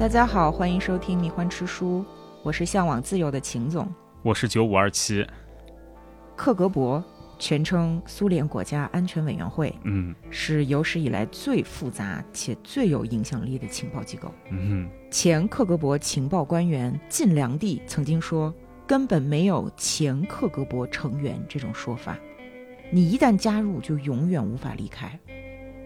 [0.00, 1.98] 大家好，欢迎收听《迷欢吃书》，
[2.42, 3.86] 我是向往自由的秦总。
[4.22, 5.26] 我是九五二七，
[6.34, 7.04] 克格勃，
[7.38, 14.32] 全称苏联国家安全委员会，嗯是有史以来最复杂且最有影响力的情报机构。
[14.48, 18.54] 嗯前克格勃情报官员晋良娣曾经说
[18.88, 22.18] ：“根本没有前克格勃成员这种说法，
[22.90, 25.20] 你一旦加入，就永远无法离开。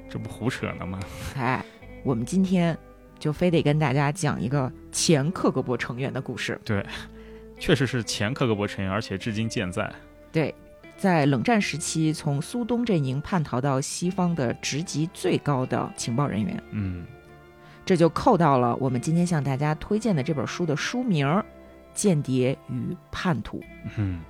[0.08, 1.00] 这不胡扯呢吗？”
[1.36, 1.64] 哎，
[2.04, 2.78] 我们今天
[3.18, 6.60] 就非得跟大家讲一个前克格勃成员的故事。
[6.64, 6.84] 对
[7.58, 9.92] 确实是前克格勃成员，而且至今健在。
[10.32, 10.54] 对，
[10.96, 17.06] 在冷战时期，从苏东阵营叛逃到西方的职级最高的情报人员，嗯
[17.86, 21.26] 这就扣到了我们今天向大家推荐的这本书的书名
[21.92, 23.60] 《间谍与叛徒》。
[23.96, 24.20] 嗯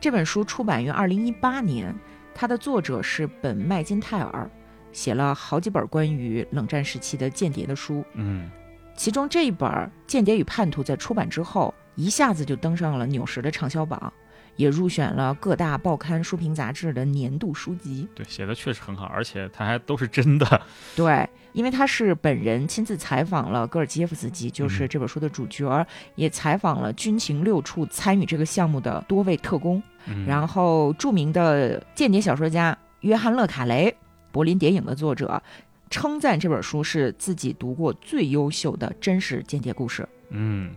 [0.00, 1.94] 这本书出版于二零一八年，
[2.34, 4.50] 它的作者是本麦金泰尔，
[4.98, 8.04] 写了好几本关于冷战时期的间谍的书。
[8.14, 8.50] 嗯
[8.96, 9.70] 其中这一本
[10.08, 14.12] 《间谍与叛徒》在出版之后，一下子就登上了纽时的畅销榜，
[14.56, 18.08] 也入选了各大报刊、书评杂志的年度书籍。
[18.12, 20.62] 对，写的确实很好，而且他还都是真的。
[20.96, 33.96] 对，因为他是本人亲自采访了戈尔基耶夫斯基，就是嗯这本书的主角，也采访了军情六处参与这个项目的多位特工，嗯、然后著名的间谍小说家约翰·勒卡雷，
[34.30, 35.42] 柏林谍影的作者，
[35.90, 40.08] 称赞这本书是自己读过最优秀的真实间谍故事。
[40.30, 40.74] 嗯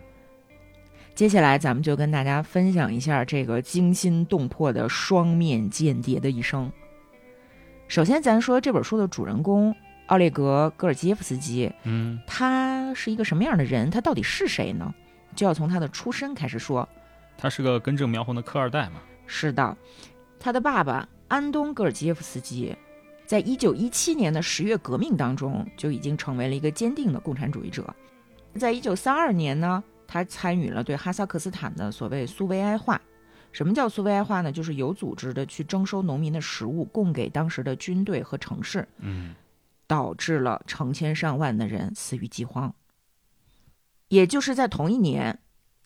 [1.14, 6.72] 接下来，咱们就跟大家分享一下这个惊心动魄的双面间谍的一生。
[7.88, 9.76] 首先，咱说这本书的主人公
[10.08, 13.90] 奥列格·戈尔基耶夫斯基，嗯他是一个什么样的人？
[13.92, 14.94] 他到底是谁呢？
[15.36, 16.88] 就要从他的出身开始说。
[17.38, 19.02] 他是个根正苗红的科二代嘛。
[19.28, 19.78] 是的，
[20.40, 22.74] 他的爸爸安东·戈尔基耶夫斯基，
[23.32, 27.95] 在一九一七年的十月革命当中就已经成为了一个坚定的共产主义者。
[28.55, 33.02] 在一九三二年呢，他参与了对哈萨克斯坦的所谓苏维埃化。
[33.54, 34.52] 什么叫苏维埃化呢？
[34.52, 39.34] 就是有组织的去征收农民的食物，供给当时的军队和城市，嗯
[39.88, 42.76] 导致了成千上万的人死于饥荒。
[44.10, 45.39] 也就是在同一年，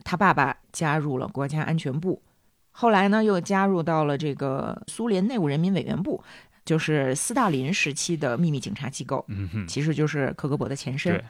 [0.03, 2.23] 他爸爸加入了国家安全部，
[2.71, 6.23] 后来呢又加入到了这个苏联内务人民委员部，
[6.65, 11.23] 就是斯大林时期的秘密警察机构，嗯哼，其实就是克格勃的前身对。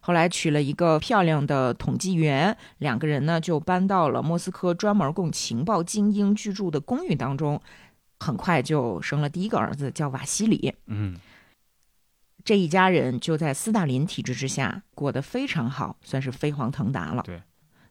[0.00, 7.60] 后来娶了一个漂亮的统计员，两个人呢就搬到了莫斯科专门供情报精英居住的公寓当中，
[8.18, 10.74] 很快就生了第一个儿子，叫瓦西里。
[10.86, 11.18] 嗯
[12.42, 17.22] 这一家人就在斯大林体制之下过得非常好，算是飞黄腾达了。
[17.26, 17.42] 对，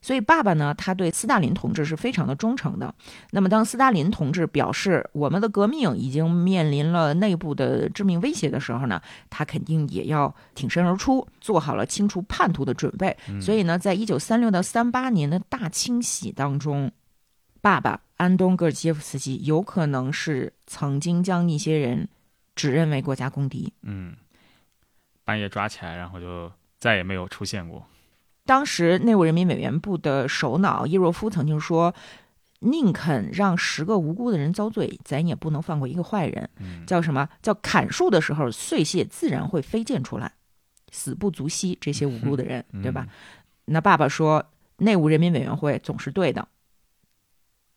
[0.01, 2.93] 所以爸爸呢，他对斯大林同志是非常的忠诚的。
[3.31, 13.15] 那么，当斯大林同志表示我们的革命已经面临了内部的致命威胁的时候呢，他肯定也要挺身而出，做好了清除叛徒的准备。
[13.27, 16.91] 嗯所以呢，在一九三六到三八年的大清洗当中，
[17.61, 22.07] 爸爸安东·戈尔基耶夫斯基有可能是曾经将一些人
[22.55, 23.73] 指认为国家公敌。
[23.81, 24.15] 嗯，
[25.25, 27.85] 半夜抓起来，然后就再也没有出现过。
[28.49, 31.93] 当时内务人民委员部的首脑叶若夫曾经说
[32.61, 36.49] ：“宁肯让十个无辜的人遭罪，咱也不能放过一个坏人。
[36.57, 40.33] 嗯叫什么叫砍树的时候，碎屑自然会飞溅出来，
[40.91, 43.05] 死不足惜这些无辜的人，嗯对吧？？
[43.65, 44.43] 那爸爸说，
[44.77, 46.47] 内务人民委员会总是对的。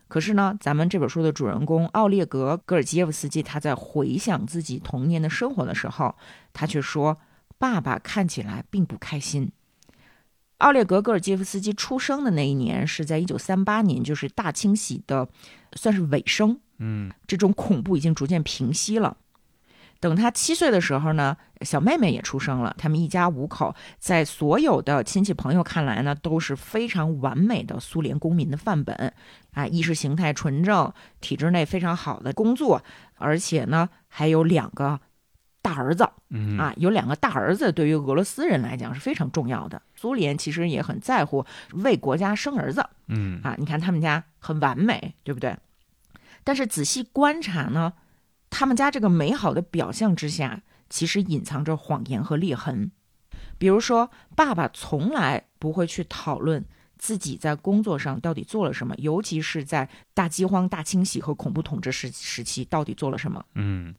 [0.09, 6.17] 可是呢，咱们这本书的主人公奥列格·戈尔基耶夫斯基，他在回想自己童年的生活的时候，
[6.55, 7.19] 他却说，
[7.59, 9.53] 爸爸看起来并不开心。
[10.63, 15.29] 奥列格·戈尔基夫斯基出生的那一年是在一九三八年，就是大清洗的，
[15.75, 16.59] 算是尾声。
[16.79, 19.17] 嗯这种恐怖已经逐渐平息了。
[19.99, 22.75] 等他七岁的时候呢，小妹妹也出生了。
[22.79, 29.13] 他们一家五口，在所有的亲戚朋友看来呢，都是非常完美的苏联公民的范本
[29.53, 32.83] 啊，意识形态纯正，体制内非常好的工作，
[33.17, 35.01] 而且呢，还有两个
[35.63, 39.81] 大儿子嗯啊，有两个大儿子，对于俄罗斯人来讲是非常重要的。
[39.95, 45.57] 苏联其实也很在乎为国家生儿子，嗯啊，你看他们家很完美，对不对？
[46.45, 47.93] 但是仔细观察呢，
[48.51, 52.91] 他们家这个美好的表象之下，其实隐藏着谎言和裂痕。
[53.59, 56.65] 比如说，爸爸从来不会去讨论
[56.99, 63.45] 自己在工作上到底做了什么，尤其是在大饥荒、大清洗和恐怖统治时时期到底做了什么。
[63.55, 63.95] 嗯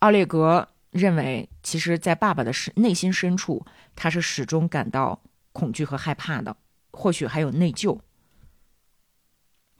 [0.00, 3.64] 奥列格认为，其实，在爸爸的深内心深处，
[3.94, 5.22] 他是始终感到
[5.52, 6.56] 恐惧和害怕的，
[6.92, 7.98] 或许还有内疚。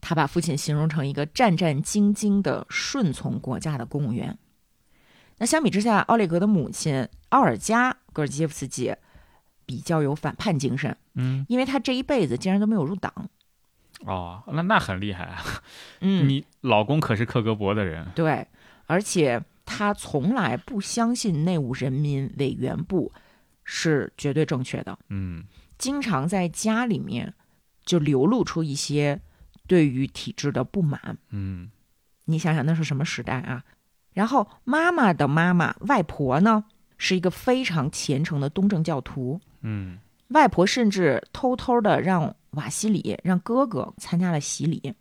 [0.00, 4.38] 他把父亲形容成一个战战兢兢的顺从国家的公务员。
[5.38, 8.94] 那相比之下，奥列格的母亲奥尔加·戈尔基耶夫斯基，
[9.64, 13.28] 比较有反叛精神，嗯，因为他这一辈子竟然都没有入党。
[14.04, 15.42] 哦，那那很厉害啊！
[16.00, 18.46] 嗯，你老公可是克格勃的人，对，
[18.86, 23.12] 而且他从来不相信内务人民委员部
[23.64, 25.44] 是绝对正确的，嗯
[25.76, 27.34] 经常在家里面
[27.84, 29.20] 就流露出一些
[29.66, 31.18] 对于体制的不满。
[31.30, 31.70] 嗯
[32.24, 33.62] 你想想那是什么时代啊？
[34.14, 36.64] 然后妈妈的妈妈外婆呢，
[36.96, 39.38] 是一个非常虔诚的东正教徒。
[39.60, 39.98] 嗯
[40.28, 44.94] 外婆甚至偷偷的让瓦西里让哥哥参加了洗礼。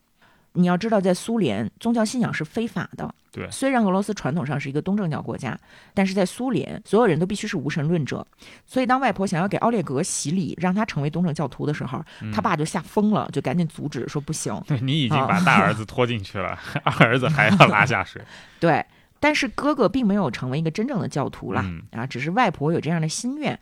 [0.55, 3.13] 你要知道，在苏联，宗教信仰是非法的。
[3.31, 5.57] 对虽然俄罗斯传统上是一个东正教国家，
[5.93, 8.25] 但是在苏联，所有人都必须是无神论者。
[8.65, 14.57] 所以，当外婆想要给奥列格洗礼，让他成为东正教徒的时候，嗯他爸就吓疯了，就赶紧阻止，说不行。
[14.65, 18.21] 对你已经啊把大儿子拖进去了， 二儿子还要拉下水。
[18.59, 18.85] 对，
[19.19, 23.59] 但是哥哥并没有成为一个真正的教徒啦，嗯啊，只是外婆有这样的心愿。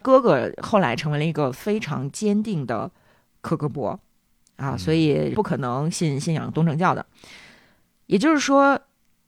[0.00, 2.90] 哥哥后来成为了一个非常坚定的
[3.42, 3.98] 克格勃
[4.60, 7.04] 啊，嗯所以不可能信信仰东正教的。
[8.06, 8.80] 也就是说，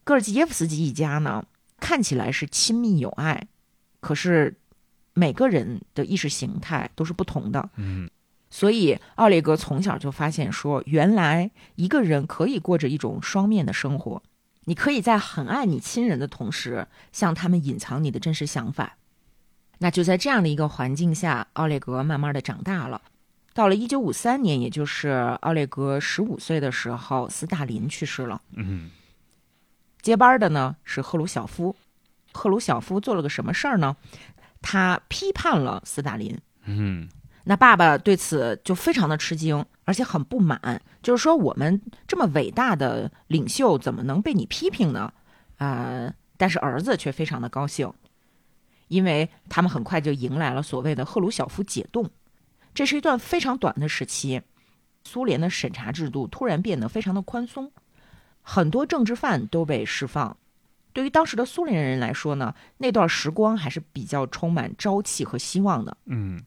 [0.05, 1.45] 戈尔基耶夫斯基一家呢，
[1.81, 3.47] 看起来是亲密友爱，
[4.01, 4.57] 可是
[5.15, 7.71] 每个人的意识形态都是不同的。
[7.77, 8.09] 嗯
[8.51, 14.23] 所以奥列格从小就发现说，原来一个人可以过着一种双面的生活。
[14.65, 18.99] 你可以在很爱你亲人的同时，向他们隐藏你的真实想法。
[19.79, 23.01] 那就在这样的一个环境下，奥列格慢慢的长大了。
[23.55, 25.09] 到了一九五三年，也就是
[25.43, 28.41] 奥列格十五岁的时候，斯大林去世了。
[28.55, 28.91] 嗯
[30.01, 31.77] 接班的呢是赫鲁晓夫。
[32.33, 33.97] 赫鲁晓夫做了个什么事儿呢？
[34.61, 36.37] 他批判了斯大林。
[36.65, 37.09] 嗯
[37.45, 45.13] 那爸爸对此就非常的吃惊，而且很不满，就是说我们这么伟大的领袖怎么能被你批评呢？
[45.59, 47.93] 啊、但是儿子却非常的高兴，
[48.89, 52.09] 因为他们很快就迎来了所谓的赫鲁晓夫解冻，
[52.75, 54.43] 这是一段非常短的时期，
[55.05, 57.71] 苏联的审查制度突然变得非常的宽松，
[58.41, 60.37] 很多政治犯都被释放。
[60.93, 65.97] 对于当时的苏联人来说呢，那段时光还是比较充满朝气和希望的。
[66.07, 66.43] 嗯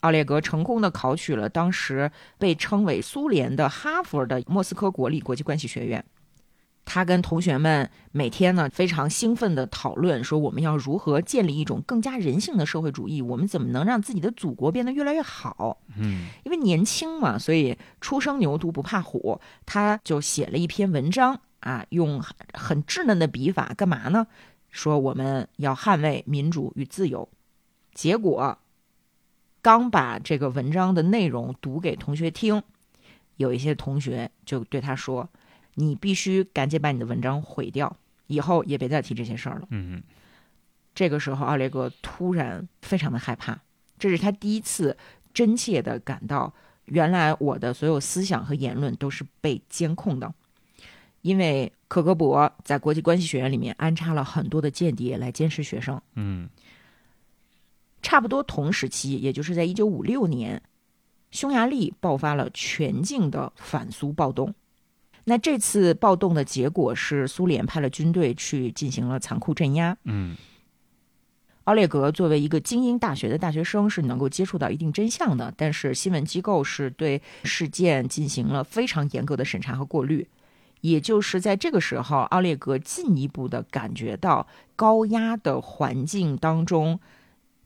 [0.00, 6.04] 奥列格成功的考取了当时被称为苏联的哈佛的莫斯科国立国际关系学院。
[6.86, 13.20] 他跟同学们每天呢非常兴奋地讨论说，我们要如何建立一种更加人性的社会主义？
[13.20, 15.78] 我们怎么能让自己的祖国变得越来越好？
[15.98, 19.38] 嗯因为年轻嘛，所以初生牛犊不怕虎。
[19.66, 24.26] 他就写了一篇文章啊，用很很稚嫩的笔法，干嘛呢？
[24.70, 27.28] 说我们要捍卫民主与自由。
[27.92, 28.58] 结果
[29.60, 32.62] 刚把这个文章的内容读给同学听，
[33.38, 35.28] 有一些同学就对他说
[35.76, 37.96] ：“你必须赶紧把你的文章毁掉，
[38.26, 40.02] 以后也别再提这些事儿了。”嗯嗯
[40.94, 43.60] 这个时候，奥列格突然非常的害怕，
[43.98, 44.96] 这是他第一次
[45.34, 46.52] 真切的感到，
[46.86, 50.32] 原来我的所有思想和言论都是被监控的，
[51.20, 56.00] 因为克格勃在国际关系学院里面安插了很多的间谍来监视学生。
[56.14, 56.48] 嗯
[58.00, 60.62] 差不多同时期，也就是在一九五六年，
[61.30, 64.54] 匈牙利爆发了全境的反苏暴动。
[65.28, 69.96] 那这次暴动的结果是，苏联派了军队去进行了残酷镇压。
[70.04, 70.36] 嗯
[71.64, 80.28] 奥列格作为一个精英大学的大学生，是能够接触到一定真相的，但是新闻机构是对事件进行了非常严格的审查和过滤。
[80.82, 87.00] 也就是在这个时候，奥列格进一步的感觉到高压的环境当中，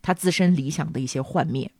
[0.00, 1.70] 他自身理想的一些幻灭。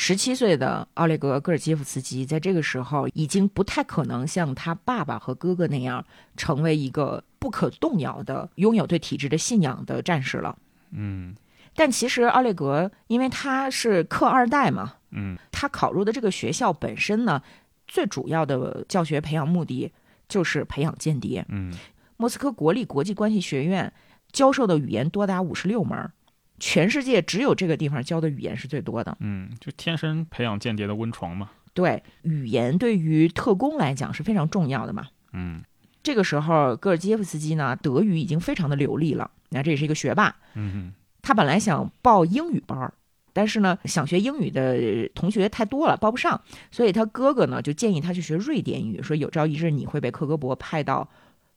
[0.00, 10.56] 十七岁的奥列格·戈尔基夫斯基在这个时候已经不太可能像他爸爸和哥哥那样成为一个不可动摇的、拥有对体制的信仰的战士了。
[10.92, 11.34] 嗯
[11.74, 17.42] 但其实奥列格，因为他是克二代嘛，嗯他考入的这个学校本身呢，
[17.88, 19.92] 最主要的教学培养目的
[20.28, 21.44] 就是培养间谍。
[21.48, 21.74] 嗯
[22.16, 23.92] 莫斯科国立国际关系学院
[24.30, 26.12] 教授的语言多达五十六门儿，
[26.58, 29.16] 全世界只有这个地方教的语言是最多的。
[29.20, 31.50] 嗯，就天生培养间谍的温床嘛。
[31.74, 35.06] 对，语言对于特工来讲是非常重要的嘛。
[35.32, 35.62] 嗯
[36.02, 40.34] 这个时候，戈尔基耶夫斯基呢，德语已经非常的流利了，那这也是一个学霸。
[40.54, 42.94] 嗯他本来想报英语班儿，
[43.34, 51.06] 但是呢，想学英语的同学太多了，报不上，所以他哥哥呢就建议他去学瑞典语，说有朝一日你会被克格勃派到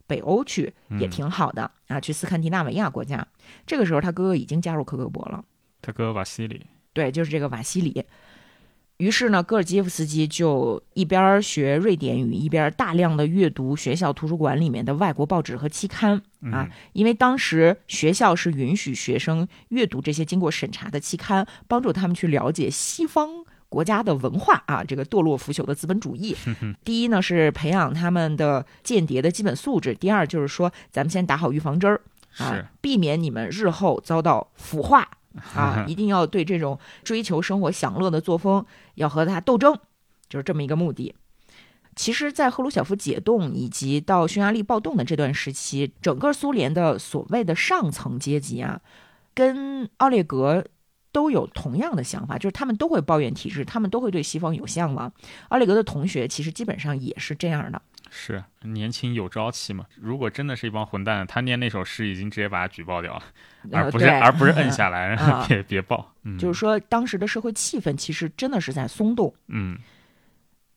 [0.08, 3.26] 北欧去，也挺好的、啊，去斯堪的纳维亚国家。
[3.66, 5.44] 这个时候他哥哥已经加入克格勃了，
[5.82, 6.66] 他哥瓦西里。
[6.94, 8.04] 对，就是这个瓦西里。
[8.98, 16.70] 于是呢，戈尔基耶夫斯基就一边学瑞典语，一边大量的阅读学校图书馆里面的外国报纸和期刊啊。
[16.94, 26.36] 因为当时学校是允许学生阅读这些经过审查的期刊，帮助他们去了解西方国家的文化啊，这个堕落腐朽的资本主义。
[26.84, 32.02] 第一呢是培养他们的间谍的基本素质，第二就是说咱们先打好预防针儿
[32.38, 35.08] 啊，避免你们日后遭到腐化。
[35.56, 39.74] 啊， 一定要对这种追求生活享乐的作风要和他斗争，
[40.28, 41.16] 就是这么一个目的。
[41.96, 48.82] 其实，在赫鲁晓夫解冻以及到匈牙利暴动的这段时期，整个苏联的所谓的上层阶级啊，
[49.34, 50.66] 跟奥列格
[51.12, 55.12] 都有同样的想法，就是他们都会抱怨体制，他们都会对西方有向往。
[55.50, 57.82] 奥列格的同学其实基本上也是这样的。
[58.14, 59.86] 是年轻有朝气嘛？
[59.96, 63.24] 如果真的是一帮混蛋，他念那首诗已经直接把他举报掉了，
[63.72, 65.16] 而不是而不是摁下来，
[65.48, 66.14] 别别报。
[66.38, 69.34] 就是说，当时的社会气氛其实真的是在松动。
[69.48, 69.78] 嗯。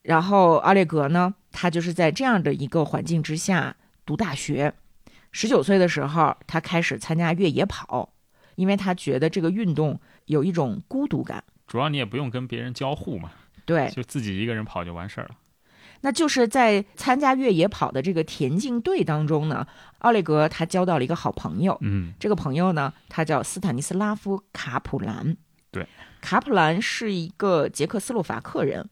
[0.02, 3.74] 然后奥列格呢，他就是在这样的一个环境之下
[4.06, 4.72] 读大学。
[5.32, 8.12] 十九岁的时候，他开始参加越野跑，
[8.54, 11.42] 因为他觉得这个运动有一种孤独感。
[11.66, 13.30] 主要你也不用跟别人交互嘛，
[13.64, 15.30] 对，就自己一个人跑就完事儿了。
[16.02, 19.66] 那就是在参加越野跑的这个田径队当中呢，
[20.00, 21.78] 奥列格他交到了一个好朋友。
[21.80, 25.34] 嗯，这个朋友呢，他叫斯坦尼斯拉夫·卡普兰。
[25.70, 25.86] 对，
[26.20, 28.86] 卡普兰是一个捷克斯洛伐克人，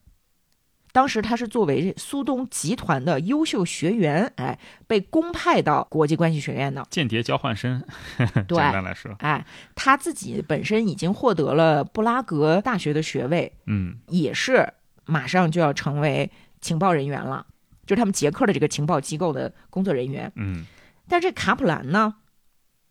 [0.93, 4.57] 当时他是作为苏东集团的优秀学员，哎，
[4.87, 7.83] 被公派到国际关系学院的间谍交换生。
[8.47, 9.45] 对，简单来说，哎，
[9.75, 14.71] 他自己本身已经获得了布拉格大学的学位，嗯，也是
[15.03, 16.31] 马上就要成为。
[16.63, 17.45] 情报人员了，
[17.85, 20.31] 就是他们捷克的这个情报机构的工作人员。
[20.37, 20.63] 嗯，
[21.09, 22.15] 但这卡普兰呢，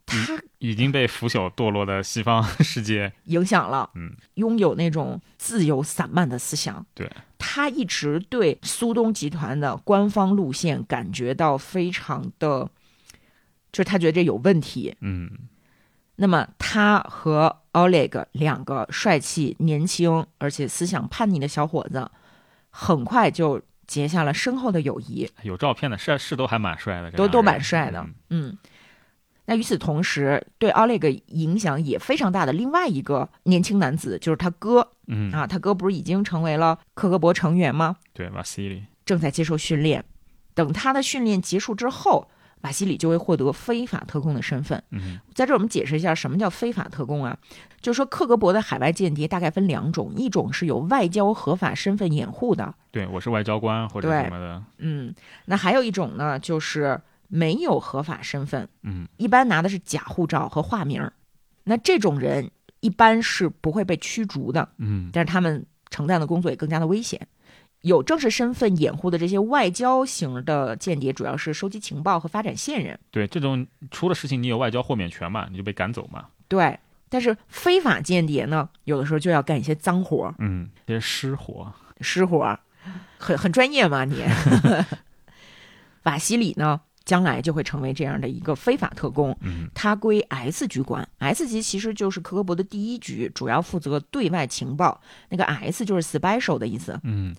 [0.07, 3.89] 他已经被腐朽堕落的西方 世界影响了。
[3.95, 6.85] 嗯，拥有那种自由散漫的思想。
[6.95, 12.71] 对，他一直对苏东集团的官方路线感觉到非常的，
[13.73, 14.95] 就是他觉得这有问题。
[15.01, 15.31] 嗯，
[16.17, 22.11] 那么他和 Oleg 两个帅气、年轻而且思想叛逆的小伙子。
[22.75, 25.31] 很快就结下了深厚的友谊。
[25.43, 28.03] 有照片的，是是都还蛮帅的，都都蛮帅的。
[28.31, 28.57] 嗯，
[29.47, 34.89] 那与此同时，对奥利格影响也非常大的另外一个年轻男子，就是他哥。
[35.09, 37.97] 嗯啊，他哥不是已经成为了克格勃成员吗？
[38.13, 40.05] 对，瓦西里正在接受训练。
[40.55, 42.29] 等他的训练结束之后。
[42.63, 44.81] 瓦西里就会获得非法特工的身份。
[44.91, 47.37] 嗯，在这儿我们解释一下什么叫非法特工啊？
[47.81, 54.63] 就是说克格勃的海外间谍大概分两种，一种是有外交合法身份掩护的，对我是外交官或者什么的。
[54.79, 55.13] 嗯，
[55.47, 57.01] 那还有一种呢，就是
[57.35, 61.11] 没有合法身份，嗯，一般拿的是假护照和化名。
[61.65, 67.27] 那这种人一般是不会被驱逐的，嗯，但是他们承担的工作也更加的危险。
[67.81, 73.01] 有正式身份掩护的这些外交型的间谍，主要是收集情报和发展线人。
[73.11, 76.27] 对，这种出了事情，你有外交豁免权嘛，你就被赶走嘛。
[76.49, 81.73] 对，但是非法间谍呢，有的时候就要干一些脏活嗯，一些湿活，
[82.03, 82.59] 湿活
[83.17, 84.05] 很很专业嘛。
[84.05, 84.23] 你，
[86.05, 89.37] 瓦西里呢，将来就会成为这样的一个非法特工。
[89.41, 95.01] 嗯，他归 S 局管，S 级其实就是科格勃的第一局，主要负责对外情报。
[95.31, 96.99] 那个 S 就是 special 的意思。
[97.05, 97.35] 嗯。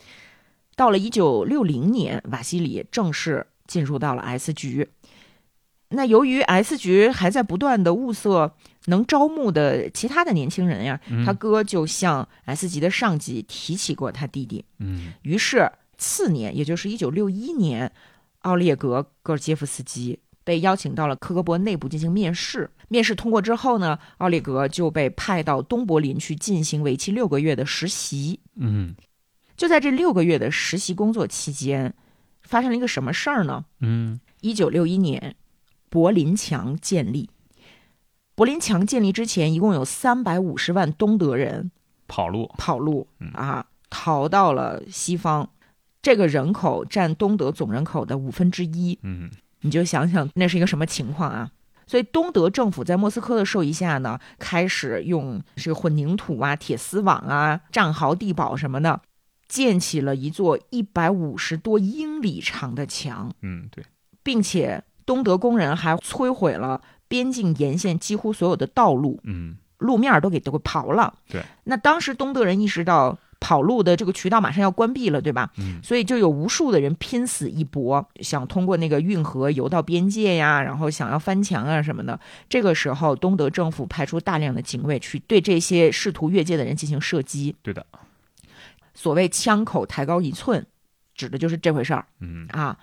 [0.76, 4.90] 到了一九六零年，瓦西里正式进入到了 S 局。
[5.90, 8.56] 那由于 S 局还在不断的物色
[8.86, 14.66] 能招募的其他的年轻人呀，他哥就向 S 级的上级提起过他弟弟。
[14.80, 17.92] 嗯，于是次年，也就是一九六一年，
[18.44, 22.70] 奥列格·戈尔杰夫斯基被邀请到了科格勃内部进行面试。
[22.88, 28.40] 面试通过之后呢，奥列格就被派到东柏林去进行为期六个月的实习。
[28.56, 28.96] 嗯。
[29.56, 31.94] 就在这六个月的实习工作期间，
[32.42, 33.64] 发生了一个什么事儿呢？
[33.82, 35.36] 嗯，一九六一年，
[35.90, 37.30] 柏林墙建立。
[38.36, 41.72] 柏林墙建立之前，一共有三百五十万东德人
[42.08, 45.48] 跑路，跑路啊，逃到了西方。
[46.04, 49.00] 这个人口占东德总人口的五分之一。
[49.02, 49.32] 嗯，
[49.62, 51.50] 你就想想那是一个什么情况啊？
[51.88, 59.02] 所以东德政府在莫斯科的授意下呢，开始用这个混凝土啊、铁丝网啊、战壕地堡什么的。
[59.46, 63.84] 建起了一座一百五十多英里长的墙，嗯，对，
[64.24, 71.14] 并且东德工人还摧毁了边境沿线几乎所有的道路，嗯，路面都给都给刨了。
[71.30, 75.52] 对，那当时东德人意识到跑路的这个渠道马上要关闭了，对吧？
[75.58, 82.18] 嗯，所以就有无数的人拼死一搏，想通过那个运河游到边界呀，然后想要翻墙啊什么的。
[82.48, 87.54] 这个时候，东德政府派出大量的警卫去对这些试图越界的人进行射击。
[87.62, 87.86] 对的。
[88.94, 90.66] 所谓“枪口抬高一寸”，
[91.14, 92.06] 指的就是这回事儿。
[92.22, 92.78] 嗯啊，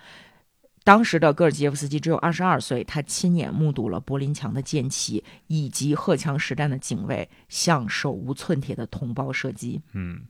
[0.85, 9.81] 当时的戈尔基耶夫斯基只有二十二岁，他亲眼目睹了柏林墙的建起以及荷枪实弹的警卫向手无寸铁的同胞射击。
[9.95, 10.21] 嗯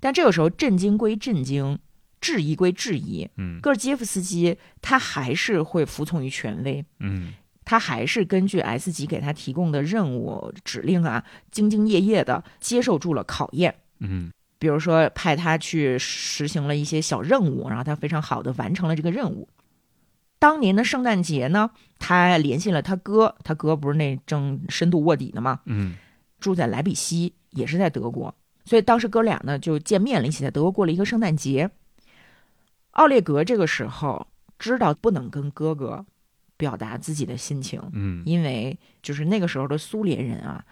[0.00, 1.78] 但这个时候，震惊归震惊，
[2.20, 6.84] 质疑归质疑，嗯戈尔基耶夫斯基他还是会服从于权威。
[6.98, 13.76] 嗯他还是根据 S 级给他提供的任务指令啊，兢兢业业的接受住了考验。
[14.00, 19.48] 嗯比如说派他去实行了一些小任务，然后他非常好的完成了这个任务。
[20.38, 25.60] 当年的圣诞节呢，他联系了他哥，他哥不是那正深度卧底呢吗？
[25.66, 25.96] 嗯
[26.40, 28.34] 住在莱比锡，也是在德国，
[28.70, 31.68] 所以当时哥俩呢就见面了，一起在德国过了一个圣诞节。
[32.92, 34.28] 奥列格这个时候
[34.60, 36.06] 知道不能跟哥哥
[36.56, 40.64] 表达自己的心情，嗯因为就是那个时候的苏联人啊，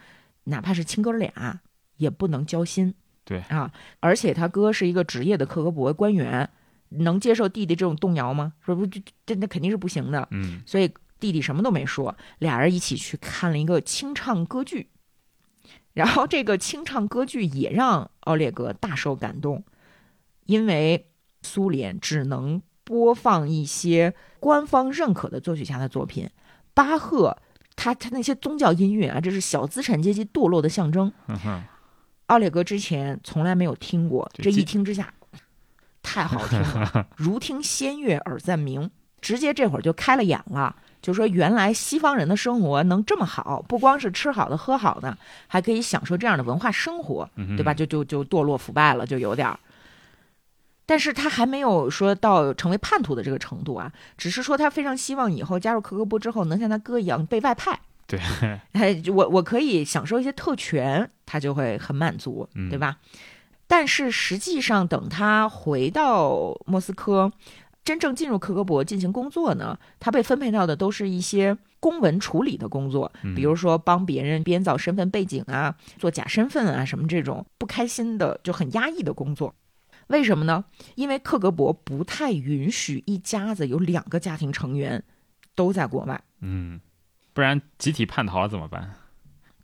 [0.45, 1.59] 哪怕是亲哥俩
[1.97, 2.95] 也不能交心。
[3.25, 6.49] 对啊，而且他哥是一个职业的克格勃官员，
[6.87, 8.53] 能接受弟弟这种动摇吗？
[8.61, 10.25] 说不，这这那肯定是不行的。
[10.31, 10.89] 嗯所以
[11.19, 14.87] 弟弟什么都没说，俩人一起去看了一个清唱歌剧。
[15.93, 19.63] 然后这个清唱歌剧也让奥列格大受感动，
[20.45, 21.07] 因为
[21.41, 26.29] 苏联只能播放一些官方认可的作曲家的作品，
[26.73, 27.37] 巴赫
[27.75, 31.11] 他他那些宗教音乐啊，这是小资产阶级堕落的象征。
[32.27, 35.13] 奥列格之前从来没有听过，这一听之下，
[36.03, 40.75] 太好听了， 如听仙乐耳暂明，直接这会儿就开了眼了。
[41.01, 47.73] 就说原来西方人的生活能这么好，不光是吃好的喝好的，还可以享受这样的文化生活，对吧？
[47.73, 49.59] 就就就堕落腐败了，就有点儿。
[50.85, 57.79] 但是他还没有说到成为叛徒的这个程度啊，只是说他非常希望以后加入克格勃之后能像他哥一样被外派。
[58.07, 58.19] 对，
[58.73, 62.97] 哎，我我可以享受一些特权，他就会很满足，嗯对吧？
[63.67, 67.31] 但是实际上，等他回到莫斯科，
[67.83, 79.55] 真正进入克格勃进行工作呢，他被分配到的都是一些公文处理的工作，嗯比如说帮别人编造身份背景啊，做假身份啊，什么这种不开心的就很压抑的工作。
[80.07, 80.65] 为什么呢？
[80.95, 85.03] 因为克格勃不太允许一家子有两个家庭成员
[85.55, 86.19] 都在国外。
[86.41, 86.79] 嗯，
[87.33, 88.93] 不然集体叛逃了怎么办？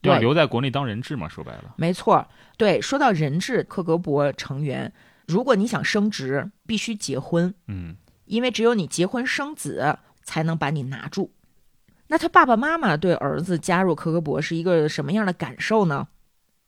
[0.02, 1.74] 要留在国内当人质嘛，说白了。
[1.78, 4.94] 没错，对，说到人质，克格勃成员，
[5.26, 11.32] 如果你想升职，必须结婚，嗯因为只有你结婚生子，才能把你拿住。
[12.08, 16.08] 那他爸爸妈妈对儿子加入克格博是一个什么样的感受呢？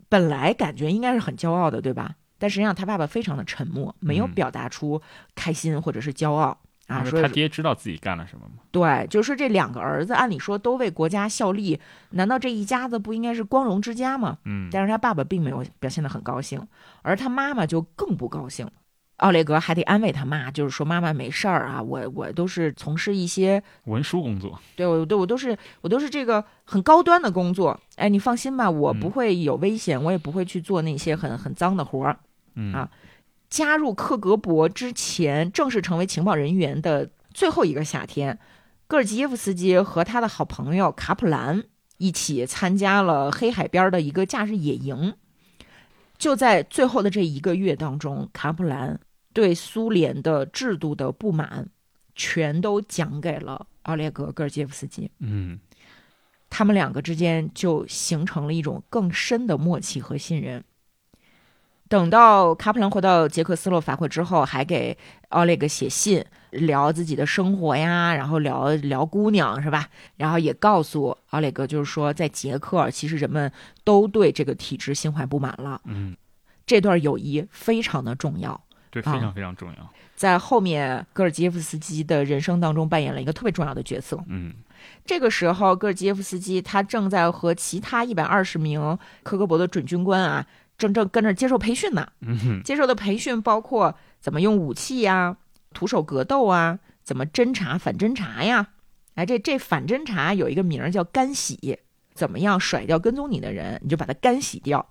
[0.10, 2.16] 本来感觉应该是很骄傲的，对吧？
[2.40, 5.02] 但实际上他爸爸非常的沉默，没有嗯表达出
[5.36, 7.04] 开心或者是骄傲、啊。
[7.04, 8.64] 说他他爹知道自己干了什么吗？
[8.72, 11.80] 对，就是这两个儿子，按理说都为国家效力，
[12.12, 14.38] 难道这一家子不应该是光荣之家吗？
[14.46, 16.66] 嗯但是他爸爸并没有表现得很高兴，
[17.02, 18.70] 而他妈妈就更不高兴。
[19.18, 24.60] 奥列格还得安慰他妈，就是说妈妈没事儿啊，我我都是从事一些，文书工作。
[24.76, 32.20] 对我对我都是我都是这个很高端的工作，哎，你放心吧，我嗯不会有危险，我也不会去做那些很很脏的活儿。
[32.56, 32.90] 嗯啊
[33.50, 38.38] 加入克格勃之前，正式成为情报人员的最后一个夏天，
[38.88, 41.64] 戈尔基耶夫斯基和他的好朋友卡普兰
[41.98, 45.16] 一起参加了黑海边的一个假日野营。
[46.18, 49.00] 就在最后的这一个月当中，卡普兰
[49.38, 51.70] 对苏联的制度的不满，
[52.16, 55.12] 全都讲给了奥列格·戈尔杰夫斯基。
[55.20, 55.60] 嗯
[56.50, 60.64] 他们两个之间就形成了一种更深的默契和信任。
[61.88, 64.98] 等到卡普兰回到捷克斯洛伐克之后，还给
[65.30, 69.88] 奥列格写信，聊自己的生活呀，然后聊聊姑娘是吧？
[70.16, 73.52] 然后也告诉奥列格，就是说在捷克，其实人们
[73.84, 75.80] 都对这个体制心怀不满了。
[75.86, 76.18] 嗯，
[76.66, 79.94] 这段友谊非常的重要，对，啊非常非常重要。
[80.16, 84.20] 在后面戈尔基耶夫斯基的人生当中扮演了一个特别重要的角色。
[84.28, 84.54] 嗯
[85.06, 90.46] 这个时候，戈尔基耶夫斯基他正在和其他一百二十名科格勃的准军官啊，
[90.78, 92.08] 正正跟着接受培训呢。
[92.22, 95.36] 嗯哼接受的培训包括怎么用武器呀、
[95.74, 98.68] 徒手格斗啊，怎么侦查、反侦查呀。
[99.16, 101.80] 哎，这这反侦查有一个名儿叫干洗，
[102.14, 104.88] 怎么样甩掉跟踪你的人，你就把他干洗掉。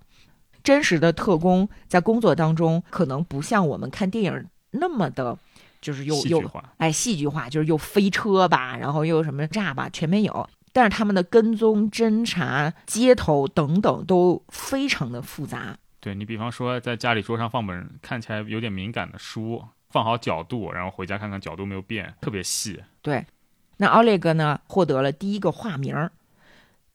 [0.66, 5.38] 真实的特工在工作当中，可能不像我们看电影那么的，
[5.80, 6.42] 就是又又。
[6.78, 10.50] 哎，戏剧化，就是又飞车吧，然后又什么炸吧，全没有。
[10.72, 15.78] 但是他们的跟踪、侦查、接头等等都非常的复杂。
[16.00, 22.82] 对你比方说，在家里桌上放本看起来有点敏感的书，放好角度，然后回家看看角度没有变，特别细。
[23.02, 23.24] 对，
[23.76, 26.10] 那奥列格呢获得了第一个化名儿。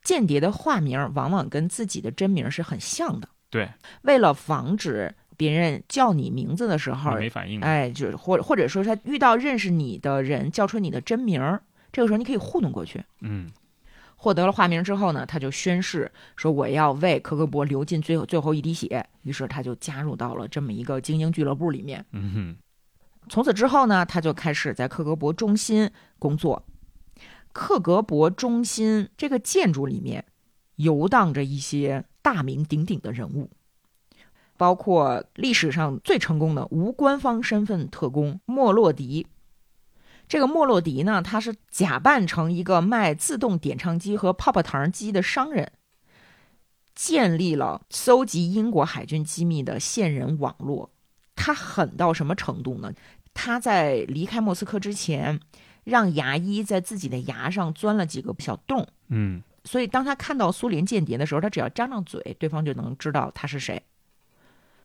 [0.03, 3.29] 间谍的化名儿往往跟自己的真名是很像的。
[3.51, 3.69] 对，
[4.01, 11.61] 为了防止别人叫你名字的时候没反应，哎，就是或或者说他遇到认识你的人叫出你的真名儿，
[11.91, 13.03] 这个时候你可以糊弄过去。
[13.19, 13.49] 嗯，
[14.15, 22.05] 获得了化名之后呢，他就宣誓说我要为科格博流尽最后最后一滴血，于是他就加入到了这么一个精英俱乐部里面。
[22.11, 22.55] 嗯哼，
[23.29, 26.65] 从此之后呢，他就开始在克格勃中心工作。
[27.51, 30.23] 克格勃中心这个建筑里面
[30.77, 33.49] 游荡着一些大名鼎鼎的人物。
[34.57, 39.25] 包括历史上最成功的无官方身份特工莫洛迪。
[40.27, 45.71] 这个莫洛迪呢，他是假扮成一个卖自动点唱机和泡泡糖机的商人，
[46.93, 50.91] 建立了搜集英国海军机密的线人网络。
[51.35, 52.93] 他狠到什么程度呢？
[53.33, 55.39] 他在离开莫斯科之前，
[55.83, 58.87] 让牙医在自己的牙上钻了几个小洞。
[59.07, 63.81] 嗯，所以当他看到苏联间谍的时候，他只要张张嘴，对方就能知道他是谁。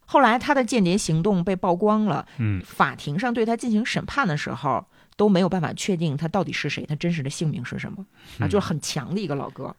[0.05, 4.87] 后来他的间谍行动被曝光了，嗯，法庭上对他进行审判的时候
[5.17, 8.07] 都没有办法确定他到底是谁，他真实的姓名是什么
[8.39, 8.47] 啊？
[8.47, 9.75] 就是很强的一个老哥。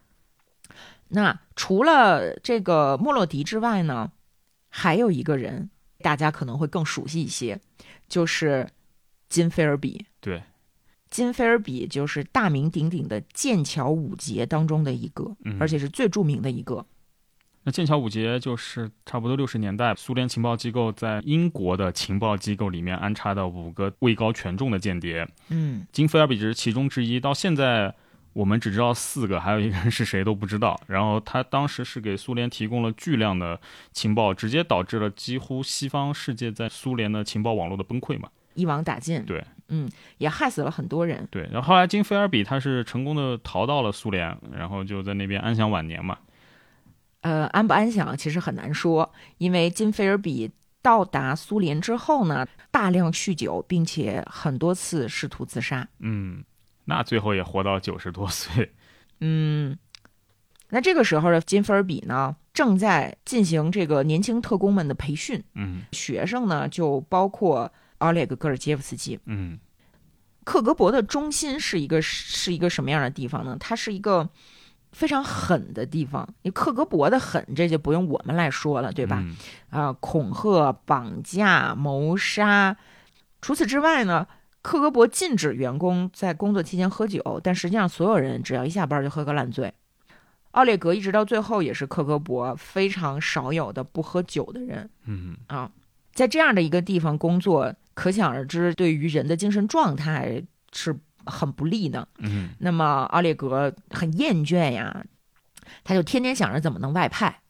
[1.08, 4.12] 那除了这个莫洛迪之外呢，
[4.68, 7.58] 还有一个人大家可能会更熟悉一些，
[8.06, 8.68] 就是
[9.30, 10.04] 金菲尔比。
[10.20, 10.42] 对，
[11.10, 16.84] 金菲尔比就是大名鼎鼎的剑桥五杰当中的一个，而且是最著名的一个。
[17.64, 25.28] 那剑桥五杰就是差不多六十年代苏联情报机构在英国的情报机构里面安插的五个位高权重的间谍。
[25.48, 27.20] 嗯，金菲尔比只是其中之一。
[27.20, 27.94] 到现在
[28.32, 30.80] 我们只知道四个，还有一个人是谁都不知道。
[30.86, 33.60] 然后他当时是给苏联提供了巨量的
[33.92, 39.22] 情报，直接导致了几乎西方世界在苏联的情报网络的崩溃嘛，一网打尽。
[39.24, 41.26] 对，嗯，也害死了很多人。
[41.30, 46.18] 对，然后后来金菲尔比他是成功的逃到了苏联，然后就在那边安享晚年嘛。
[47.20, 50.50] 呃，安不安详其实很难说，因为金菲尔比
[50.80, 55.86] 到达苏联之后呢，大量酗酒，并且很多次试图自杀。
[55.98, 56.44] 嗯，
[56.84, 58.72] 那最后也活到九十多岁。
[59.20, 59.76] 嗯，
[60.70, 65.42] 那这个时候的金菲尔比呢，正在进行这个年轻特工们的培训。
[65.54, 69.18] 嗯，学生呢就包括奥列格·戈尔杰夫斯基。
[69.26, 69.58] 嗯，
[70.44, 73.56] 克格勃的中心是一个是一个什么样的地方呢？
[73.60, 74.28] 它是一个。
[74.90, 79.22] 非常狠的地方，你克格勃的狠，这就不用我们来说了，对吧？
[79.68, 82.74] 啊，恐吓、绑架、谋杀。
[83.42, 84.26] 除此之外呢，
[84.62, 89.74] 克格勃禁止员工在工作期间喝酒，但实际上所有人只要一下班就喝个烂醉。
[90.52, 94.88] 奥列格一直到最后也是克格勃非常少有的不喝酒的人。
[95.04, 95.70] 嗯啊，
[96.14, 100.96] 在这样的一个地方工作，可想而知，对于人的精神状态是。
[101.30, 105.04] 很不利的，嗯，那么奥列格很厌倦呀，
[105.84, 107.40] 他就天天想着怎么能外派。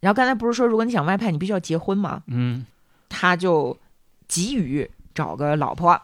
[0.00, 2.24] 然后刚才不是说，如果你想外派，你必须要结婚吗？
[2.26, 2.66] 嗯，
[3.08, 3.78] 他就
[4.26, 5.96] 急于找个老婆。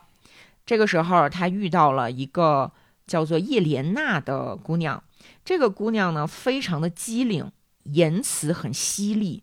[0.65, 2.71] 这个时候，他遇到了一个
[3.09, 5.03] 叫做叶莲娜的姑娘。
[5.45, 7.51] 这个姑娘呢，非常的机灵，
[7.83, 9.43] 言辞很犀利。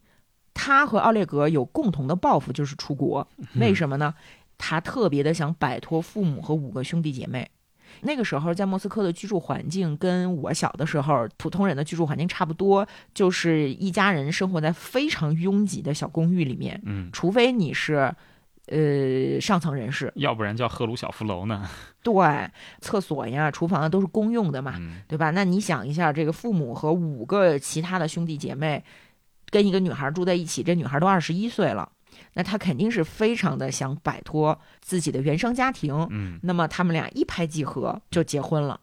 [0.54, 3.28] 她和奥列格有共同的抱负，就是出国。
[3.56, 4.14] 为什么呢？
[4.58, 7.50] 他特别的想摆脱父母和五个兄弟姐妹。
[8.02, 16.80] 那个时候在莫斯科的居住环境跟我小的时候普通人的居住环境差不多，就是一家人生活在非常拥挤的小公寓里面。
[16.86, 18.14] 嗯，除非你是，
[18.68, 21.68] 呃，上层人士，要不然叫赫鲁晓夫楼呢。
[22.04, 22.14] 对，
[22.80, 24.76] 厕所呀、厨房啊都是公用的嘛，
[25.08, 25.32] 对吧？
[25.32, 28.82] 那你想一下，这个父母和五个其他的兄弟姐妹
[29.52, 31.92] 跟一个女孩住在一起，这女孩都二十一岁了。
[32.34, 38.80] 那他肯定是非常的想摆脱自己的原生家庭，嗯，那么他们俩一拍即合就结婚了。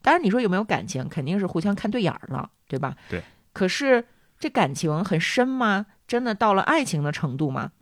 [0.00, 2.96] 当然，你说有没有感情，肯定是互相看对眼儿了，对吧？
[3.08, 3.22] 对。
[3.52, 4.06] 可是
[4.38, 5.86] 这感情很深吗？
[6.06, 7.72] 真的到了爱情的程度吗？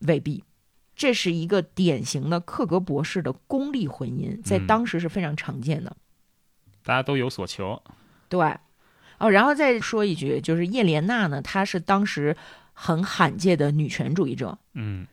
[0.00, 0.44] 未必。
[0.96, 5.96] 这是一个典型的克格博士的功利婚姻，在当时是非常常见的。
[6.82, 7.82] 大家都有所求。
[8.28, 8.56] 对。
[9.18, 12.36] 哦，然后再说一句，就是叶莲娜呢，她是当时。
[12.80, 14.56] 很罕见的女权主义者。
[14.74, 15.04] 嗯，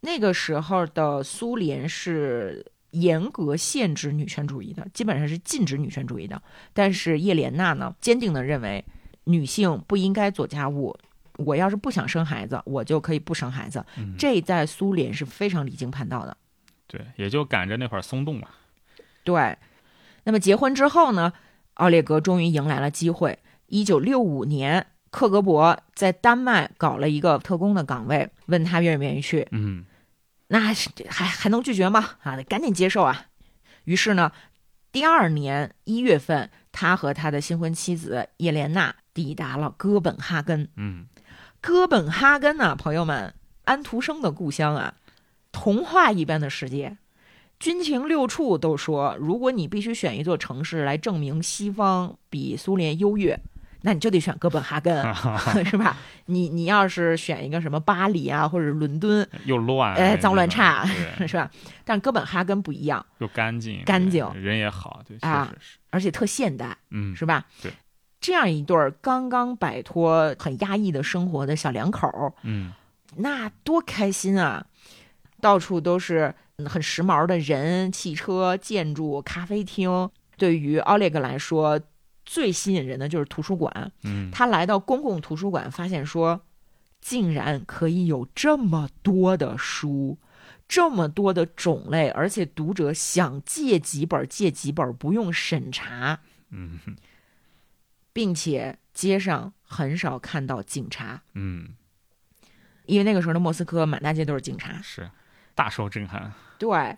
[0.00, 6.42] 那个时候的苏联是严格限制女权主义的，基本上是禁止女权主义的。
[6.72, 8.84] 但是叶莲娜呢，坚定的认为
[9.22, 10.98] 女性不应该做家务。
[11.36, 13.86] 我要是不想生孩子，我就可以不生孩子。
[14.18, 16.36] 这在苏联是非常离经叛道的。
[16.88, 18.48] 对，也就赶着那会儿松动嘛。
[19.22, 19.56] 对。
[20.24, 21.32] 那么结婚之后呢，
[21.76, 23.38] 奥列格终于迎来了机会。
[23.68, 24.86] 一九六五年。
[25.08, 29.48] 克格勃在丹麦搞了一个特工的岗位，问他愿不愿意去。
[29.50, 29.86] 嗯，
[30.48, 30.74] 那还
[31.24, 32.16] 还能拒绝吗？
[32.22, 33.28] 啊，得赶紧接受啊！
[33.84, 34.32] 于是呢，
[34.92, 40.68] 第二年一月份，他和他的新婚妻子叶莲娜抵达了哥本哈根。
[40.76, 41.06] 嗯，
[41.62, 43.32] 哥本哈根呢，朋友们，
[43.64, 44.96] 安徒生的故乡啊，
[45.50, 46.98] 童话一般的世界。
[47.58, 53.38] 军情六处都说，如果你必须选一座城市来证明西方比苏联优越，
[53.82, 54.94] 那你就得选哥本哈根，
[55.64, 55.96] 是吧？
[56.26, 60.84] 你你要是选一个什么巴黎啊，或者伦敦，又乱，哎，脏乱差，
[61.26, 61.50] 是吧？
[61.84, 67.44] 但哥本哈根不一样，又干净，干净人也好，对，啊是，而且特现代，嗯，是吧？
[67.62, 67.72] 对。
[68.18, 72.72] 这样一对儿刚刚摆脱很压抑的生活的小两口，嗯
[73.16, 74.66] 那多开心啊！
[75.40, 80.10] 到处都是嗯很时髦的人、汽车、建筑、咖啡厅。
[80.38, 81.80] 对于奥列格来说，
[82.24, 83.92] 最吸引人的就是图书馆。
[84.04, 86.40] 嗯，他来到公共图书馆，发现说，
[87.00, 90.18] 竟然可以有这么多的书，
[90.66, 96.80] 这么多的种类，而且读者想借几本借几本，不用审查，嗯
[98.14, 101.68] 并且街上很少看到警察，嗯，
[102.86, 104.80] 因为那个时候的莫斯科满大街都是警察。
[104.80, 105.10] 是
[105.54, 106.96] 大受震撼，对，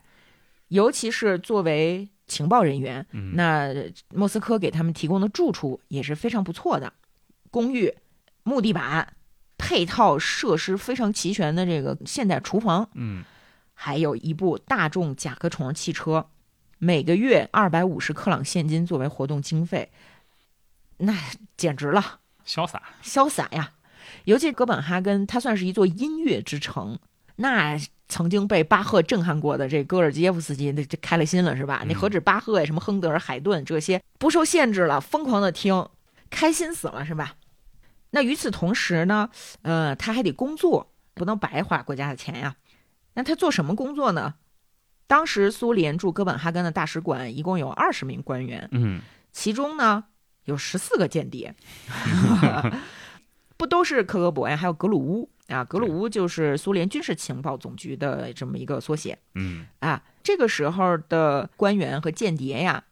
[0.69, 3.73] 尤其是作为情报人员，嗯，那
[4.15, 6.93] 莫斯科给他们提供的住处也是非常不错的，
[7.51, 7.95] 公寓、
[8.43, 9.15] 木地板、
[9.57, 13.25] 配套设施非常齐全的这个现代厨房，嗯。
[13.81, 16.29] 还有一部大众甲壳虫汽车，
[16.79, 19.89] 每个月二百五十克朗现金作为活动经费，
[20.97, 21.15] 那
[21.57, 23.75] 简直了，潇洒，潇洒呀！
[24.25, 26.99] 尤其哥本哈根，它算是一座音乐之城，
[27.37, 31.81] 那曾经被巴赫震撼过的这戈尔基耶夫斯基，那这开了心了是吧？
[31.83, 35.89] 嗯那何止巴赫呀，什么亨德尔、海顿这些不受限制了，疯狂的听，
[36.31, 37.35] 开心死了是吧？
[38.11, 39.29] 那与此同时呢，
[39.63, 42.57] 呃，他还得工作，不能白花国家的钱呀。
[43.15, 44.35] 那他做什么工作呢？
[45.07, 49.01] 当时苏联驻哥本哈根的大使馆一共有二十名官员，嗯
[49.33, 50.05] 其中呢
[50.45, 51.55] 有十四个间谍，
[53.59, 54.57] 不都是克格勃呀？
[54.57, 60.03] 还有格鲁乌啊，格鲁乌就是苏联军事情报总局的这么一个缩写嗯啊。
[60.23, 62.85] 这个时候的官员和间谍呀，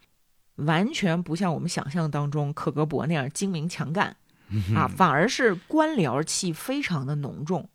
[0.57, 4.17] 完全不像我们想象当中克格勃那样精明强干
[4.75, 7.69] 啊，反而是官僚气非常的浓重。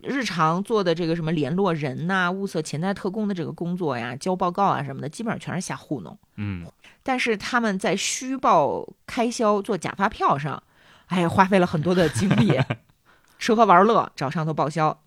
[0.00, 6.16] 日常做的这个什么联络人呐、物色潜在特工的这个工作呀、交报告啊什么的，基本上全是瞎糊弄。
[6.36, 6.64] 嗯，
[7.02, 10.62] 但是他们在虚报开销、做假发票上，
[11.08, 12.58] 哎呀，花费了很多的精力，
[13.38, 15.02] 吃喝玩乐找上头报销，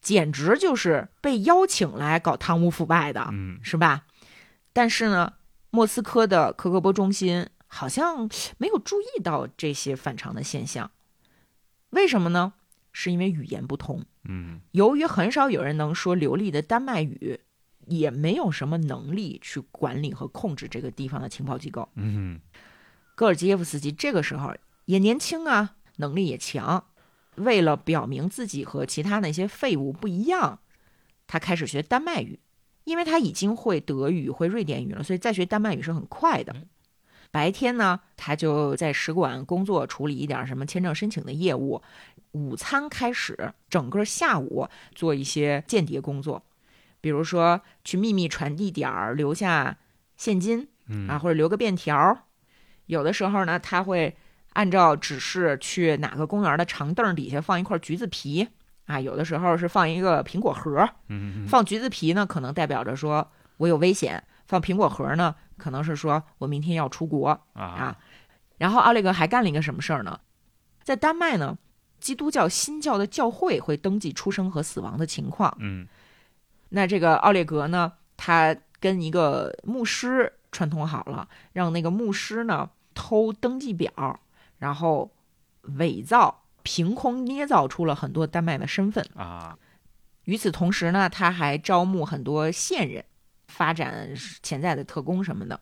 [0.00, 4.04] 简直就是被邀请来搞贪污腐败的，嗯是吧？
[4.72, 5.34] 但是呢，
[5.70, 10.90] 莫斯科的科格勃中心好像没有注意到这些反常的现象，
[11.90, 12.54] 为什么呢？
[12.92, 14.04] 是因为语言不通。
[14.24, 17.38] 嗯由于很少有人能说流利的丹麦语，
[17.86, 21.88] 也没有什么能力去管理和控制这个地方的情报机构。
[21.94, 22.40] 嗯
[23.14, 24.52] 戈尔基耶夫斯基这个时候
[24.88, 26.86] 也年轻啊，能力也强。
[27.34, 30.60] 为了表明自己和其他那些废物不一样，
[31.26, 32.40] 他开始学丹麦语，
[32.84, 36.56] 因为他已经会德语、会瑞典语了，所以再学丹麦语是很快的。
[37.30, 41.82] 白天呢，他就在使馆工作，处理一点什么签证申请的业务。
[42.32, 46.42] 午餐开始，整个下午做一些间谍工作，
[47.02, 49.76] 比如说去秘密传递点儿，留下
[50.16, 52.24] 现金嗯啊，或者留个便条。
[52.86, 54.16] 有的时候呢，他会
[54.58, 58.48] 按照指示去哪个公园的长凳底下放一块橘子皮
[58.86, 60.84] 啊，有的时候是放一个苹果核。
[61.06, 67.96] 嗯放橘子皮呢，可能代表着说我有危险；放苹果核呢，可能是说我明天要出国啊啊。
[68.56, 70.18] 然后奥列格还干了一个什么事儿呢？
[70.82, 71.56] 在丹麦呢，
[72.00, 75.56] 基督教新教的教会会登记出生和死亡的情况。
[75.60, 75.86] 嗯
[76.70, 84.18] 那这个奥列格呢，他跟一个牧师串通好了，让那个牧师呢偷登记表，
[84.58, 85.10] 然后
[85.78, 89.04] 伪造、凭空捏造出了很多丹麦的身份。
[89.14, 89.56] 啊
[90.24, 93.02] 与此同时呢，他还招募很多线人，
[93.46, 94.10] 发展
[94.42, 95.58] 潜在的特工什么的。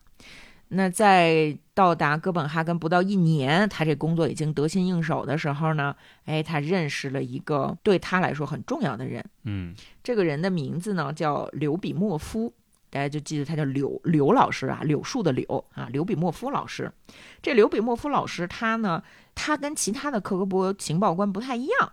[0.70, 9.24] 那在到达哥本哈根不到一年，他这工作已经得心应手的时候呢，哎，他认识了一个对他来说很重要的人。
[9.44, 12.52] 嗯这个人的名字呢叫刘比莫夫，
[12.90, 16.90] 大家就记得他叫柳柳老师啊，柳树的柳啊，柳比莫夫老师。
[17.42, 19.02] 这柳比莫夫老师他呢，
[19.34, 21.92] 他跟其他的克格勃情报官不太一样，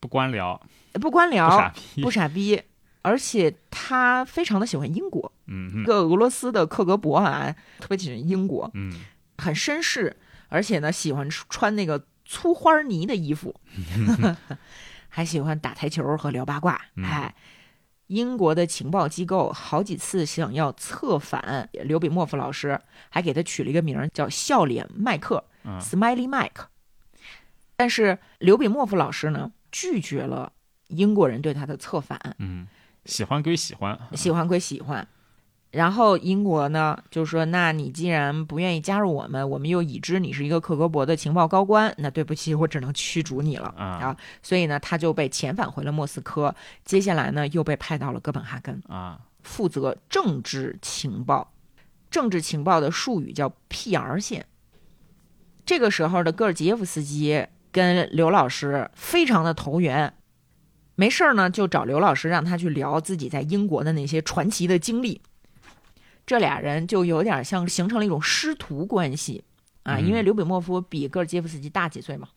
[0.00, 0.60] 不官僚，
[0.94, 2.62] 不官不傻僚，逼，不傻逼，
[3.02, 8.92] 而且他非常的喜欢英国，嗯嗯一个俄罗斯的克格勃啊，特别喜欢英国，嗯
[9.38, 10.16] 很绅士，
[10.48, 13.54] 而且呢喜欢穿那个粗花呢的衣服，
[15.08, 16.80] 还喜欢打台球和聊八卦。
[16.96, 17.34] 嗯哎，
[18.06, 26.66] 英国的情报机构好几次想要策反刘比莫夫老师，还给他取了一个名儿叫笑脸麦克嗯 （Smiley Mike）。
[27.76, 30.52] 但是刘比莫夫老师呢，拒绝了
[30.88, 32.66] 英国人对他的策反，嗯，
[33.04, 35.06] 喜欢归喜欢，喜欢归喜欢。
[35.72, 46.54] 然后英国呢就说：“那你既然不愿意加入我们，我们又已知你是一个克格勃的情报高官，那对不起，我只能驱逐你了啊。”所以呢，他就被遣返回了莫斯科。
[46.84, 51.52] 接下来呢，又被派到了哥本哈根啊，负责政治情报。
[52.08, 54.18] 政治情报的术语叫 P.R.
[54.18, 54.46] 线。
[55.66, 60.14] 这个时候的戈尔吉耶夫斯基跟刘老师非常的投缘，
[60.94, 65.20] 没事儿呢就找刘老师让他去聊自己在英国的那些传奇的经历。
[66.26, 69.44] 这俩人就有点像形成了一种师徒关系
[69.84, 72.28] 啊，因为刘比莫夫比戈尔基夫斯基大几岁嘛，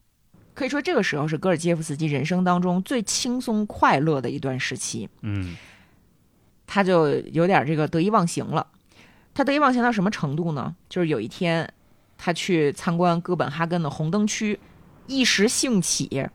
[0.53, 5.09] 可以说这个时候是戈尔基夫斯基人生当中最轻松快乐的一段时期。
[5.21, 5.57] 嗯，
[6.67, 8.67] 他就有点这个得意忘形了。
[9.33, 10.75] 他得意忘形到什么程度呢？
[10.87, 11.73] 就是有一天，
[12.15, 14.59] 他去参观哥本哈根的红灯区，
[15.07, 16.27] 一时兴起，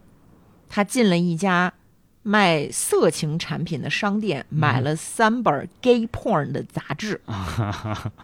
[0.69, 1.73] 他进了一家。
[2.27, 7.21] 卖色情产品的商店买了三本 gay porn 的杂志，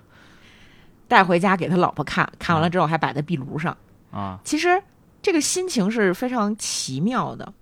[1.06, 3.76] 带回家给他老婆看，看完了之后还摆在壁炉上。
[4.10, 4.82] 啊，其实
[5.20, 7.52] 这个心情是非常奇妙的，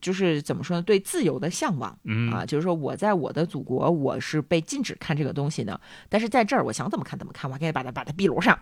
[0.00, 0.82] 就是怎么说呢？
[0.82, 1.98] 对自由的向往，
[2.32, 8.56] 啊，就是说我在我的祖国我是被禁止看这个东西的，但是在这儿我想怎么看怎么看，我还可以把它摆在壁炉上。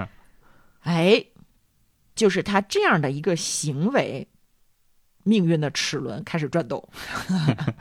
[0.80, 1.22] 哎，
[2.14, 4.26] 就是他这样的一个行为。
[5.24, 6.86] 命运的齿轮开始转动，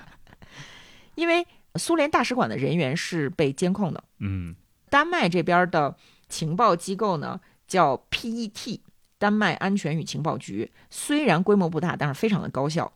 [1.15, 4.03] 因为苏联大使馆的人员是被监控的。
[4.19, 4.55] 嗯，
[4.89, 5.95] 丹麦这边的
[6.29, 8.79] 情报机构呢叫 PET，
[9.17, 12.91] 丹麦安全与情报局，虽然规模不大，但是非常的高效。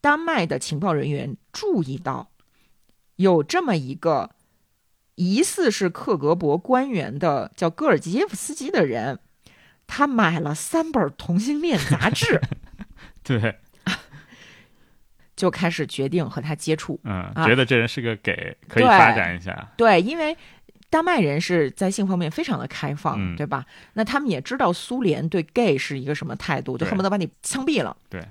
[0.00, 2.30] 丹麦的情报人员注意到，
[3.16, 4.30] 有这么一个
[5.14, 9.20] 疑似是克格勃官员的叫戈尔吉耶夫斯基的人，
[9.86, 12.40] 他买了三本同性恋杂志。
[13.22, 13.60] 对。
[15.44, 19.68] 就开始决定和他接触，嗯，觉得这人是个给，可以发展一下。
[19.76, 20.34] 对，因为
[20.88, 23.66] 丹麦人是在性方面非常的开放，对吧？
[23.92, 27.94] 那他们也知道苏联对 gay 是一个什么态度，就恨不得把你枪毙了。
[28.08, 28.22] 对，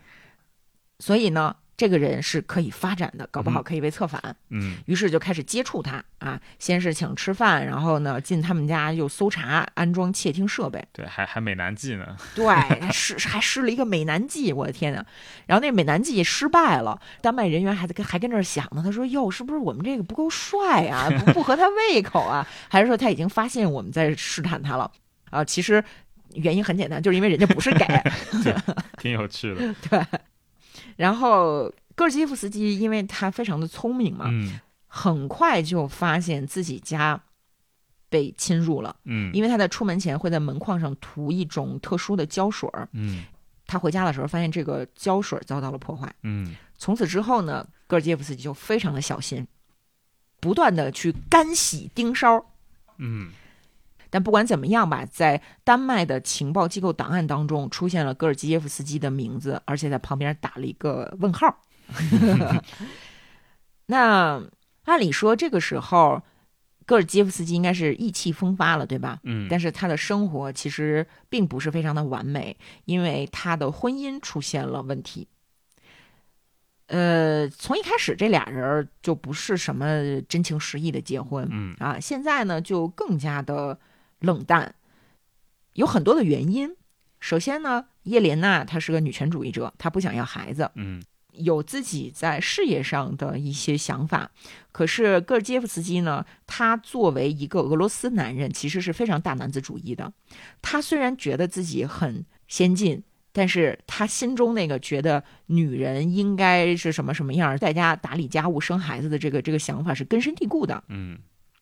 [0.97, 1.55] 所以呢。
[1.75, 4.35] 这个人是可以发展的，搞不好可以被策反。
[4.49, 10.83] 嗯，于是就开始接触他啊，先是请吃饭，然后呢进他们家又搜查，安装窃听设备。
[10.91, 12.15] 对，还还美男计呢。
[12.35, 12.45] 对，
[12.91, 15.03] 试还试 了一个美男计，我的天呐！
[15.47, 22.47] 然后那美男计失败了，丹麦人员还在跟还跟这儿想呢，他说：“哟，是不是我们这个不够帅啊， 不不合他胃口啊？
[22.69, 24.89] 还是说他已经发现我们在试探他了？”
[25.31, 25.83] 啊，其实
[26.35, 28.03] 原因很简单，就是因为人家不是 gay，
[29.01, 29.73] 挺有趣的。
[29.89, 29.99] 对。
[30.95, 34.29] 然后戈尔基耶夫斯基，因为他非常的聪明嘛，
[34.87, 37.21] 很快就发现自己家
[38.09, 38.95] 被侵入了。
[39.05, 42.87] 嗯，因为他在出门前会在门框上涂一种特殊的胶水儿。
[42.93, 43.23] 嗯，
[43.65, 46.13] 他回家的时候发现这个胶水遭到了破坏。
[46.21, 49.47] 嗯，从此之后呢，戈尔基耶夫斯基就非常的小心，
[50.39, 52.43] 不断的去干洗盯梢。
[52.97, 53.31] 嗯。
[54.13, 61.63] 但不管怎么样吧，在丹麦的情报机构档案当中出现了戈尔基耶夫斯基的名字，而且在旁边打了一个问号。
[63.87, 64.39] 那
[64.83, 66.21] 按理说这个时候，
[66.85, 69.19] 戈尔基耶夫斯基应该是意气风发了，对吧？
[69.23, 69.47] 嗯。
[69.49, 75.27] 但是他的生活其实并不是非常的完美，因为他的婚姻出现了问题。
[76.85, 83.79] 呃，从一开始这俩人就不是什么真情实意的结婚，嗯啊，现在呢就更加的。
[84.23, 84.73] 冷淡
[85.73, 86.75] 有很多的原因。
[87.19, 94.31] 首先呢，叶莲娜她是个女权主义者，她不想要孩子，嗯，有自己在事业上的一些想法。
[94.71, 100.11] 可是戈尔基夫斯基呢，他作为一个俄罗斯男人，其实是非常大男子主义的。
[100.61, 110.83] 他虽然觉得自己很先进，但是他心中那个觉得女人应该是什么什么样，在家打理家务、生孩子的这个这个想法是根深蒂固的。
[110.87, 111.19] 嗯，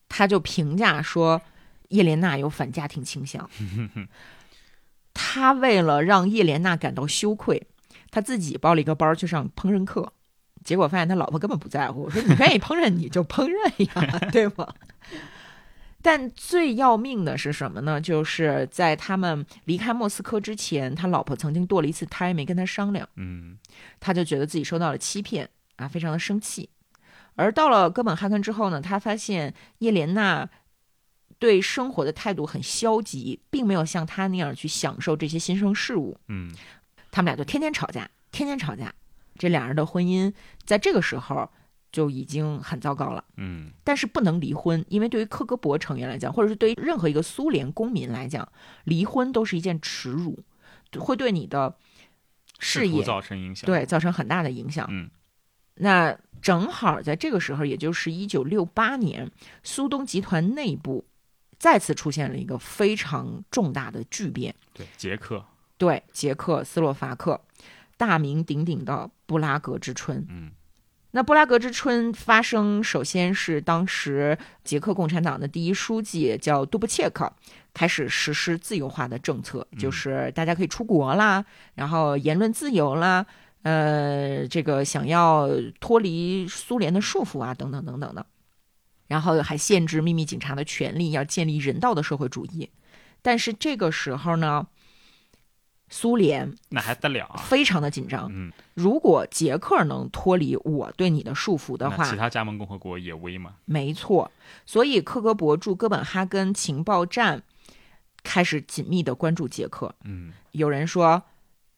[0.08, 1.40] 他就评价说。
[1.92, 3.48] 叶莲娜有反家庭倾向，
[5.14, 7.66] 他为了让叶莲娜感到羞愧，
[8.10, 10.10] 他自己报了一个班去上烹饪课，
[10.64, 14.66] 结果发现他老婆根本不在乎，说你愿意烹饪你就烹饪呀， 对吗？
[16.00, 18.00] 但最要命的是什么呢？
[18.00, 23.58] 就是在他们离开莫斯科之前，他老婆曾经堕了一次胎，没跟他商量，嗯，
[24.00, 26.70] 他就觉得自己受到了欺骗啊，非常的生气。
[27.34, 30.48] 而到了哥本哈根之后呢，他发现叶莲娜。
[31.42, 36.16] 对生活的态度很消极，并没有像他那样去享受这些新生事物。
[36.28, 36.54] 嗯，
[37.10, 38.94] 他们俩就天天吵架，天天吵架。
[39.36, 40.32] 这两人的婚姻
[40.64, 41.50] 在这个时候
[41.90, 43.24] 就已经很糟糕了。
[43.38, 48.48] 嗯，但是不能离婚，因为对于克格勃成员来讲，或者是对于任何一个苏联公民来讲，
[48.84, 50.38] 离婚都是一件耻辱。
[51.00, 51.76] 会对你的
[52.60, 53.66] 事业造成影响。
[53.66, 54.86] 对造成很大的影响。
[54.88, 55.10] 嗯
[55.74, 59.28] 那正好在这个时候，也就是一九六八年，
[59.64, 61.04] 苏东集团内部
[61.62, 64.52] 再次出现了一个非常重大的巨变。
[64.74, 65.44] 对，捷克，
[65.78, 67.40] 对，捷克斯洛伐克
[67.96, 70.26] 大名鼎鼎的布拉格之春。
[70.28, 70.50] 嗯
[71.12, 77.32] 那布拉格之春发生，首先是当时捷克共产党的第一书记叫杜布切克
[77.72, 81.44] 开始实施自由化的政策，嗯就是大家可以出国啦，
[81.74, 83.24] 然后言论自由啦，
[83.62, 85.48] 呃，这个想要
[85.78, 88.26] 脱离苏联的束缚啊，等等等等的。
[89.12, 92.70] 然后还限制秘密警察的权利，要建立人道的社会主义。
[93.20, 94.66] 但是这个时候呢，
[95.90, 97.36] 苏联那还得了啊？
[97.42, 98.30] 非常的紧张。
[98.32, 103.56] 嗯，如果捷克能脱离我对你的束缚的话其，他加盟共和国也危嘛？
[103.66, 104.32] 没错。
[104.64, 107.42] 所以克格勃驻哥本哈根情报站
[108.22, 109.94] 开始紧密的关注捷克。
[110.04, 111.22] 嗯有人说，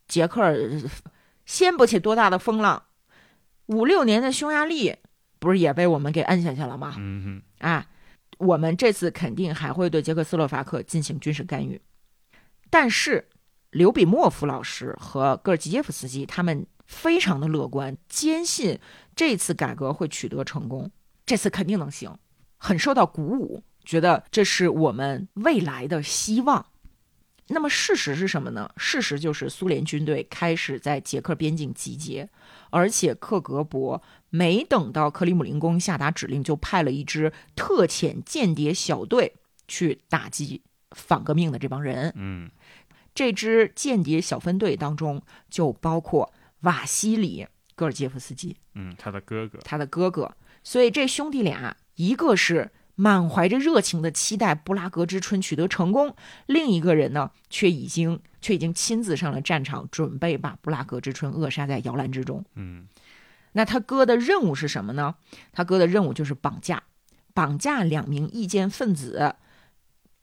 [0.07, 0.81] 捷克呃
[1.45, 2.85] 掀不起多大的风浪，
[3.67, 4.95] 五六年的匈牙利
[5.45, 6.97] 不是也被我们给摁下去了吗？
[6.99, 7.87] 嗯啊，
[8.39, 11.81] 我们这次肯定还会对捷克斯洛伐克进行军事干预。
[12.69, 13.29] 但是，
[13.71, 18.79] 刘比莫夫老师和戈尔基耶夫斯基他们非常的乐观，坚信
[19.15, 20.91] 这次改革会取得成功，
[21.25, 22.19] 这次肯定能行，
[22.57, 26.67] 很受到鼓舞，觉得这是我们未来的希望。
[27.49, 28.71] 那么事实是什么呢？
[28.77, 32.29] 事实就是苏联军队开始在捷克边境集结，
[32.75, 39.35] 而且克格勃没等到克里姆林宫下达指令，就派了一支特遣间谍小队
[39.69, 40.61] 去打击
[40.91, 42.13] 反革命的这帮人。
[42.17, 42.51] 嗯
[43.15, 47.45] 这支间谍小分队当中就包括瓦西里·
[47.77, 50.37] 戈尔杰夫斯基，嗯，他的哥哥，他的哥哥。
[50.65, 56.15] 所以这兄弟俩，一个是满怀着热情的期待布拉格之春取得成功，
[56.47, 62.45] 另一个人呢，却已经却已经亲自上了战场，准备把布拉格之春扼杀在摇篮之中。
[62.55, 62.87] 嗯
[63.57, 65.15] 那他哥的任务是什么呢？
[65.53, 66.83] 他哥的任务就是绑架，
[67.33, 69.37] 绑架两名意见分子，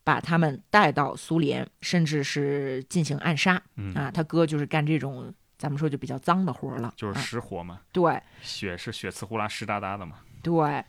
[0.04, 3.62] 把他们带到苏联，甚至是进行暗杀。
[3.76, 6.94] 嗯啊，他哥就是干这种咱们说就比较脏的活了。
[6.98, 10.18] 就是啊失火嘛，对血是血呲呼啦湿哒哒的嘛。
[10.44, 10.84] 对，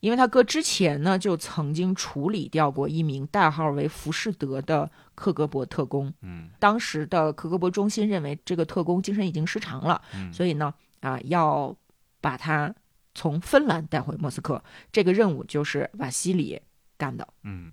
[0.00, 6.12] 因为他哥之前呢就曾经处理掉过一名代号为浮士德的克格勃特工。
[6.22, 11.74] 嗯当时的克格勃中心认为这个特工精神已经失常了，嗯所以呢，啊，要
[12.20, 12.74] 把他
[13.14, 14.62] 从芬兰带回莫斯科。
[14.92, 16.60] 这个任务就是瓦西里
[16.96, 17.26] 干的。
[17.42, 17.72] 嗯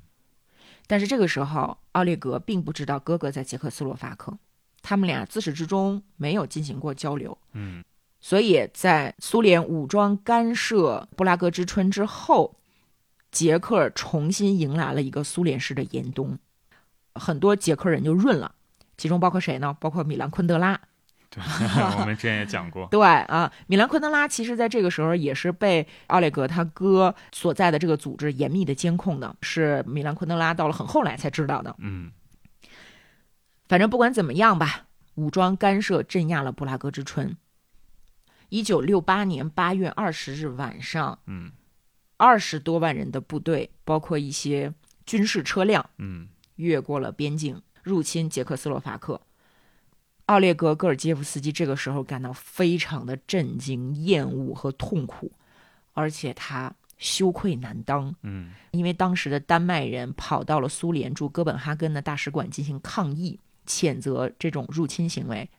[0.86, 4.38] 但是这个时候，奥列格并不知道哥哥在捷克斯洛伐克，
[4.82, 7.38] 他们俩自始至终没有进行过交流。
[7.54, 7.84] 嗯
[8.26, 12.56] 所以在苏联武装干涉布拉格之春之后，
[13.34, 16.40] 捷克重新迎来了一个苏联式的严冬，
[17.16, 18.56] 很多捷克人就润了，
[18.98, 19.76] 其中包括谁呢？
[19.78, 20.80] 包括米兰昆德拉。
[21.30, 21.44] 对，
[22.00, 22.88] 我们之前也讲过。
[22.92, 31.76] 对啊，米兰昆德拉其实在这个时候也是被奥列格他哥所在的这个组织严密的监控的，是米兰昆德拉到了很后来才知道的。
[31.80, 32.10] 嗯
[33.68, 37.36] 反正不管怎么样吧，武装干涉镇压了布拉格之春。
[38.54, 41.52] 一九六八年八月二十日晚上，嗯
[42.18, 44.72] 二十多万人的部队，包括一些
[45.08, 46.28] 军事车辆，嗯
[46.58, 49.20] 越过了边境，入侵捷克斯洛伐克。
[50.28, 55.32] 奥列格·戈尔杰夫斯基这个时候感到非常的震惊、厌恶和痛苦，
[55.94, 65.50] 而且他羞愧难当，嗯因为当时的丹麦人跑到了苏联驻哥本哈根的大使馆进行抗议，谴责这种入侵行为。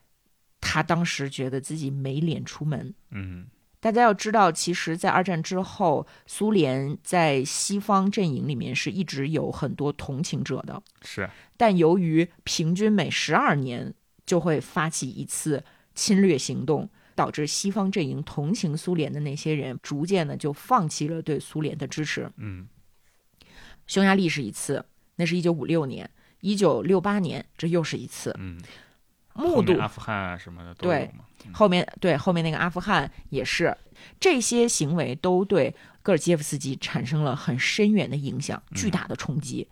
[0.64, 3.46] 他当时觉得自己没脸出门，嗯。
[3.78, 11.28] 大家要知道，其实，在二战之后，苏联在西方阵营里面是一直有很多同情者的，是。
[11.58, 13.92] 但由于平均每十二年
[14.24, 15.62] 就会发起一次
[15.94, 22.32] 侵略行动，导致西方阵营同情苏联的那些人逐渐的就放弃了对苏联的支持。
[22.38, 22.66] 嗯。
[23.86, 24.82] 匈牙利是一次，
[25.16, 26.08] 那是一九五六年，
[26.40, 28.58] 一九六八年这又是一次，嗯，
[29.34, 31.24] 目睹阿富汗啊什么的都有对嘛。
[31.52, 33.76] 后面对后面那个阿富汗也是，
[34.18, 39.68] 这些行为都对戈尔基耶夫斯基产生了很深远的影响，巨大的冲击。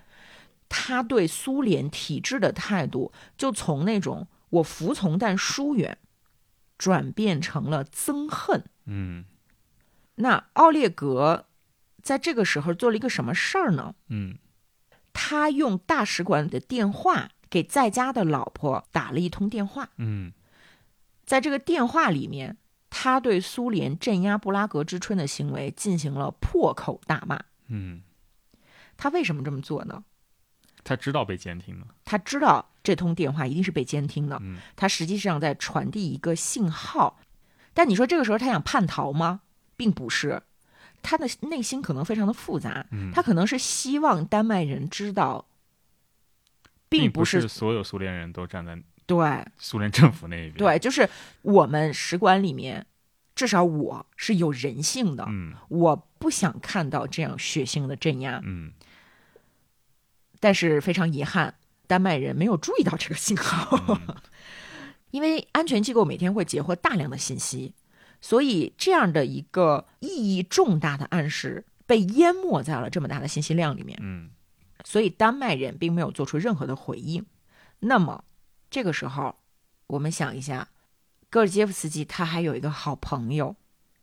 [0.68, 5.98] 他对苏联体制的态度，就从那种我服从但疏远，
[6.76, 8.64] 转变成了憎恨。
[8.86, 9.24] 嗯
[10.16, 11.46] 那奥列格
[12.02, 13.94] 在这个时候做了一个什么事儿呢？
[14.08, 14.36] 嗯
[15.14, 19.90] 他用大使馆的电话给在家的老婆打了一通电话。
[19.98, 20.32] 嗯
[21.26, 22.57] 在这个电话里面，
[22.88, 27.38] 他对苏联镇压布拉格之春的行为进行了破口大骂。
[27.68, 28.03] 嗯，
[28.96, 30.03] 他为什么这么做呢？
[30.82, 37.20] 他知道被监听了，他知道这通电话一定是被监听的，嗯他实际上在传递一个信号。
[37.74, 39.42] 但你说这个时候他想叛逃吗？
[39.76, 40.42] 并不是，
[41.03, 45.46] 他的内心可能非常的复杂，嗯，他可能是希望丹麦人知道，
[47.01, 49.18] 并不是所有苏联人都站在对
[49.59, 51.09] 苏联政府那一边。，对，就是
[51.43, 52.86] 我们使馆里面，
[53.34, 58.40] 至少我是有人性的，嗯我不想看到这样血腥的镇压。
[58.45, 58.72] 嗯
[60.40, 61.55] 但是非常遗憾，
[61.86, 64.16] 丹麦人没有注意到这个信号，嗯
[65.12, 67.74] 因为安全机构每天会截获大量的信息，
[68.20, 74.30] 所以这样的一个意义重大的暗示被淹没在了这么大的信息量里面，嗯
[74.93, 77.24] 所以丹麦人并没有做出任何的回应。
[77.78, 78.22] 那么
[78.68, 79.34] 这个时候，
[79.86, 80.68] 我们想一下，
[81.30, 83.57] 戈尔杰夫斯基他还有一个好朋友，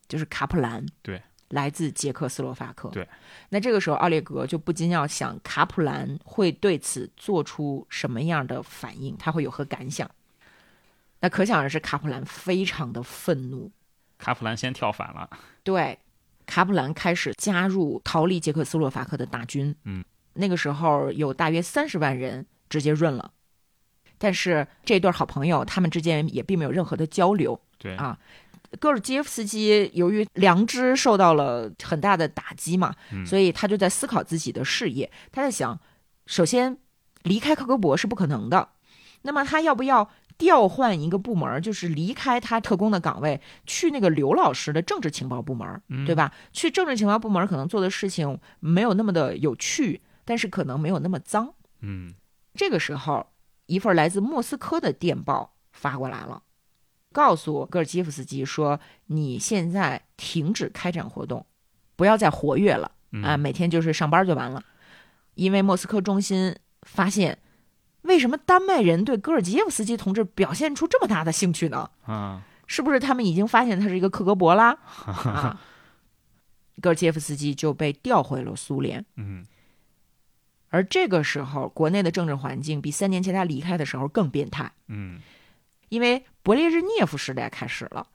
[0.07, 3.07] 就是卡普兰，对，来自捷克斯洛伐克，对。
[3.49, 9.15] 那这个时候，奥列格就不禁要想，卡普兰会对此做出什么样的反应？
[9.15, 10.09] 他会有何感想？
[11.19, 13.71] 那可想而知，卡普兰非常的愤怒，
[14.17, 15.29] 卡普兰先跳反了。
[15.61, 15.99] 对，
[16.47, 19.75] 卡普兰开始加入逃离捷克斯洛伐克的大军。
[19.83, 20.03] 嗯，
[20.39, 23.31] 那个时候有大约三十万人直接润了，
[24.17, 27.59] 但是这对好朋友他们之间也并没有任何的交流。
[27.77, 28.17] 对啊
[28.79, 35.11] 戈尔基耶夫斯基由于良知受到了很大的打击嘛，嗯所以他就在思考自己的事业。
[35.31, 35.79] 他在想，
[36.27, 36.77] 首先
[37.23, 38.69] 离开克格勃是不可能的，
[39.23, 46.31] 那么他要不要调换一个部门，就是离开他特工的岗位，去那个刘老师的政治情报部门，嗯对吧？
[46.53, 49.99] 去政治情报部门可能做的事情没有那么的有趣，
[50.29, 51.55] 但是可能没有那么脏。
[51.81, 52.13] 嗯
[52.53, 53.25] 这个时候，
[53.65, 56.43] 一份来自莫斯科的电报发过来了，
[57.11, 61.47] 告诉戈尔基夫斯基说：“你现在停止开展活动，
[61.95, 64.63] 不要再活跃了嗯啊，每天就是上班就完了。”
[65.33, 67.39] 因为莫斯科中心发现，
[68.03, 71.89] 为什么丹麦人对戈尔基耶夫斯基同志表现出这么大的兴趣呢？
[72.05, 74.77] 啊是不是他们已经发现他是一个克格勃啦？
[75.09, 75.59] 啊，
[76.79, 79.03] 戈尔基夫斯基就被调回了苏联。
[79.15, 79.43] 嗯
[80.69, 85.19] 而这个时候，国内的政治环境比三年前他离开的时候更变态，嗯
[85.89, 88.05] 因为勃列日涅夫时代开始了。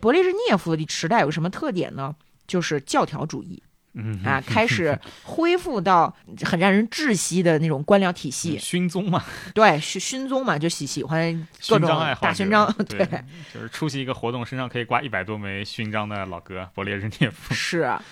[0.00, 2.16] 勃列日涅夫的时代有什么特点呢？
[2.46, 3.62] 就是教条主义
[3.92, 8.58] 嗯啊，开始 恢复到很让人窒息的那种官僚体系。
[8.58, 12.72] 勋宗嘛，对，勋勋宗嘛，就喜喜欢各种章爱好大勋章。
[12.88, 13.06] 对，
[13.52, 17.52] 就是出席一个活动，身上可以挂一百多枚勋章的老哥勃列日涅夫。
[17.52, 18.02] 是，啊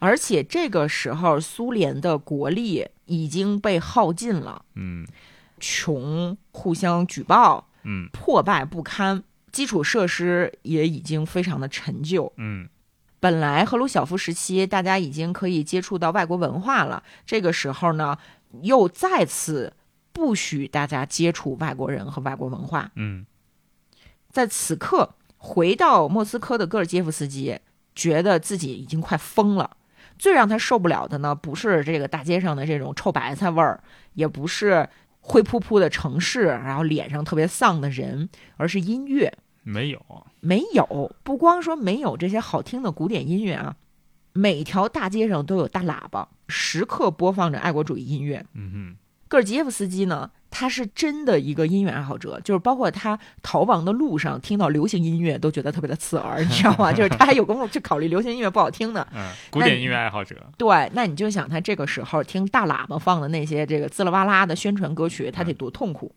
[0.00, 5.06] 而且这个时候苏联的国力已经被耗尽了，嗯
[5.60, 12.32] 穷，互相举报，嗯破败不堪，基础设施也已经非常的陈旧。
[12.36, 12.68] 嗯
[13.20, 18.18] 本来赫鲁晓夫时期，大家已经可以接触到外国文化了，这个时候呢，
[18.60, 19.72] 又再次
[20.12, 22.90] 不许大家接触外国人和外国文化。
[22.96, 23.24] 嗯
[24.30, 27.58] 在此刻，回到莫斯科的戈尔基夫斯基
[27.94, 29.76] 觉得自己已经快疯了。
[30.18, 33.82] 最让他受不了的呢，不是这个大街上的这种臭白菜味儿，
[34.14, 34.88] 也不是
[35.20, 39.32] 灰扑扑的城市，然后脸上特别丧的人，而是音乐。
[39.62, 40.26] 没有。
[40.40, 43.76] 没有，不光说没有这些好听的古典音乐啊，
[44.32, 48.44] 每条大街上都有大喇叭，时刻播放着爱国主义音乐。
[48.52, 48.96] 嗯
[49.28, 56.92] 戈尔基耶夫斯基呢，他是真的一个音乐爱好者，就是包括他逃亡的路上听到流行音乐都觉得特别的刺耳，你知道吗？
[56.92, 59.06] 就是他还有功夫去考虑流行音乐不好听呢。
[59.14, 60.36] 嗯，古典音乐爱好者。
[60.56, 66.14] 对，那你就想他这个时候听大喇叭放的那些这个滋啦哇啦的宣传歌曲，他得多痛苦。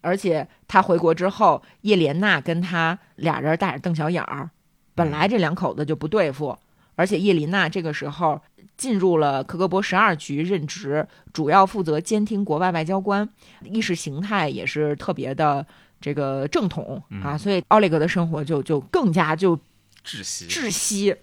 [0.00, 4.48] 而且他回国之后，叶莲娜跟他俩人带着瞪小眼儿，
[4.94, 6.56] 本来这两口子就不对付，
[6.94, 8.40] 而且叶琳娜这个时候
[8.78, 13.28] 进入了克格勃十二局任职，主要负责监听国外外交官，
[13.64, 15.66] 意识形态也是特别的
[16.00, 19.56] 这个正统啊，所以奥列格的生活就就更加就
[20.02, 20.46] 窒息。
[20.46, 21.14] 窒息。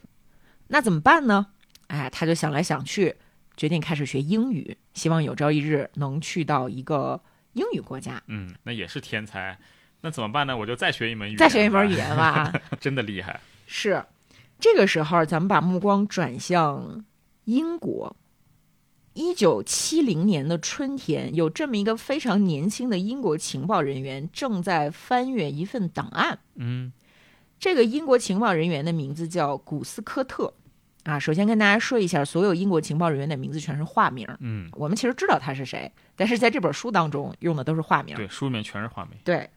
[0.67, 1.47] 那怎么办呢？
[1.87, 3.15] 哎，他就想来想去，
[3.55, 7.21] 决定开始学英语，希望有朝一日能去到一个
[7.53, 9.57] 英语国家，嗯，那也是天才。
[10.01, 10.57] 那怎么办呢？
[10.57, 12.51] 我就再学一门语言，再学一门语，言吧。
[12.81, 13.39] 真的厉害。
[13.65, 14.03] 是，
[14.59, 17.05] 这个时候咱们把目光转向
[17.45, 18.15] 英国。
[19.13, 26.37] 一九七零年的春天，有这么一个非常年轻的英国情报人员正在翻阅一份档案。
[26.55, 26.91] 嗯
[27.57, 30.53] 这个英国情报人员的名字叫古斯科特。
[31.03, 34.27] 啊，首先跟大家说一下，所有英国情报人员的名字全是化名。
[34.39, 38.15] 嗯，我们其实知道他是谁，但是在这本书当中用的都是化名。
[38.15, 39.17] 对，书里面全是化名。
[39.23, 39.49] 对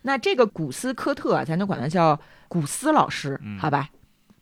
[0.00, 3.90] 那这个古斯科特啊，咱就管他叫古斯老师，嗯好吧？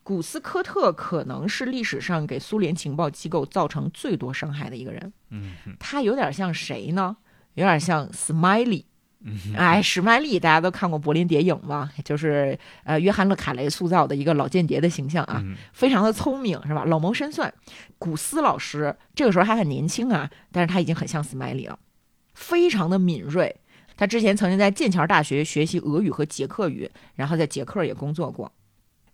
[0.06, 5.12] 古斯科特可能是历史上给苏联情报机构造成最多伤害的一个人。
[5.30, 7.16] 嗯他有点像谁呢？
[7.54, 8.84] 有点像 Smiley。
[9.24, 16.84] 嗯哎，史麦利大家都看过《柏林谍影》嘛，就是呃约翰·勒卡雷塑造的一个老间谍的形象啊，嗯非常的聪明是吧？
[16.84, 17.52] 老谋深算。
[17.98, 21.76] 古斯老师这个时候还很年轻啊，但是他已经很像斯麦利了，
[22.34, 23.56] 非常的敏锐。
[23.96, 28.52] 他之前曾经在剑桥大学学习俄语和捷克语，然后在捷克也工作过。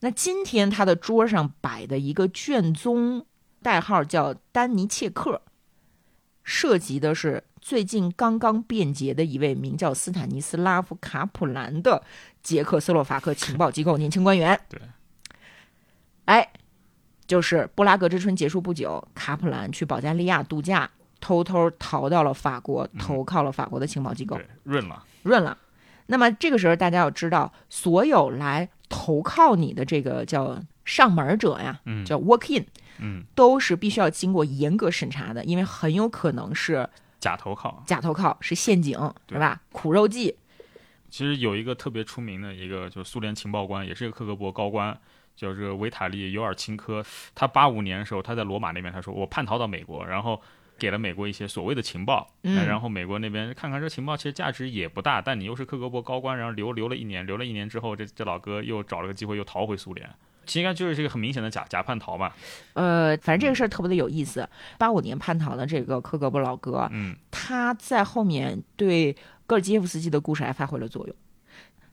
[0.04, 3.24] 那今天他的桌上摆的一个卷宗，
[3.62, 5.40] 代号叫丹尼切克，
[6.42, 12.02] 涉及的是最近刚刚变节的一位名叫斯坦尼斯拉夫·卡普兰的
[12.42, 14.60] 捷克斯洛伐克情报机构年轻官员。
[14.68, 14.80] 对，
[16.24, 16.52] 哎，
[17.28, 20.90] 就是布拉格之春结束不久，卡普兰去保加利亚度假，
[21.20, 24.34] 偷偷逃到了法国，投靠了法国的情报机构。
[24.34, 25.04] 对，润了。
[25.22, 25.56] 润了。
[26.06, 32.66] 那么这个时候，大家要知道，所有来投靠你的这个叫上门者呀，嗯叫 walk in，
[32.98, 36.88] 嗯，都是必须要经过严格审查的，因为很有可能是
[37.20, 37.82] 假投靠。
[37.86, 39.60] 假投靠，是陷阱，对是吧？
[39.70, 40.36] 苦肉计。
[41.08, 44.98] 其实有一个特别出名的一个，就是苏联情报官，也是一个克格勃高官，
[45.36, 47.04] 叫这个维塔利·尤尔钦科。
[47.34, 50.40] 他八五年的时候，他在罗马那边，他说我叛逃到美国，然后
[50.78, 52.28] 给了美国一些所谓的情报。
[52.42, 60.08] 嗯然后美国那边看看这情报其实价值也不大，但你又是克格勃高官，然后留留了一年，留了一年之后，这这老哥又找了个机会又逃回苏联。
[60.44, 62.32] 其实应该就是这个很明显的假假叛逃嘛。
[62.72, 64.48] 呃，反正这个事儿特别的有意思。
[64.76, 69.16] 八五年叛逃的这个克格勃老哥，嗯他在后面对
[69.46, 71.14] 戈尔基耶夫斯基的故事还发挥了作用。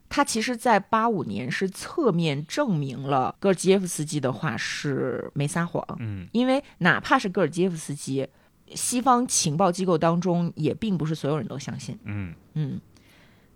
[0.08, 8.26] 他其实，在八五年是侧面证明了戈尔基耶夫斯基的话是没撒谎，嗯因为哪怕是戈尔基耶夫斯基，
[8.74, 11.98] 西方情报机构当中也并不是所有人都相信。
[12.04, 12.80] 嗯嗯，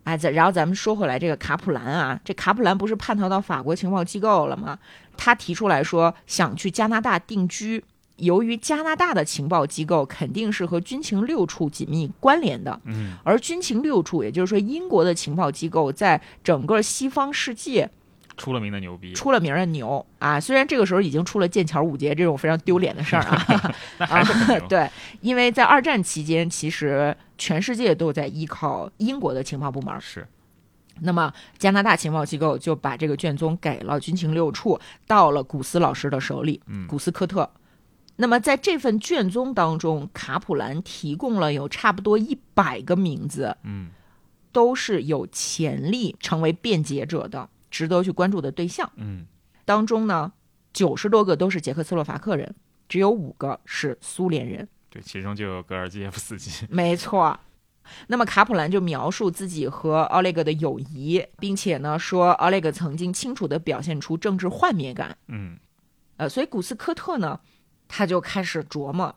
[0.04, 4.78] 哎，咱然后咱们说回来，这个卡普兰啊，这卡普兰不是叛逃到法国情报机构了吗？
[5.16, 7.82] 他提出来说想去加拿大定居，
[8.16, 17.90] 由于加拿大的情报机构肯定是和军情六处紧密关联的，嗯而军情六处，也就是说英国的情报机构，在整个西方世界
[18.36, 19.12] 出了名的牛逼。
[19.12, 20.40] 出了名的牛啊。
[20.40, 23.74] 虽然这个时候已经出了剑桥五杰这种非常丢脸的事儿啊。
[24.68, 24.88] 对，
[25.20, 30.00] 因为在二战期间，其实全世界都在依靠英国的情报部门。
[30.00, 30.26] 是，
[31.00, 37.50] 那么加拿大情报机构就把这个卷宗给了军情六处，到了古斯老师的手里，嗯古斯科特。
[38.16, 43.90] 那么在这份卷宗当中，卡普兰提供了有差不多一百个名字，嗯
[44.52, 48.88] 都是有潜力成为辩解者的，值得去关注的对象。
[48.96, 49.26] 嗯
[49.64, 50.32] 当中呢，
[50.72, 52.54] 九十多个都是捷克斯洛伐克人，
[52.88, 54.68] 只有五个是苏联人。
[54.90, 56.66] 对，其中就有格尔基耶夫斯基。
[56.70, 57.36] 没错。
[58.06, 65.16] 那么卡普兰就描述自己和奥列格的友谊，并且呢说奥列格曾经清楚地表现出政治幻灭感。
[65.28, 65.58] 嗯
[66.16, 67.40] 呃，所以古斯科特呢，
[67.88, 69.14] 他就开始琢磨，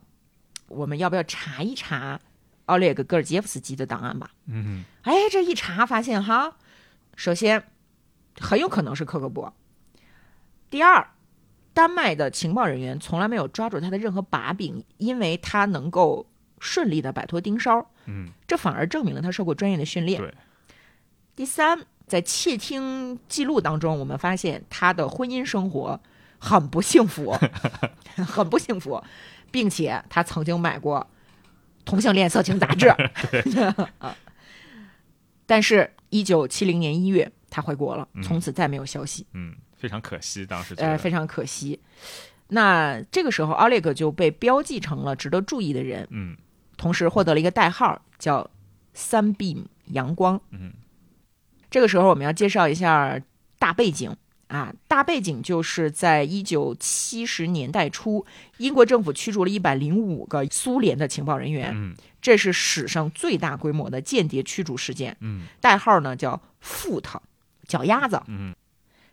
[0.68, 2.20] 我们要不要查一查
[2.66, 4.32] 奥列格戈尔基耶夫斯基的档案吧？
[4.48, 6.58] 嗯哎，这一查发现哈，
[7.16, 7.64] 首先
[8.40, 9.52] 很有可能是克格勃，
[10.70, 11.08] 第二，
[11.74, 16.26] 丹麦的情报人员从来没有抓住他的任何把柄，因为他能够
[16.60, 20.22] 顺利的摆脱盯梢，嗯这反而证明了他受过专业的训练。
[20.22, 20.34] 对。
[21.36, 26.00] 第三，在窃听记录当中，我们发现他的婚姻生活
[26.40, 27.38] 很不幸福，
[28.26, 29.04] 很不幸福，
[29.52, 31.08] 并且他曾经买过
[31.86, 32.88] 同性恋色情杂志。
[34.00, 34.16] 啊，
[35.46, 39.26] 但是，一九七零年一月，他回国了，嗯从此再没有消息。
[39.34, 40.98] 嗯，非常可惜，当时觉呃，得。
[41.00, 41.80] 非常可惜。
[42.50, 46.38] 那这个时候，奥列格就被标记成了值得注意的人，嗯
[46.78, 48.48] 同时获得了一个代号，叫
[48.94, 50.40] “三 beam 阳光”。
[50.54, 50.72] 嗯
[51.72, 53.20] 这个时候，我们要介绍一下
[53.58, 54.16] 大背景
[54.50, 58.24] 啊，大背景就是在一九七十年代初，
[58.58, 67.04] 英国政府驱逐了一百零五个苏联的情报人员，嗯这是史上最大规模的间谍驱逐事件，嗯代号呢叫 “foot”，
[67.68, 68.22] 脚丫子。
[68.28, 68.56] 嗯。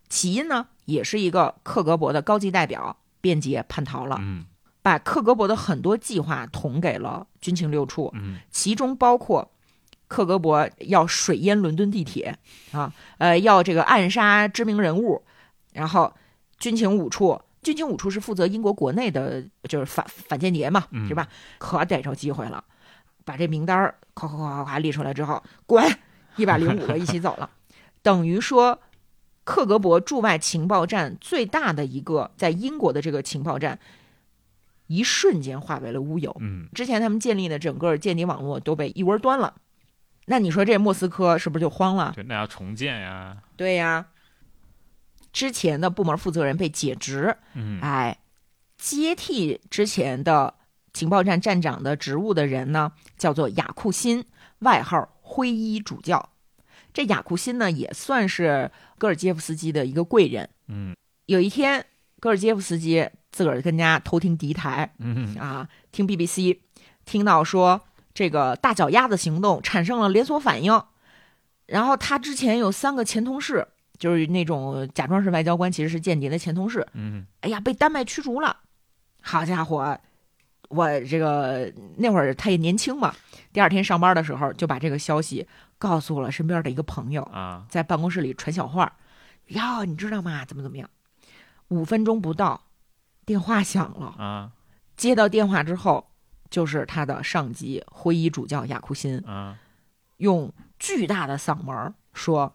[0.08, 4.44] 起因呢，也是一个克格勃的高级代表便捷叛逃了，嗯。
[4.82, 8.38] 把克格勃的很多计划捅给了军情六处，嗯。
[8.50, 9.50] 其中包括
[10.06, 12.38] 克格勃要水淹伦敦地铁
[12.70, 15.22] 啊，呃，要这个暗杀知名人物，
[15.72, 16.14] 然后
[16.58, 21.08] 军情五处，军情五处是负责英国国内的，就是反反间谍嘛，嗯。
[21.08, 21.26] 是吧？
[21.58, 22.62] 可逮着机会了，
[23.24, 25.82] 把这名单儿夸夸夸夸夸列出来之后，滚，
[26.36, 27.48] 一百零五个一起走了，
[28.04, 28.78] 等于说。
[29.46, 33.78] 克格勃驻外情报站最大的一个在英国的这个情报站，
[34.86, 36.34] 一瞬间化为了乌有。
[36.40, 39.56] 嗯之前他们建立的整个间谍网络都被一窝端了。
[40.24, 42.12] 那你说这莫斯科是不是就慌了？
[42.14, 43.36] 对，那要重建呀。
[43.54, 44.06] 对呀。
[45.30, 48.16] 之前的部门负责人被解职，嗯哎，
[48.78, 50.54] 接替之前的
[50.94, 54.24] 情报站站长的职务的人呢，叫做雅库辛，
[54.60, 56.30] 外号灰衣主教。
[56.94, 60.48] 这雅库辛呢，也算是戈尔基耶夫斯基的一个贵人。
[60.68, 61.84] 嗯有一天，
[62.20, 66.58] 戈尔基耶夫斯基自个儿跟家偷听敌台嗯啊，听 BBC，
[67.04, 67.80] 听到说
[68.14, 70.82] 这个大脚丫子行动产生了连锁反应，
[71.66, 73.66] 然后他之前有三个前同事，
[73.98, 78.58] 就是那种假装是外交官，其实是间谍的前同事，嗯哎呀，被丹麦驱逐了。
[79.20, 79.98] 好家伙，
[80.68, 83.14] 我这个那会儿他也年轻嘛，
[83.52, 85.46] 第二天上班的时候就把这个消息
[85.78, 88.92] 告诉了身边的一个朋友，啊在办公室里传小话，
[89.48, 90.44] 哟，你知道吗？
[90.44, 90.88] 怎么怎么样？
[91.68, 92.62] 五分钟不到，
[93.24, 94.06] 电话响了。
[94.18, 94.52] 啊
[94.96, 96.06] 接到电话之后，
[96.50, 99.58] 就是他的上级灰衣主教雅库辛啊
[100.18, 102.54] 用巨大的嗓门说：“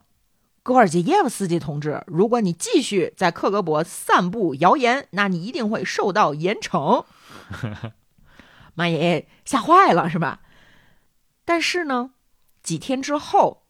[0.64, 7.03] 戈尔杰耶夫斯基同志，如果你继续在克格勃散布谣言，那你一定会受到严惩。”
[8.80, 10.41] 妈耶，吓坏了是吧？
[11.43, 12.11] 但是呢，
[12.63, 13.65] 几天之后，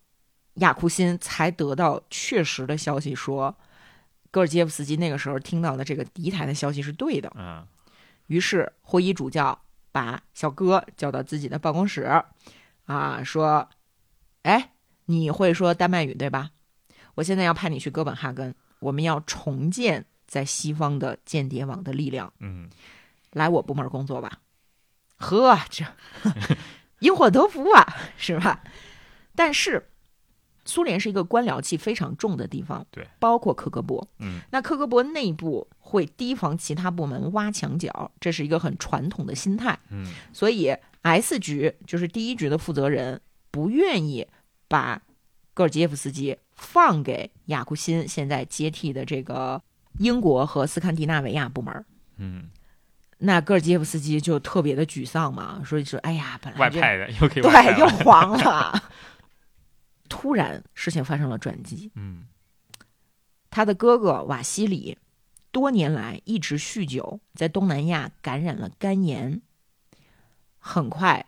[0.56, 3.58] 雅库辛才得到确实的消息说，
[4.30, 7.30] 戈尔杰夫斯基那个时候听到的这个敌台的消息是对的。
[7.30, 7.68] 啊
[8.28, 9.60] 于是霍伊主教
[9.92, 12.04] 把小哥叫到自己的办公室，
[12.86, 13.68] 啊，说
[14.44, 14.74] ：“哎，
[15.06, 16.52] 你会说丹麦语对吧？
[17.16, 22.70] 我现在要派你去哥本哈根，我们要重建在西方的间谍网的力量，嗯
[23.32, 24.40] 来我部门工作吧。”
[25.20, 25.86] 呵，这
[27.00, 27.86] 因祸得福啊，
[28.18, 28.64] 是吧？
[29.36, 29.90] 但是
[30.66, 34.06] 苏联是一个官僚气非常重的地方，对，包括克格勃。
[34.20, 39.78] 嗯那克格勃内部会提防其他部门挖墙脚，这是一个很传统的心态。
[39.90, 44.28] 嗯所以 S 局就是第一局的负责人，不愿意
[44.68, 45.02] 把
[45.54, 49.62] 戈尔基耶夫斯基放给雅库辛现在接替的这个
[50.00, 51.86] 英国和斯堪的纳维亚部门。
[52.18, 52.50] 嗯，
[53.20, 58.84] 那戈尔基耶夫斯基就特别的沮丧嘛，说是哎呀，本来这外派的又可以外派对又黄了。
[60.08, 61.92] 突然，事情发生了转机。
[61.96, 62.26] 嗯
[63.52, 64.98] 他的哥哥瓦西里
[65.52, 69.42] 多年来一直酗酒，在东南亚感染了肝炎，
[70.60, 71.26] 很快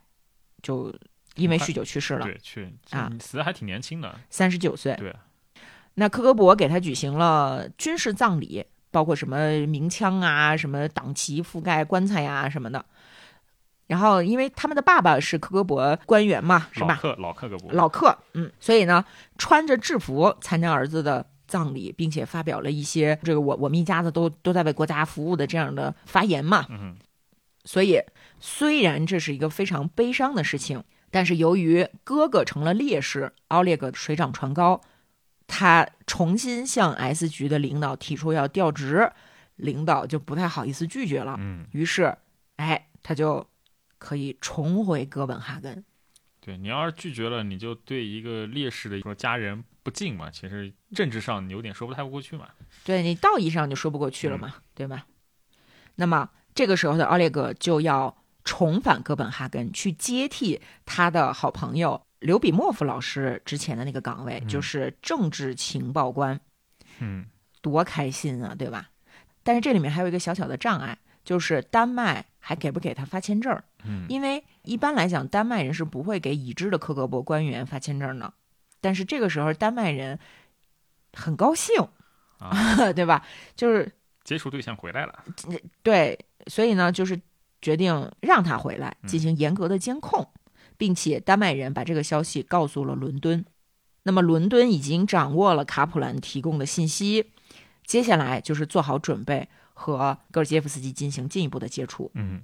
[0.62, 0.96] 就
[1.36, 4.96] 因为酗酒去世了，对，去啊死的还挺年轻的，三十九岁。
[4.96, 5.16] 对，
[5.96, 12.86] 那科格勃给他举行了军事葬礼，包括什么鸣枪啊、什么党旗覆盖棺材呀、什么的。
[13.88, 16.88] 然后，因为他们的爸爸是克格勃官员嘛，是吧？
[16.94, 19.04] 老克老克格勃，老克，嗯，所以呢，
[19.38, 26.66] 穿着制服参加儿子的葬礼，并且发表了一些这个我我们一家子都都在为国家服务的这样的发言嘛。
[26.70, 26.96] 嗯
[27.64, 28.02] 所以，
[28.40, 34.82] 虽然这是一个非常悲伤的事情，但是由于哥哥成了烈士，奥列格水涨船高，
[35.54, 39.12] 他重新向 S 局的领导提出要调职，
[39.58, 41.36] 领导就不太好意思拒绝了。
[41.38, 42.16] 嗯，于是，
[42.56, 43.46] 哎，他就
[43.98, 45.84] 可以重回哥本哈根。
[46.40, 52.48] 对你要是拒绝了，你就对一个烈士的说家人不敬嘛，其实政治上你有点说不太过去嘛。
[52.86, 55.06] 对你道义上就说不过去了嘛，对吧？
[55.96, 66.40] 那么这个时候的奥列格就要重返哥本哈根，去接替他的好朋友刘比莫夫老师之前的那个岗位，嗯就是政治情报官。
[67.00, 67.26] 嗯
[67.62, 68.90] 多开心啊，对吧？
[69.44, 73.62] 但是这里面还有一个小小的障碍，就是丹麦还给不给他发签证？
[73.84, 78.34] 嗯因为一般来讲，丹麦人是不会给已知的克格勃官员发签证的。
[78.80, 80.18] 但是这个时候，丹麦人
[81.14, 81.88] 很高兴，
[82.40, 83.26] 啊， 对吧？
[83.56, 83.92] 就是
[84.24, 85.24] 接触对象回来了。
[85.84, 86.18] 对，
[86.48, 87.20] 所以呢，就是
[87.62, 90.28] 决定让他回来嗯进行严格的监控，
[90.82, 93.46] 并且丹麦人把这个消息告诉了伦敦。
[94.02, 97.28] 那么伦敦已经掌握了卡普兰提供的信息，
[97.86, 102.10] 接下来就是做好准备和戈尔基耶夫斯基进行进一步的接触。
[102.16, 102.42] 嗯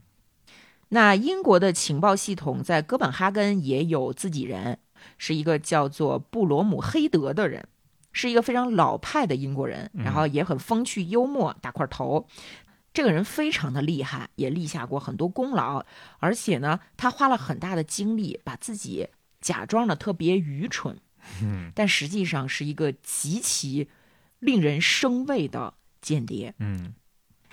[0.89, 4.77] 那英国的情报系统在哥本哈根也有自己人，
[5.17, 7.67] 是一个叫做布罗姆黑德的人，
[8.11, 12.27] 是一个非常老派的英国人，嗯然后也很风趣幽默，大块头。
[12.97, 15.85] 这个人非常的厉害，也立下过很多功劳，
[16.17, 20.97] 而且呢，他花了很大的精力把自己假装的特别愚蠢，
[21.43, 23.87] 嗯但实际上是一个极其
[24.39, 26.55] 令人生畏的间谍。
[26.57, 26.95] 嗯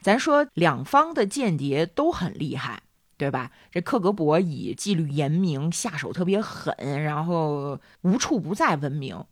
[0.01, 2.85] 咱说两方的间谍都很厉害，
[3.19, 3.51] 对吧？
[3.71, 9.23] 这克格勃以纪律严明、下手特别狠，然后无处不在闻名。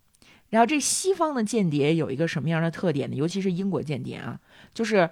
[0.50, 3.16] 然后这西方的间谍有一个什么样的特点呢？
[3.16, 4.38] 尤其是英国间谍啊，
[4.74, 5.08] 就是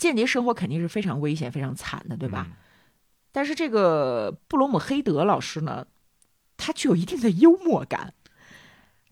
[0.00, 2.48] 间谍生活肯定是非常危险、非常惨的，对吧？？
[3.30, 5.86] 但是这个布罗姆黑德老师呢，
[6.56, 8.14] 他具有一定的幽默感，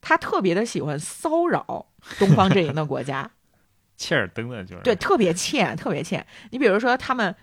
[0.00, 1.86] 他特别的喜欢骚扰
[2.18, 3.30] 东方阵营的国家。
[3.96, 6.26] 切尔登的，就是对，特别欠，特别欠。
[6.50, 7.34] 你比如说，他们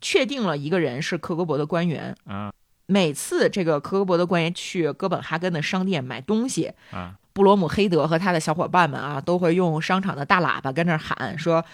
[0.00, 2.52] 确定了一个人是克格勃的官员，啊
[2.86, 11.64] 每次这个克格勃的官员去哥本哈根的商店买东西，啊，布罗姆黑德和他的小伙伴们啊，都会用商场的大喇叭跟那儿喊说：“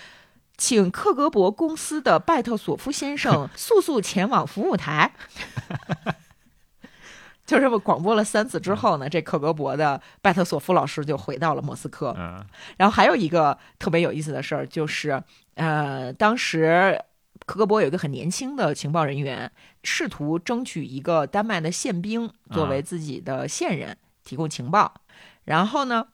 [0.58, 5.14] 请克格勃公司的拜特索夫先生 速速前往服务台。
[7.46, 12.14] ”就这么广播了三次之后呢，这克格勃的拜特索夫老师就回到了莫斯科。
[12.18, 12.44] 嗯
[12.76, 15.22] 然后还有一个特别有意思的事儿，就是
[15.54, 17.02] 呃，当时
[17.46, 19.50] 克格勃有一个很年轻的情报人员，
[19.82, 25.00] 试图争取一个丹麦的宪兵作为自己的线人，提供情报。
[25.44, 26.08] 然后呢，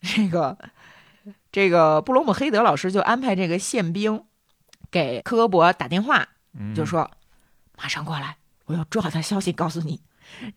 [0.00, 0.56] 这个
[1.50, 4.24] 这个布罗姆黑德老师就安排这个宪兵
[4.90, 6.28] 给科格勃打电话，
[6.58, 7.10] 嗯，就说
[7.76, 8.36] ：“马上过来，
[8.66, 10.00] 我有重要的消息告诉你。”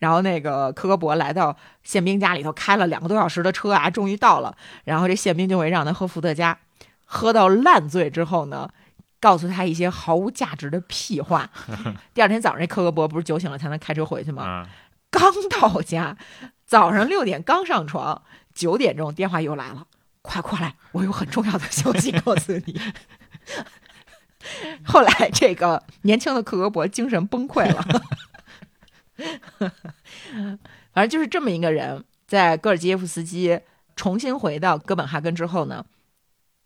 [0.00, 4.54] 然后那个科格勃来到宪兵家里头，开了两个多小时的车啊，终于到了。
[4.84, 6.58] 然后这宪兵就会让他喝伏特加，
[7.06, 8.68] 喝到烂醉之后呢，
[9.18, 11.48] 告诉他一些毫无价值的屁话。
[12.12, 14.44] 第二天早上，这科格勃不是酒醒了才能开车回去吗？
[14.44, 14.68] 啊，
[15.10, 16.18] 刚到家，
[16.66, 18.20] 早上六点刚上床，
[18.52, 19.86] 九点钟电话又来了，
[20.22, 22.80] 快过来，我有很重要的消息告诉你。
[24.84, 27.84] 后来，这个年轻的克格勃精神崩溃了。
[30.92, 33.60] 反正就是这么一个人，在戈尔基耶夫斯基
[33.94, 35.84] 重新回到哥本哈根之后呢，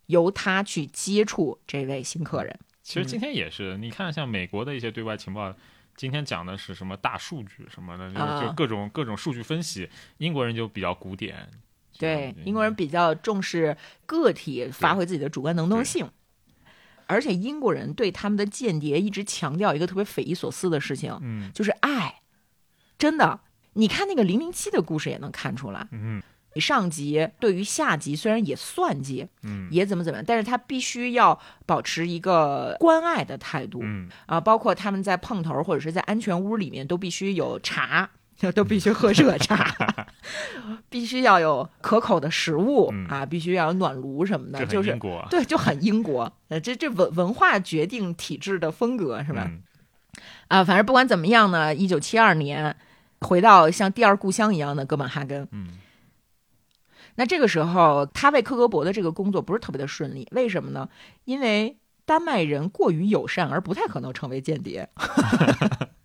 [0.06, 2.58] 由他去接触这位新客人。
[2.82, 5.54] 其实今天也是，你看像美国的一些对外情报。
[5.96, 9.88] 今天讲的是什么大数据什么的，就啊就各种各种数据分析。
[10.18, 11.48] 英国人就比较古典，
[11.98, 16.08] 对，嗯英国人比较重视个体发挥自己的主观能动性，
[17.06, 21.50] 而且英国人对他们的间谍一直强调一个特别匪夷所思的事情，嗯。
[21.52, 22.20] 就是爱。
[22.98, 23.40] 真的，
[23.74, 26.22] 你看那个零零七的故事也能看出来，嗯。
[26.56, 29.68] 上级对于下级虽然也算计，嗯。
[29.70, 33.80] 也怎么怎么样，但是他必须要保持一个关爱的态度。
[33.82, 34.08] 嗯。
[34.24, 38.10] 啊，包括他们在碰头或者是在安全屋里面都必须有茶。
[38.54, 39.74] 都必须喝热茶，
[40.90, 46.30] 必须要有可口的食物、嗯啊，必须要有暖炉什么的，这就是英国对，就很英国。
[46.48, 49.44] 呃，这这文文化决定体制的风格是吧？
[49.46, 49.62] 嗯
[50.48, 52.76] 啊，反正不管怎么样呢，一九七二年
[53.20, 55.48] 回到像第二故乡一样的哥本哈根。
[55.52, 55.78] 嗯
[57.18, 60.86] 那这个时候，他为克格勃的这个工作不是特别的顺利，为什么呢？
[61.24, 64.86] 因为丹麦人过于友善，而不太可能成为间谍。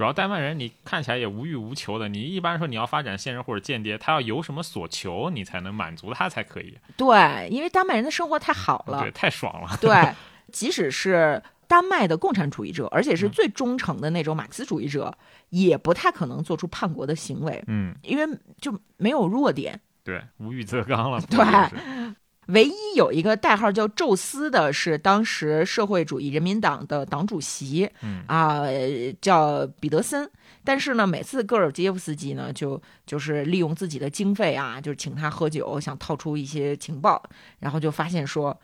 [0.00, 6.78] 主要丹麦人你看起来也无欲无求的，你一般说你要发展线人或者间谍，他要有什么所求，你才能满足他才可以。
[6.96, 9.76] 对，因为丹麦人的生活太好了对，，太爽了。
[9.78, 10.14] 对，
[10.50, 15.14] 即使是丹麦的共产主义者，而且是嗯最忠诚的那种马克思主义者，
[15.50, 19.78] 也不太可能做出叛国的行为，嗯，因为就没有弱点。
[20.02, 21.20] 对，无欲则刚了。
[21.28, 22.16] 对就是
[22.52, 30.30] 唯一有一个代号叫宙斯的是当时社会主义人民党的党主席嗯啊、呃叫彼得森。
[30.62, 37.22] 但是呢，每次戈尔基耶夫斯基呢，就就是利用自己的经费啊，就是请他喝酒，想套出一些情报，
[37.60, 38.54] 然后就发现说，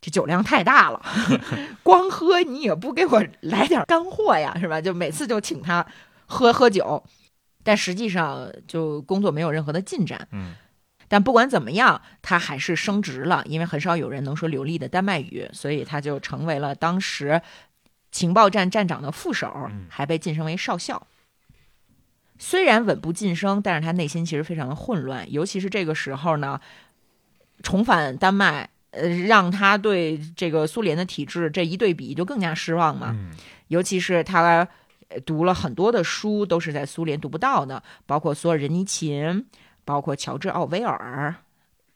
[0.00, 1.04] 这酒量太大了，
[1.82, 4.80] 光喝你也不给我来点干货呀，是吧？
[4.80, 5.84] 就每次就请他
[6.26, 7.02] 喝喝酒，
[7.64, 10.28] 但实际上就工作没有任何的进展。
[10.30, 10.54] 嗯
[11.12, 17.42] 但不管怎么样，他还是升职了，因为很少有人能说流利的丹麦语，所以他就成为了当时
[18.10, 21.06] 情报站站长的副手嗯，还被晋升为少校。
[22.38, 26.58] 虽然稳步晋升，但是他内心其实非常的混乱，尤其是这个时候呢，
[27.62, 33.10] 重返丹麦，呃，让他对这个苏联的体制这一对比就更加失望嘛。
[33.12, 33.30] 嗯
[33.68, 34.66] 尤其是他
[35.08, 39.44] 呃读了很多的书，都是在苏联读不到的，包括索尔仁尼琴，
[39.84, 41.34] 包括乔治奥威尔。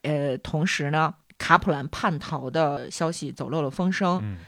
[0.02, 4.38] 呃，同时呢，卡普兰叛逃的消息走漏了风声，嗯，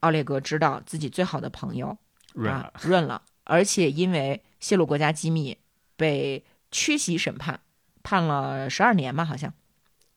[0.00, 1.96] 奥列格知道自己最好的朋友啊
[2.34, 2.72] 润了。
[2.80, 5.56] 润了，而且因为泄露国家机密
[5.96, 7.60] 被缺席审判，
[8.02, 9.52] 判了十二年吧，好像。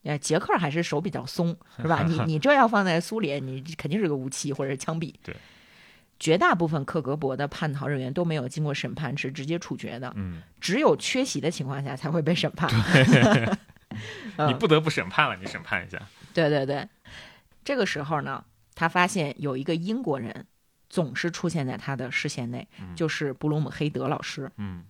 [0.03, 2.01] 呃，捷克还是手比较松，是吧？
[2.01, 5.13] 你 你这要放在苏联，你肯定是个无期或者是枪毙。
[5.21, 5.35] 对，
[6.21, 10.13] 绝绝大部分克格勃的叛逃人员都没有经过审判，是直接处决的。
[10.15, 12.69] 嗯，只有缺席的情况下才会被审判。
[14.37, 16.01] 嗯你不得不审判了，你审判一下。
[16.33, 16.87] 对对对，
[17.65, 18.45] 这个时候呢，
[18.75, 20.45] 他发现有一个英国人
[20.89, 24.85] 总是出现在他的视线内，嗯就是布鲁姆黑德老师，嗯，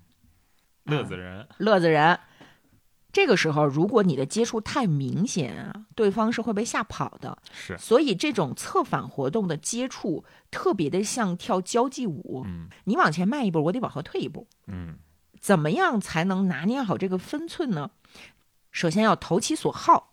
[0.83, 1.47] 乐子人。
[1.57, 2.19] 乐子人。
[3.11, 7.37] 这个时候，如果你的接触太明显啊，对方是会被吓跑的。
[7.51, 7.77] 是。
[7.77, 14.47] 所以，这种策反活动的接触特别的像跳交际舞，嗯你往前迈一步，我得往后退一步。
[14.67, 14.95] 嗯
[15.39, 17.89] 怎么样才能拿捏好这个分寸呢？
[18.71, 20.11] 首先要投其所好，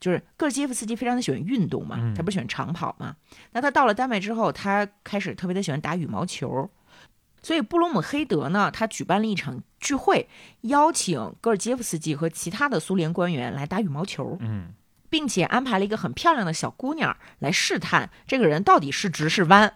[0.00, 3.16] 就是戈尔基耶夫斯基非常的喜欢运动嘛，嗯他不是喜欢长跑嘛？
[3.52, 6.68] 那他到了丹麦之后，他开始特别的喜欢打羽毛球，
[7.42, 10.28] 所以布鲁姆黑德呢，他举办了一场聚会，
[10.62, 14.74] 邀请戈尔杰夫斯基和其他的苏联官员来打羽毛球，嗯
[15.10, 19.74] 并且安排了一个很漂亮的小姑娘来试探这个人到底是直是弯。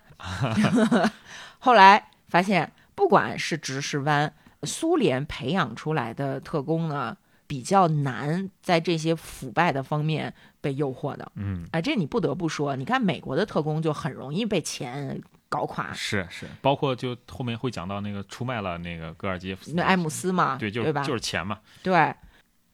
[1.61, 7.15] 后来发现，不管是直是弯，苏联培养出来的特工呢，
[7.47, 11.31] 比较难在这些腐败的方面被诱惑的。
[11.35, 21.03] 嗯，哎，这你不得不说，你看美国的特工就很容易被钱搞垮，是是，包括就后面会讲到那个出卖了那个戈尔基耶夫斯，那艾姆斯嘛，对，就是吧？
[21.03, 22.15] 就是钱嘛，对，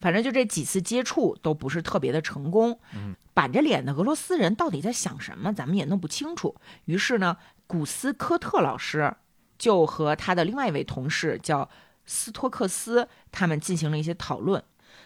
[0.01, 2.79] 反正就这几次接触都不是特别的成功。
[2.95, 6.57] 嗯，板着脸的俄罗斯人到底在想什么，咱们也弄不清楚。
[6.87, 9.15] 于是呢，古斯科特老师
[9.59, 11.69] 就和他的另外一位同事叫
[12.07, 14.63] 斯托克斯，他们进行了一些讨论。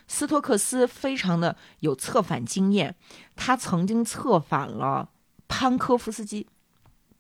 [0.08, 2.94] 斯托克斯非常的有策反经验，
[3.34, 5.10] 他曾经策反了
[5.48, 6.46] 潘科夫斯基。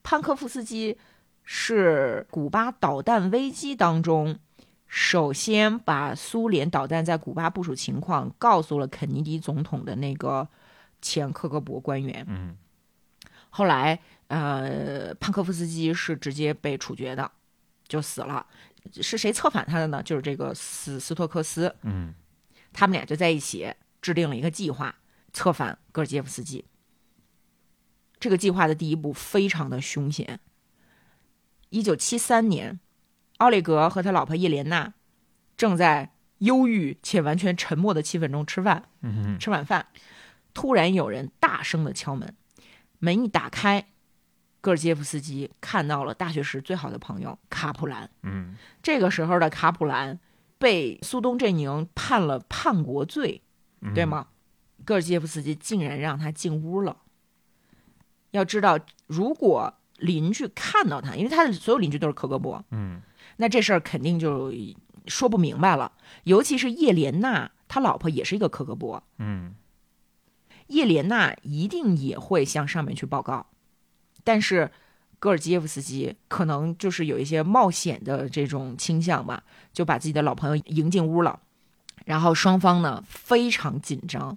[0.06, 0.96] 潘科夫斯基
[1.42, 4.38] 是古巴导弹危机当中
[4.86, 10.48] 首先把苏联导弹在古巴部署情况告诉了肯尼迪总统的那个
[11.02, 12.24] 前克格勃官员。
[12.28, 12.56] 嗯
[13.50, 13.98] 后来，
[14.28, 17.28] 呃，潘科夫斯基是直接被处决的，
[17.88, 18.46] 就死了。
[19.02, 20.00] 是谁策反他的呢？
[20.00, 21.74] 就是这个斯斯托克斯。
[21.82, 22.14] 嗯
[22.72, 24.94] 他们俩就在一起制定了一个计划，
[25.32, 26.64] 策反戈尔基夫斯基。
[28.18, 30.40] 这个计划的第一步非常的凶险。
[31.70, 32.78] 一九七三年，
[33.38, 34.94] 奥列格和他老婆叶莲娜
[35.56, 39.86] 正在忧郁且完全沉默的气氛中吃饭，嗯吃晚饭，
[40.54, 42.34] 突然有人大声的敲门，
[42.98, 43.88] 门一打开，
[44.60, 48.08] 戈尔基耶夫斯基看到了大学时最好的朋友卡普兰。
[48.22, 50.18] 嗯这个时候的卡普兰
[50.58, 53.42] 被苏东阵营判了叛国罪，
[53.80, 54.28] 嗯，对吗？
[54.84, 56.96] 戈尔基耶夫斯基竟然让他进屋了。
[58.36, 63.00] 要知道，如果邻居看到他，因为他的所有邻居都是克格勃，嗯
[63.38, 64.52] 那这事儿肯定就
[65.06, 65.92] 说不明白了。
[66.24, 69.54] 尤其是叶莲娜，他老婆也是一个克格勃，嗯
[70.68, 73.46] 叶莲娜一定也会向上面去报告。
[74.24, 74.70] 但是，
[75.18, 81.40] 戈尔基耶夫斯基可能就是有一些冒险的这种倾向吧，就把自己的老朋友迎进屋了。
[82.04, 84.36] 然后双方呢非常紧张，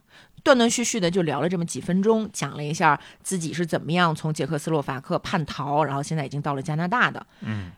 [0.50, 7.24] 断断续续的就聊了这么几分钟，讲了一下自己是怎么样从捷克斯洛伐克叛逃，然后现在已经到了加拿大的。
[7.41, 7.72] 嗯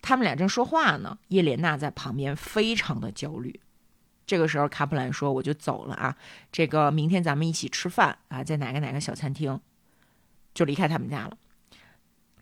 [0.00, 3.60] 他们俩正说话呢，叶莲娜在旁边非常的焦虑。
[4.26, 6.16] 这个时候，卡普兰说：“我就走了啊，
[6.50, 9.60] 这个明天咱们一起吃饭啊，在哪个哪个小餐厅。”
[10.54, 11.36] 就离开他们家了。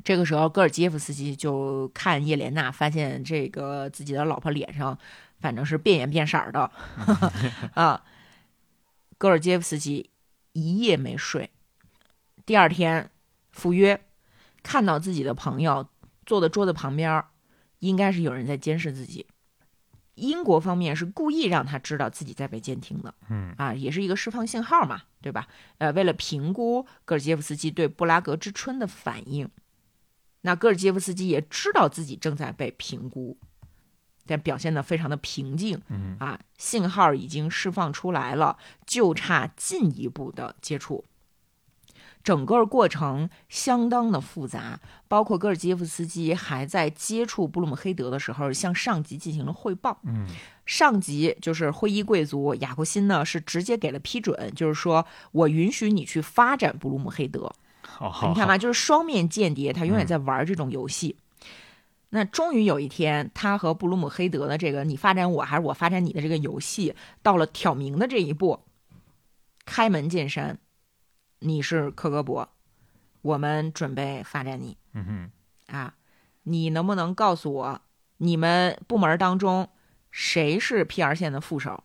[0.05, 4.97] 这个时候，戈尔基耶夫斯基就看叶莲娜，发现这个自己的老婆脸上
[5.41, 6.71] 反正是变颜变色的
[7.75, 8.01] 啊。
[9.19, 10.11] 戈尔杰夫斯基
[10.53, 11.51] 一夜没睡，
[12.47, 13.11] 第二天
[13.51, 14.01] 赴约，
[14.63, 15.89] 看到自己的朋友
[16.25, 17.25] 坐在桌子旁边，
[17.81, 19.27] 应该是有人在监视自己。
[20.15, 25.49] 英国方面是故意让他知道自己在被监听的，嗯啊，也是一个释放信号嘛，对吧？
[25.79, 29.49] 呃，为了评估戈尔杰夫斯基对布拉格之春的反应，
[30.41, 33.39] 那戈尔杰夫斯基也知道自己正在被评估，
[34.29, 41.05] 但表现得非常的平静嗯啊，信号已经释放出来了，就差进一步的接触。
[42.23, 49.99] 整个过程相当的复杂，包括戈尔基耶夫斯基还在接触布鲁姆黑德的时候，向上级进行了汇报。
[50.05, 50.27] 嗯
[50.67, 57.51] 上级就是会议贵族雅库辛呢，是直接给了批准，就是说我允许你去发展布鲁姆黑德。
[57.81, 61.17] 好好，你看吧， 就是双面间谍，他永远在玩这种游戏。
[62.11, 68.65] 那终于有一天，他和布鲁姆黑德的这个你发展我还是我发展你的这个游戏，到了挑明的这一步，
[69.67, 70.59] 开门见山，
[71.41, 72.49] 你是克格勃，
[73.21, 75.95] 我们准备发展你嗯哼啊，
[76.45, 77.83] 你能不能告诉我，
[78.17, 79.69] 你们部门当中
[80.11, 81.85] 谁是 PR 线的副手？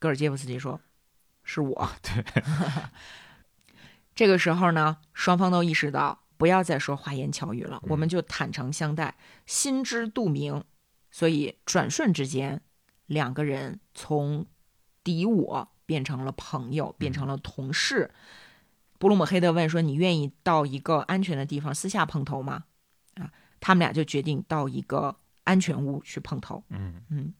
[0.00, 0.80] 戈尔基耶夫斯基说
[1.44, 2.24] ：“是我。”对，
[4.14, 10.64] 这个时候呢，双方都意识到不要再说花言巧语了，我们就坦诚相待，心知肚明。
[11.10, 12.62] 所以转瞬之间，
[13.06, 14.46] 两个人从
[15.02, 18.10] 敌我变成了朋友，变成了同事。
[18.98, 22.64] 布鲁姆黑德问说：“你愿意到一个安全的地方私下碰头吗？”
[23.16, 26.62] 啊，他们俩就决定到一个安全屋去碰头。
[26.68, 27.32] 嗯嗯，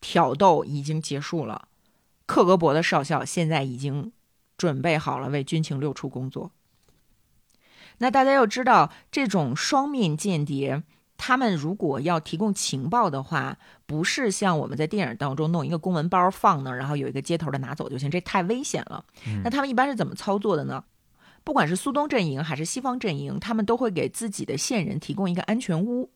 [0.00, 1.68] 挑逗已经结束了，
[2.24, 4.12] 克格勃的少校现在已经
[4.56, 6.52] 准备好了为军情六处工作。
[7.98, 10.82] 那大家要知道，这种双面间谍
[11.16, 19.04] 他们如果要提供情报的话，不是像我们在电影当中弄一个公文包放那儿，然后有一个接头的拿走就行，这太危险了。
[19.42, 20.84] 那他们一般是怎么操作的呢？
[21.42, 26.10] 不管是苏东阵营还是西方阵营，他们都会给自己的线人提供一个安全屋，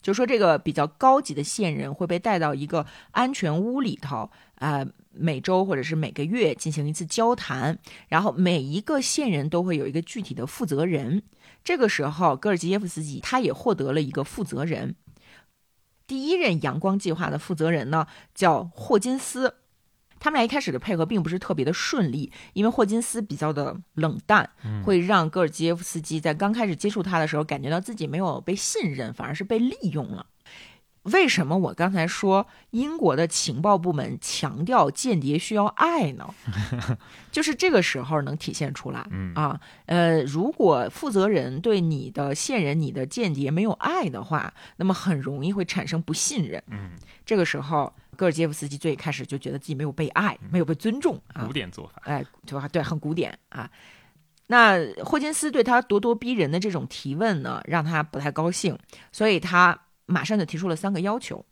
[0.00, 4.86] 就说这个比较高级的线人会被带到一个安全屋里头，呃，
[5.18, 11.22] 每周或者是每个月进行一次交谈，然后每一个线人都会有一个具体的负责人。
[11.64, 14.94] 这个时候，戈尔基耶夫斯基他也获得了一个负责人。
[16.06, 19.56] 第一任阳光计划的负责人呢，叫霍金斯。
[20.20, 24.50] 他们俩一开始的配合并不是特别的顺利，因为霍金斯比较的冷淡，
[24.84, 30.26] 会让戈尔基耶夫斯基在刚开始接触他的时候，感觉到自己没有被信任，反而是被利用了。
[31.08, 36.34] 为什么我刚才说英国的情报部门强调间谍需要爱呢？
[37.32, 39.60] 就是这个时候能体现出来啊。
[39.86, 46.62] 呃，如果负责人对你的线人、你的间谍没有爱的话，那么很容易会产生不信任。
[46.68, 46.92] 嗯，
[47.24, 47.92] 这个时候。
[48.18, 52.66] 戈尔杰夫斯基最开始就觉得自己没有被爱，没有被尊重啊，古典做法，哎，对吧？
[52.66, 53.70] 对，很古典啊。
[54.48, 58.76] 那霍金斯对他咄咄逼人的这种提问呢，让他不太高兴，
[59.12, 59.78] 所以他
[60.08, 61.46] 马上就提出了三个要求，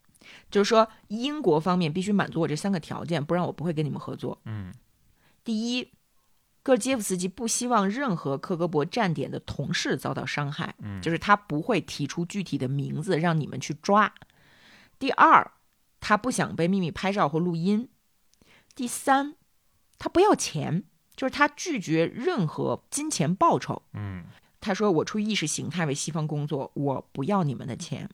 [0.50, 4.40] 就是说英国方面必须满足我这三个条件，不然我不会跟你们合作。
[4.46, 4.74] 嗯，
[5.44, 5.92] 第一，
[6.64, 14.12] 戈尔杰夫斯基不希望任何克格勃站点的同事遭到伤害，嗯，就是他不会提出具体的名字让你们去抓。
[14.98, 15.52] 第二。
[15.98, 17.88] 他不想被秘密拍照或录音。
[18.76, 19.34] 第三，
[19.98, 20.84] 他不要钱，
[21.16, 23.82] 就是他拒绝任何金钱报酬。
[23.94, 24.22] 嗯，
[24.60, 28.08] 他说：“我出于意识形态为西方工作，我不要你们的钱。”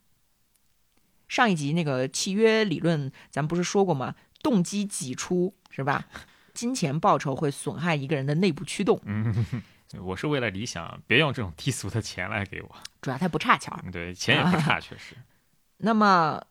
[1.32, 4.14] 上一集那个契约理论，咱们不是说过吗？
[4.42, 6.04] 动机挤出是吧？
[6.52, 9.00] 金钱报酬会损害一个人的内部驱动。
[9.06, 9.46] 嗯，
[10.02, 12.68] 我是为了理想，别用这种低俗的钱来给我。
[13.00, 15.16] 主要他不差钱儿，对，钱也不差， 确实。
[15.78, 16.42] 那么。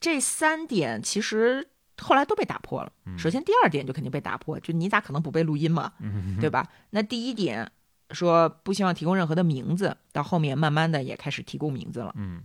[0.00, 1.68] 这三点其实
[2.00, 2.92] 后来都被打破了。
[3.16, 5.92] 首先，第二点就肯定被打破，就你咋可能不被录音嘛，
[6.40, 6.68] 对吧？
[6.90, 7.70] 那第一点
[8.10, 12.12] 说不希望提供任何的名字，到后面慢慢的也开始提供名字了。
[12.16, 12.42] 嗯，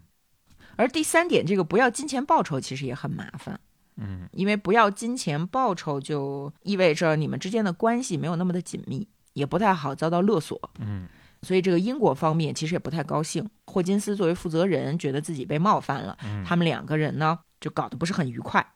[0.77, 3.59] 而第三点，这个不要金钱报酬，其实也很麻烦。
[3.97, 10.57] 嗯，因为不要金钱报酬，就意味着你们之间的关系没有那么的紧密，也不太好遭到勒索。
[10.79, 11.07] 嗯，
[11.41, 13.49] 所以这个英国方面其实也不太高兴。
[13.65, 16.17] 霍金斯作为负责人，觉得自己被冒犯了。
[16.45, 17.39] 他们两个人呢？
[17.59, 18.75] 就搞得不是很愉快，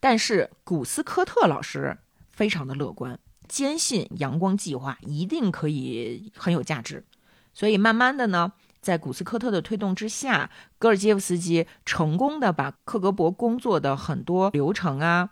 [0.00, 1.96] 但是古斯科特老师
[2.32, 3.16] 非常的乐观，
[3.46, 7.04] 坚信阳光计划一定可以很有价值，
[7.54, 8.52] 所以慢慢的呢，
[8.82, 15.30] 在古斯科特的推动之下，戈尔基夫斯基成功的把克格勃工作的很多流程啊，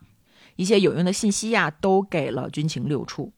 [0.55, 3.33] 一些有用的信息呀，都给了军情六处。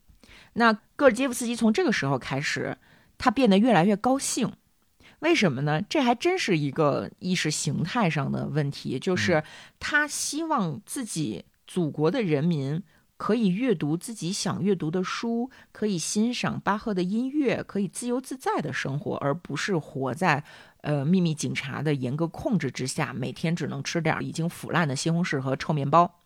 [0.52, 2.76] 那戈尔基夫斯基从这个时候开始，
[3.16, 4.52] 他变得越来越高兴。
[5.20, 5.80] 为什么呢？
[5.80, 9.42] 这还真是一个意识形态上的问题，就是
[9.80, 12.82] 他希望自己祖国的人民
[13.22, 20.42] 可以阅读自己想阅读的书，可以欣赏巴赫的音乐，可以自由自在的生活，而不是活在
[20.80, 26.18] 呃秘密警察的严格控制之下，每天只能吃点已经腐烂的西红柿和臭面包。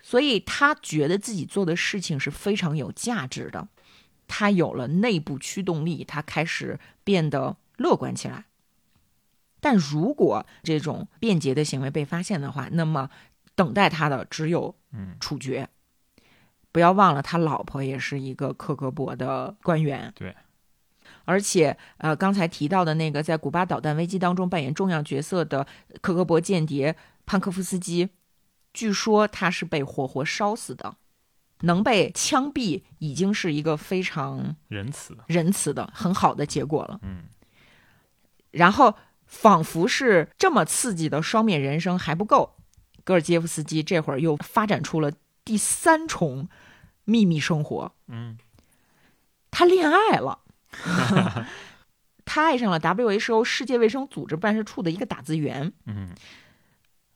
[0.00, 3.68] 所以他觉得自己做的事情是非常有价值的，
[4.26, 7.58] 他有了内部驱动力，他开始变得。
[7.76, 8.44] 乐观起来，
[9.58, 13.10] 但如果这种便捷的行为被发现的话，那么
[13.54, 14.74] 等待他的只有
[15.18, 15.68] 处决。
[16.72, 20.12] 不要忘了，他老婆也是一个克格勃的官员。
[20.16, 20.34] 对，
[21.24, 25.66] 而且呃，刚才提到的那个在古巴导弹危机当中扮演重要角色的
[26.00, 28.10] 克格勃间谍潘科夫斯基，
[28.72, 30.96] 据说他是被活活烧死的。
[31.62, 36.98] 能被枪毙已经是一个非常仁慈、仁慈的很好的结果了。
[37.02, 37.24] 嗯。
[38.50, 42.56] 然后，仿佛是这么刺激的双面人生还不够，
[43.04, 45.12] 戈尔基耶夫斯基这会儿又发展出了
[45.44, 46.48] 第三重
[47.04, 47.92] 秘密生活。
[48.08, 48.38] 嗯，
[49.50, 50.40] 他恋爱了，
[52.24, 55.72] 他爱上了 WHO 世界卫生组织办事处的一个打字员。
[55.86, 56.14] 嗯，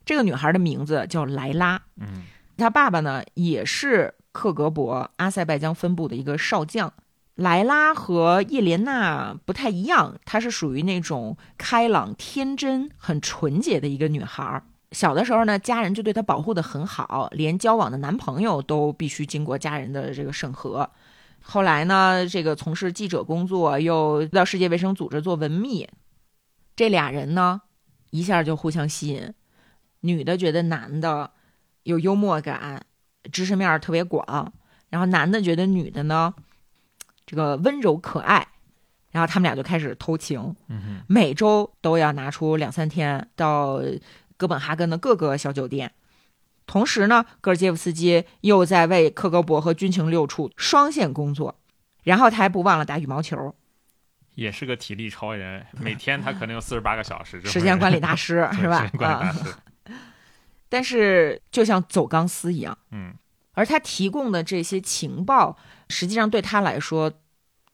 [0.04, 1.82] 这个女孩的名字叫莱拉。
[1.96, 2.24] 嗯，
[2.56, 6.92] 她爸爸呢也是克格勃阿塞拜疆分部的一个少将。
[7.36, 14.62] 莱拉和叶莲娜不太一样，她是属于那种开朗、天真、很纯洁的一个女孩。
[14.94, 20.88] 小的时候呢，家人就对她保护的很好，连交往的男朋友都必须经过家人的这个审核。
[21.42, 25.86] 后来呢，这个从事记者工作，又到世界卫生组织做文秘，
[26.74, 27.60] 这俩人呢，
[28.10, 29.34] 一下就互相吸引。
[30.00, 31.30] 女的觉得男的
[31.82, 32.86] 有幽默感，
[33.30, 34.52] 知识面特别广，
[34.88, 36.32] 然后男的觉得女的呢。
[37.26, 38.46] 这个温柔可爱，
[39.10, 43.80] 然后他们俩就开始偷情，嗯每周都要拿出两三天到
[44.36, 45.92] 哥本哈根的各个小酒店。
[46.66, 51.58] 同时呢，戈尔杰夫斯基又在为克格勃和军情六处双线工作，
[52.04, 53.54] 然后他还不忘了打羽毛球，
[54.34, 58.90] 也是个体力超人，每天他可能有四十八个小时， 时间管理大师是吧时间？
[58.92, 59.54] 管理大啊，师，
[60.70, 63.14] 但是就像走钢丝一样，嗯
[63.52, 65.56] 而他提供的这些情报，
[65.88, 67.12] 实际上对他来说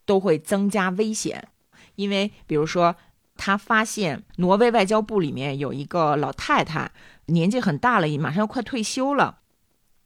[0.04, 1.48] 都会增加危险，
[1.94, 2.96] 因为比如说，
[3.42, 6.92] 他发现挪威外交部里面有一个老太太，
[7.24, 9.38] 年纪很大了，马上要快退休了，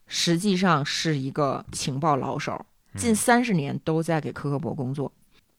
[0.06, 2.64] 实际上是一个情报老手，
[2.96, 5.12] 近三十年都在给科克勃工作。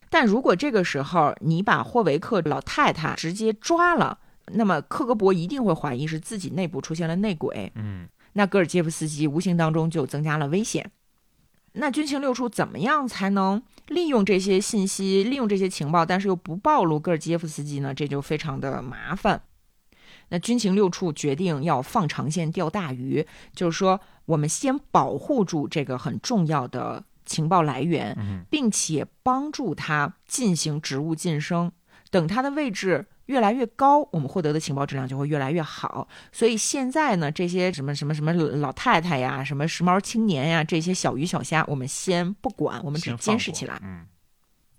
[0.10, 4.18] 但如果这个时候你把霍维克老太太直接抓了，
[4.54, 10.90] 那么克格勃一定会怀疑是自己内部出现了内鬼，嗯那戈尔杰夫斯基无形当中就增加了危险。
[11.76, 17.94] 那军情六处怎么样才能利用这些信息、利用这些情报，但是又不暴露戈尔基耶夫斯基呢？
[17.94, 19.42] 这就非常的麻烦。
[20.30, 31.72] 那军情六处决定要放长线钓大鱼，就是说，我们先保护住这个很重要的情报来源，嗯并且帮助他进行职务晋升。
[32.10, 36.08] 等他的位置越来越高，我们获得的情报质量就会越来越好。
[36.32, 43.80] 所以现在呢，这些什么什么什么老太太呀，什么时髦青年呀，这些小鱼小虾，我们先不管，我们只监视起来。
[43.84, 44.06] 嗯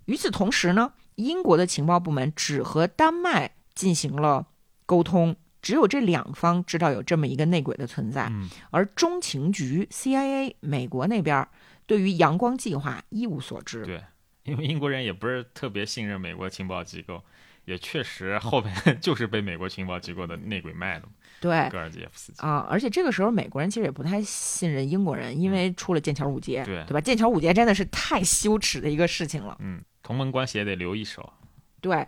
[0.06, 4.46] 与此同时呢，英国的情报部门只和丹麦进行了
[4.86, 8.28] 沟通，只有这两方知道有这么一个内鬼的存在。
[8.30, 11.44] 嗯而中情局 CIA 美国那边
[11.86, 13.84] 对于阳光计划一无所知。
[13.84, 14.00] 对，
[14.44, 17.20] 因为英国人也不是特别信任美国情报机构，
[17.66, 21.02] 也确实后面 就是被美国情报机构的内鬼卖了，
[21.40, 22.40] 对戈尔基耶夫斯基。
[22.40, 27.00] 啊，而且这个时候美国人其实也不太信任英国人，因为出了剑桥五杰，对对吧？
[27.00, 29.56] 剑桥五杰真的是太羞耻的一个事情了。
[29.60, 31.32] 嗯，同盟关系也得留一手。
[31.80, 32.06] 对，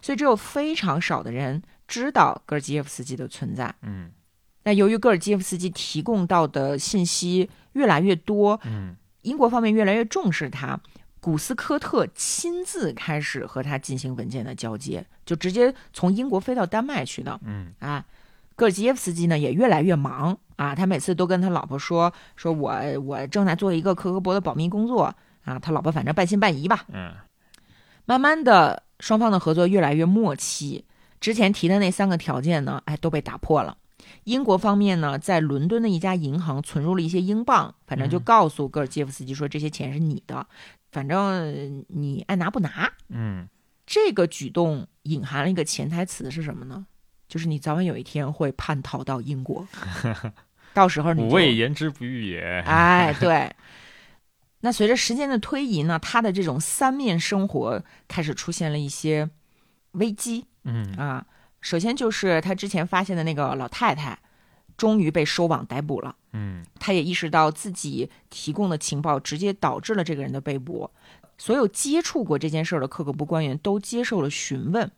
[0.00, 3.74] 所以只有非常少的人知道戈尔基耶夫斯基的存在。
[3.82, 4.10] 嗯
[4.62, 10.78] 那由于戈尔基耶夫斯基提供到的信息越来越多，嗯英国方面越来越重视他，
[11.20, 18.04] 古斯科特亲自开始和他进行文件的交接，就直接从英国飞到丹麦去的嗯啊。
[18.56, 25.14] 戈尔基耶夫斯基呢也越来越忙啊，他每次都跟他老婆说：“说我我正在做一个克格勃的保密工作
[25.44, 26.84] 啊。”他老婆反正半信半疑吧。
[26.92, 27.12] 嗯
[28.06, 30.84] 慢慢的，双方的合作越来越默契。
[31.20, 33.76] 之前提的那三个条件呢，哎，都被打破了。
[34.24, 40.44] 英国方面呢，在伦敦的一家银行存入了一些英镑，反正就嗯告诉戈尔基耶夫斯基说这些钱是你的，
[40.90, 42.92] 反正你爱拿不拿。
[43.08, 43.48] 嗯
[43.86, 46.86] 这个举动隐含了一个潜台词是什么呢？
[47.26, 49.66] 就是你早晚有一天会叛逃到英国，
[50.74, 52.62] 到时候你吾就谓言之不预也。
[52.66, 53.52] 哎，对。
[54.60, 59.30] 那随着时间的推移呢，他的这种三面生活开始出现了一些
[59.92, 61.26] 危机嗯啊。
[61.60, 64.18] 首先就是他之前发现的那个老太太，
[64.76, 66.14] 终于被收网逮捕了。
[66.32, 70.90] 嗯他也意识到自己提供的情报直接导致了这个人的被捕。
[71.38, 74.90] 所有接触过这件事儿的克格勃官员都接受了询问，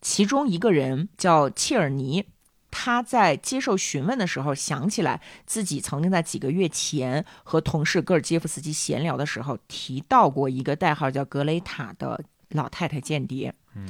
[0.00, 2.26] 其中一个人叫切尔尼，
[2.70, 13.54] 他在接受询问的时候想起来自己曾经在几个月前和同事戈尔基夫斯基闲聊的时候提到过一个代号叫格雷塔的老太太间谍。
[13.74, 13.88] 嗯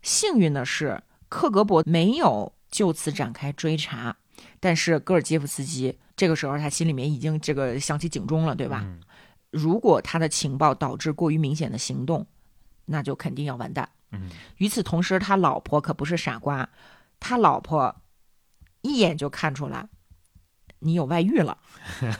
[0.00, 4.16] 幸运的是，克格勃没有就此展开追查，
[4.60, 8.82] 但是戈尔基夫斯基这个时候他心里面已经这个响起警钟了，对吧？
[8.84, 9.00] 嗯
[9.50, 12.26] 如果他的情报导致过于明显的行动，
[12.86, 13.86] 那就肯定要完蛋。
[14.10, 16.66] 嗯与此同时，他老婆可不是傻瓜，
[17.20, 17.94] 他老婆
[18.80, 19.88] 一眼就看出来
[20.78, 21.58] 你有外遇了。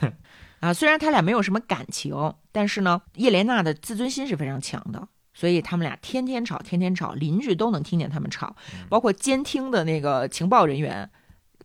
[0.61, 8.55] 啊，虽然他俩没有什么感情，但是呢，叶莲娜的自尊心是非常强的，所以他们俩天天吵，天天吵，邻居都能听见他们吵，
[8.89, 11.09] 包括监听的那个情报人员，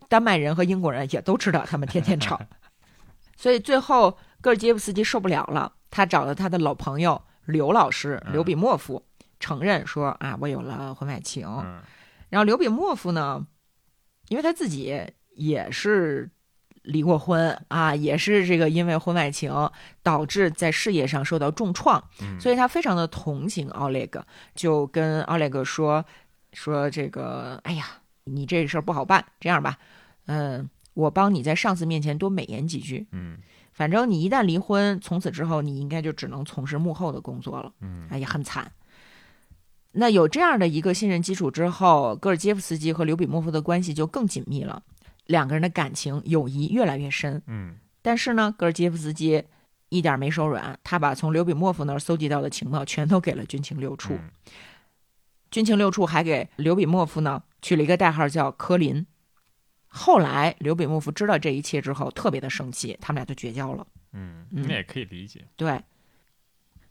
[0.09, 2.41] 丹麦人和英国人也都知道他们天天吵。
[3.37, 8.33] 所以最后，戈尔基耶夫斯基受不了了，他找了他的老朋友刘老师嗯。
[8.33, 9.05] 刘比莫夫，
[9.39, 11.47] 承认说啊，我有了婚外情。
[11.47, 11.81] 嗯。
[12.27, 13.47] 然后刘比莫夫呢，
[14.27, 15.01] 因为他自己
[15.35, 16.29] 也是
[16.81, 19.53] 离过婚啊，也是这个因为婚外情
[20.03, 22.37] 导致在事业上受到重创，嗯。
[22.39, 26.03] 所以他非常的同情奥列格，就跟奥列格说
[26.51, 27.85] 说这个，哎呀，
[28.25, 29.77] 你这事儿不好办，这样吧，
[30.29, 33.37] 嗯、我帮你在上司面前多美言几句，嗯
[33.73, 37.71] 反正你一旦离婚，从此之后你应该就只能从事幕后的工作了。
[37.81, 38.71] 嗯哎，也很惨。
[39.93, 44.83] 那有这样的一个信任基础之后，戈尔杰夫斯基和刘比莫夫的关系就更紧密了，
[45.25, 47.41] 两个人的感情友谊越来越深。
[47.47, 49.43] 嗯但是呢，戈尔杰夫斯基
[49.89, 54.13] 一点没手软，他把从刘比莫夫那儿搜集到的情报全都给了军情六处。
[54.13, 54.29] 嗯
[55.49, 59.03] 军情六处还给刘比莫夫呢取了一个代号叫科林。
[59.91, 63.85] 后来刘比莫夫知道这一切之后，特别的生气，他们俩就绝交了。
[64.13, 65.43] 嗯，嗯那也可以理解。
[65.55, 65.83] 对，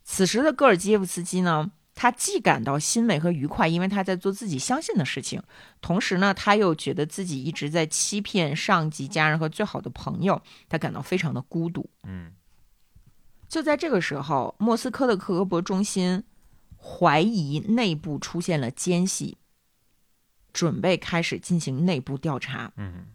[0.05, 5.43] 此时的戈尔基耶夫斯基呢，他既感到欣慰和愉快，因为他在做自己相信的事情，
[5.81, 11.89] 同时呢，他又觉得自己一直在欺骗上级、家人和最好的朋友，他感到非常的孤独。
[12.05, 12.33] 嗯
[13.49, 16.23] 就在这个时候，莫斯科的克格勃中心
[16.77, 19.39] 怀疑内部出现了奸细，
[20.59, 22.73] 准备开始进行内部调查。
[22.77, 23.07] 嗯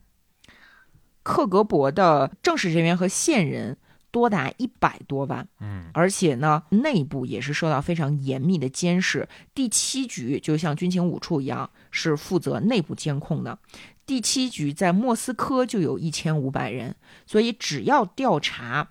[1.24, 3.78] 克格勃的正式人员和线人
[4.12, 9.28] 多达一百多万，嗯而且呢，内部也是受到非常严密的监视。
[9.54, 13.60] 第七局就像军情五处一样，是负责内部监控的。
[14.06, 16.96] 第七局在莫斯科就有一千五百人，
[17.26, 18.90] 所以只要调查，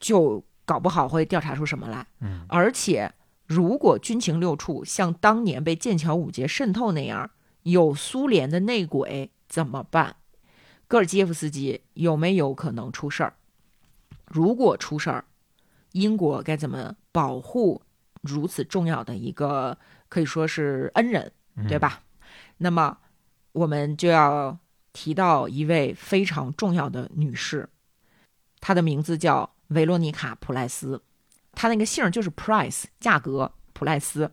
[0.00, 2.06] 就搞不好会调查出什么来。
[2.20, 3.12] 嗯而且，
[3.46, 7.30] 如果军情六处像当年被剑桥五杰渗透那样，
[7.64, 10.16] 有苏联的内鬼怎么办？
[10.86, 13.34] 戈尔基耶夫斯基有没有可能出事儿？
[14.26, 15.24] 如果出事儿，
[15.92, 17.82] 英国该怎么保护
[18.20, 19.76] 如此重要的一个
[20.08, 21.78] 可以说是恩人，嗯对？
[21.78, 22.02] 吧？
[22.58, 22.98] 那么
[23.52, 24.58] 我们就要
[24.92, 27.68] 提到一位非常重要的女士，
[28.60, 31.02] 她的名字叫维罗妮卡·普莱斯，
[31.52, 34.30] 她那个姓儿就是 Price，价格普莱斯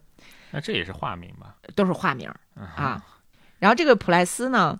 [0.51, 1.55] 那这也是化名吧？
[1.75, 3.03] 都是化名啊。
[3.61, 4.79] 然后这个普莱斯呢，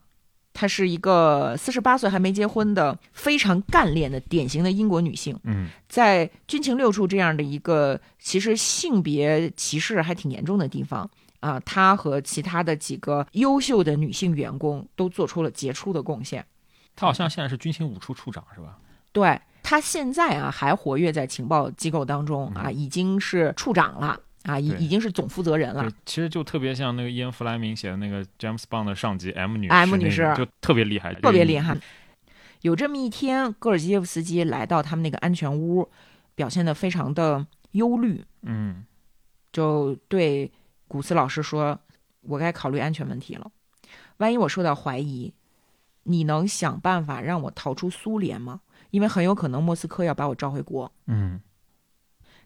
[0.54, 5.40] 她是一个四十八岁还没结婚的非常干练的典型的英国女性。
[5.44, 11.10] 嗯在军情六处这样的一个其实性别歧视还挺严重的地方
[11.42, 16.46] 啊，她和其他的几个优秀的女性员工都做出了杰出的贡献。
[16.96, 18.78] 她好像现在是军情五处处长是吧？
[19.12, 31.78] 对她现在啊还活跃在情报机构当中啊，已经是处长了啊，已已经是总负责人了。，其实就特别像那个伊恩·弗莱明写的那个 James Bond 的上级 M 女 M 那女士就特别厉害，特别厉害。
[32.62, 35.90] 有这么一天，戈尔基耶夫斯基来到他们那个安全屋，
[36.36, 38.84] 表现得非常的忧虑，嗯
[39.52, 40.52] 就对
[40.88, 41.80] 古斯老师说
[42.22, 43.52] ：“我该考虑安全问题了。
[44.18, 45.34] 万一我受到怀疑，
[46.04, 48.62] 你能想办法让我逃出苏联吗？
[48.92, 50.92] 因为很有可能莫斯科要把我召回国。
[51.08, 51.42] 嗯”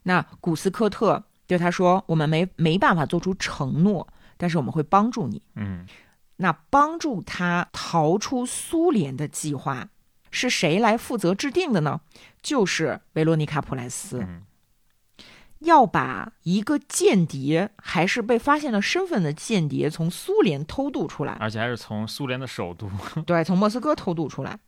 [0.04, 4.08] 那古斯科特对他说：“我们没没办法做出承诺，
[4.38, 5.42] 但是我们会帮助你。
[5.56, 5.86] 嗯
[6.38, 9.88] 那帮助他逃出苏联的计划
[10.32, 12.02] 是谁来负责制定的呢？
[12.42, 14.20] 就是维罗妮卡·普莱斯。
[14.22, 14.44] 嗯
[15.60, 22.88] 要把一个间谍，还是被发现了身份的间谍，从苏联偷渡出来，而且还是从苏联的首都，
[23.26, 24.60] 对，从莫斯科偷渡出来。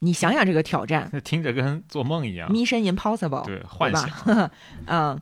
[0.00, 2.48] 你想想这个挑战 听着跟做梦一样。
[2.52, 4.50] ，Mission Impossible，对，幻吧想。
[4.86, 5.20] 嗯，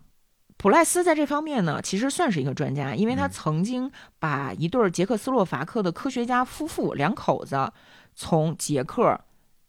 [0.63, 3.91] 普赖斯在这方面呢，其实算是一个专家，因为他嗯曾经
[4.21, 7.73] 把一对儿捷克斯洛伐克的科学家夫妇两口子
[8.15, 9.21] 从捷克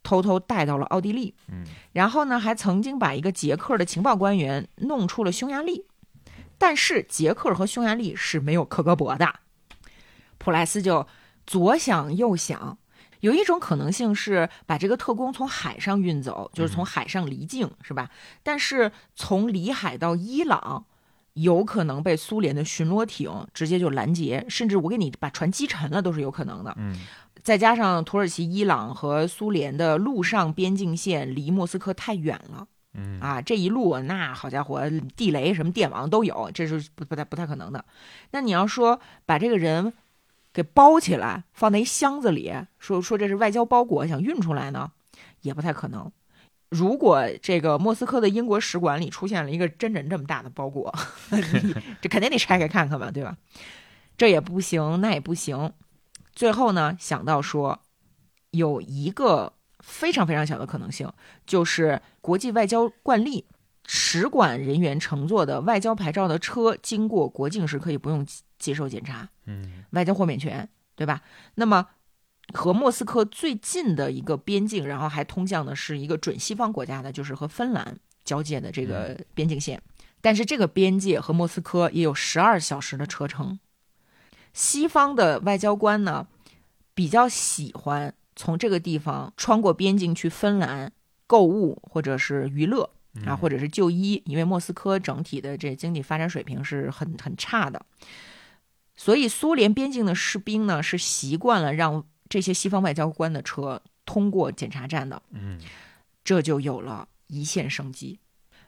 [0.03, 1.63] 偷偷带到了奥地利，嗯
[1.93, 5.87] 然后呢，还曾经把一个捷克的情报官员弄出了匈牙利，
[6.59, 9.39] 但是捷克和匈牙利是没有克格勃的。
[10.37, 11.07] 普莱斯就
[11.47, 12.77] 左想右想，
[13.23, 18.09] 有一种可能性是把这个特工从海上运走，就是从海上离境，是吧？
[18.43, 20.85] 但是从里海到伊朗。
[21.33, 26.71] 有可能被苏联的巡逻艇直接就拦截，甚至我给你把船击沉了都是有可能的。
[26.77, 26.95] 嗯
[27.41, 37.83] 再加上土耳其、伊朗和苏联的陆上边境线离莫斯科太远了嗯啊，这一路那好家伙，地雷什么电网都有，这是不不太不太可能的。
[38.29, 39.91] 那你要说把这个人
[40.53, 44.91] 给包起来，放在一箱子里，说说这是外交包裹，想运出来呢，
[45.41, 46.11] 也不太可能。
[46.69, 50.93] 如果这个莫斯科的英国使馆里出现了一个真人这么大的包裹，
[52.01, 53.37] 这肯定得拆开看看吧，对吧？
[54.15, 55.73] 这也不行，那也不行。
[56.33, 57.79] 最后呢，想到说
[58.51, 61.11] 有一个非常非常小的可能性，
[61.45, 63.45] 就是国际外交惯例，
[63.85, 68.25] 使馆人员乘坐的外交牌照的车经过国境时可以不用
[68.57, 71.21] 接受检查，嗯外交豁免权，对吧？
[71.55, 71.87] 那么
[72.53, 79.81] 和莫斯科最近的一个边境，然后还通向的是一个准西方国家的，就是和芬兰交界的这个边境线。
[80.21, 83.59] 但是这个边界和莫斯科也有十二小时的车程。
[84.53, 86.27] 西方的外交官呢，
[86.93, 90.91] 比较喜欢从这个地方穿过边境去芬兰
[91.27, 92.89] 购物或者是娱乐
[93.25, 97.85] 啊，或者是就医，因为莫斯科整体的这经济发展水平是很很差的。
[98.95, 105.59] 所以苏联边境的士兵呢，是习惯了让这些西方外交官的车通过检查站的，嗯
[106.23, 108.19] 这就有了一线生机。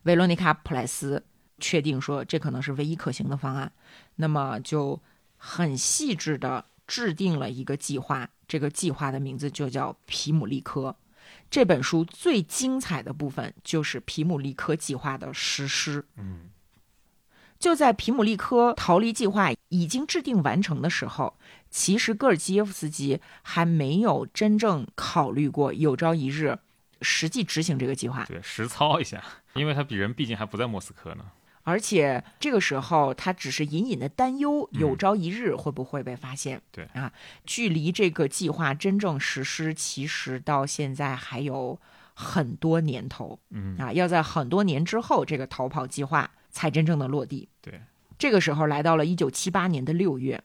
[0.04, 1.24] 维罗妮卡·普莱斯
[1.60, 3.72] 确定说这可能是唯一可行的方案，
[4.16, 5.02] 那么就
[5.38, 8.30] 很细致的制定了一个计划。
[8.48, 10.96] 这个计划的名字就叫皮姆利科。
[11.56, 16.06] 这本书最精彩的部分就是皮姆利科计划的实施。
[16.18, 16.49] 嗯，
[17.57, 21.38] 就在皮姆利科逃离计划已经制定完成的时候，
[21.69, 26.60] 其实戈尔基耶夫斯基还没有真正考虑过有朝一日
[27.02, 28.26] 实际执行这个计划。
[28.26, 29.23] 对，实操一下，
[29.53, 31.23] 因为他比人毕竟还不在莫斯科呢。
[31.66, 36.62] 而且这个时候，他只是隐隐的担忧，有朝一日会不会被发现？
[36.72, 37.12] 对啊，
[37.44, 41.80] 距离这个计划真正实施，其实到现在还有
[42.14, 43.40] 很多年头。
[43.50, 47.50] 嗯啊，要在很多年之后，这个逃跑计划才真正的落地。
[47.62, 47.82] 对，
[48.20, 50.44] 这个时候来到了一九七八年的六月，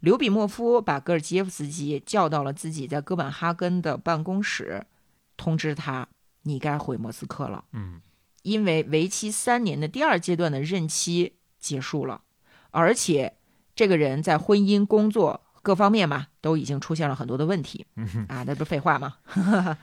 [0.00, 4.86] 刘比莫夫把戈尔基耶夫斯基叫到了自己在哥本哈根的办公室，
[5.36, 6.08] 通知他
[6.44, 8.00] ：“你该回莫斯科了。”嗯。
[8.42, 12.20] 因为为期三年的第二阶段的任期结束了，
[12.70, 13.34] 而且
[13.74, 17.86] 这个人在婚姻、工作各方面嘛，都已经出现了很多的问题
[18.28, 19.16] 啊，那不废话吗？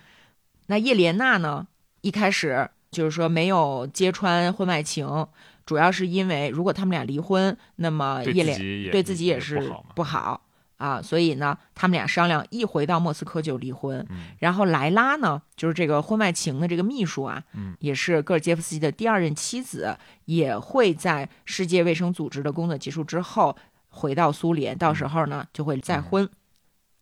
[0.68, 1.68] 那叶莲娜呢？
[2.02, 5.27] 一开始就是说没有揭穿婚外情，
[5.65, 9.60] 主要是因为如果他们俩离婚，那么叶莲对自己也是
[9.95, 10.48] 不好。
[10.80, 14.03] 啊，所以呢，他们俩商量，一回到莫斯科就离婚。
[14.39, 17.43] 然后莱拉呢，就是这个婚外情的这个秘书啊，
[17.80, 23.56] 也是戈尔杰夫斯基的第二任妻子，也会在世界卫生组织的工作结束之后
[23.89, 26.27] 回到苏联，到时候呢就会再婚。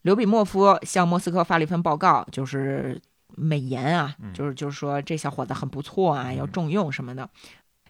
[0.02, 3.00] 刘比莫夫向莫斯科发了一份报告，就是
[3.36, 7.30] 美言啊，就是就是说这小伙子很不错啊，要重用什么的。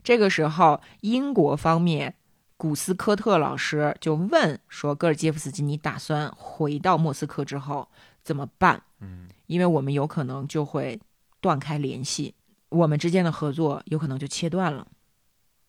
[0.04, 2.14] 这个时候，英国方面。
[2.58, 7.88] 古斯科特老师就问说：“戈尔杰夫斯基，你打算回到莫斯科之后
[8.24, 8.82] 怎么办？
[9.00, 11.00] 嗯，因为我们有可能就会
[11.40, 12.34] 断开联系，
[12.70, 14.88] 我们之间的合作有可能就切断了。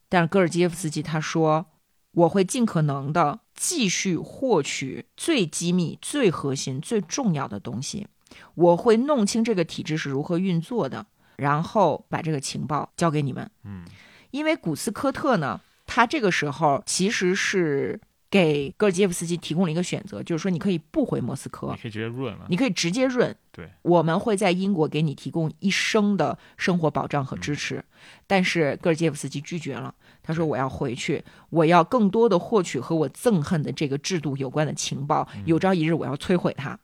[0.09, 1.66] 但是戈尔杰夫斯基他说，
[2.12, 8.06] 我会尽可能的继续获取最机密、最核心、最重要的东西，
[8.55, 11.05] 我会弄清这个体制是如何运作的，
[11.36, 13.51] 然后把这个情报交给你们。
[13.65, 13.85] 嗯，
[14.31, 15.60] 因为古斯科特呢。”
[15.99, 18.01] 他这个时候其实是
[18.31, 23.35] 给戈尔基耶夫斯基提供了一个选择，就是说你可以不回莫斯科，你可以直接润了，你可以直接润。
[23.51, 27.85] 对，我们会在英国给你提供一生的生活保障和支持。
[28.29, 29.93] 但是戈尔基耶夫斯基拒绝了，
[30.23, 36.79] 他说我要回去，我要更多的获取和我憎恨的这个制度有关的情报，有朝一日我要摧毁它。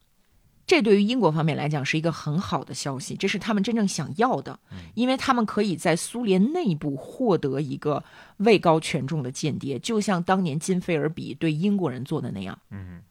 [0.67, 4.59] 这对于英国方面来讲是一个很好的消息，这是他们真正想要的，
[4.95, 8.03] 因为他们可以在苏联内部获得一个
[8.39, 12.59] 位高权重的间谍，就像当年金菲尔比对英国人做的那样。
[12.71, 13.03] 嗯，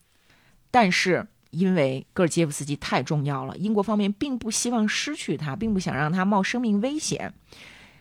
[0.71, 7.35] 但是因为戈尔杰夫斯基太重要了，英国方面并不希望失去他，并不想让他冒生命危险，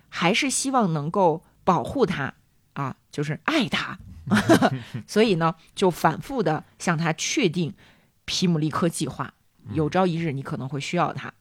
[0.09, 2.33] 还是希望能够保护他
[2.73, 3.99] 啊，就是爱他，
[5.07, 7.75] 所以呢，就反复的向他确定
[8.25, 9.35] 皮姆利科计划。
[9.73, 11.33] 有朝一日你可能会需要它。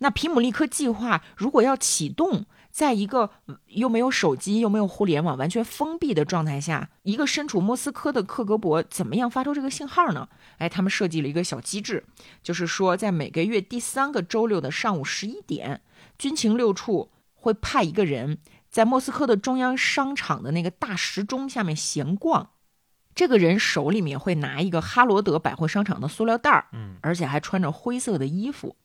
[0.00, 3.30] 那皮姆利科计划如果要启动，在一个
[3.66, 10.28] 又没有手机又没有互联网、完全封闭的状态下，一个身处莫斯科的克格勃怎么样发出这个信号呢？
[10.58, 12.04] 哎，他们设计了一个小机制，
[12.44, 15.80] 就是说在每个月第三个周六的上午十一点，
[16.16, 18.38] 军情六处会派一个人
[18.70, 22.50] 在莫斯科的中央商场的那个大时钟下面闲逛。
[23.18, 28.76] 这个人手里面会拿一个哈罗德百货商场的塑料袋儿，嗯，而且还穿着灰色的衣服。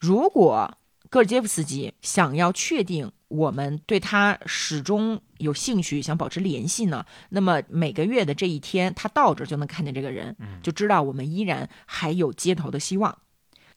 [0.00, 0.78] 如果
[1.10, 13.18] 戈尔杰夫斯基想要确定我们对他始终有兴趣，想保持联系呢，那么每个月的这一天，他到这就能看见这个人，就知道我们依然还有接头的希望。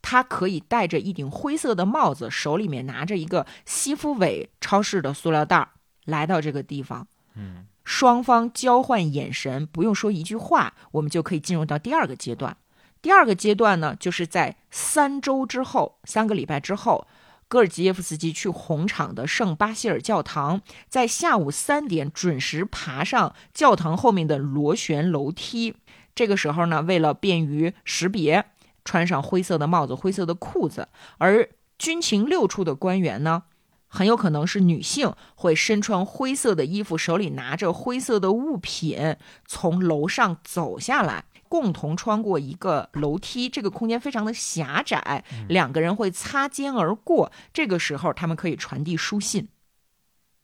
[0.01, 5.67] 他可以戴着一顶灰色的帽子，手里面拿着一个西夫伟超市的塑料袋儿，
[6.05, 7.67] 来到这个地方，嗯。
[7.87, 12.57] 双方交换眼神，不用说一句话，我们就可以进入到第二个阶段。
[13.01, 17.07] 第二个阶段呢，就是在三周之后，三个礼拜之后，
[17.47, 20.59] 戈尔吉耶夫斯基去红场的圣巴希尔教堂，
[20.89, 25.77] 在下午三点准时爬上教堂后面的螺旋楼梯。
[26.13, 28.43] 这个时候呢，为了便于识别，
[28.83, 30.89] 穿上灰色的帽子、灰色的裤子。
[31.19, 31.49] 而
[31.79, 33.43] 军情六处的官员呢？
[33.87, 39.15] 很有可能是女性会身穿灰色的衣服，手里拿着灰色的物品，
[39.45, 43.47] 从楼上走下来，共同穿过一个楼梯。
[43.47, 47.31] 这个空间非常的狭窄，两个人会擦肩而过。
[47.53, 49.47] 这个时候，他们可以传递书信。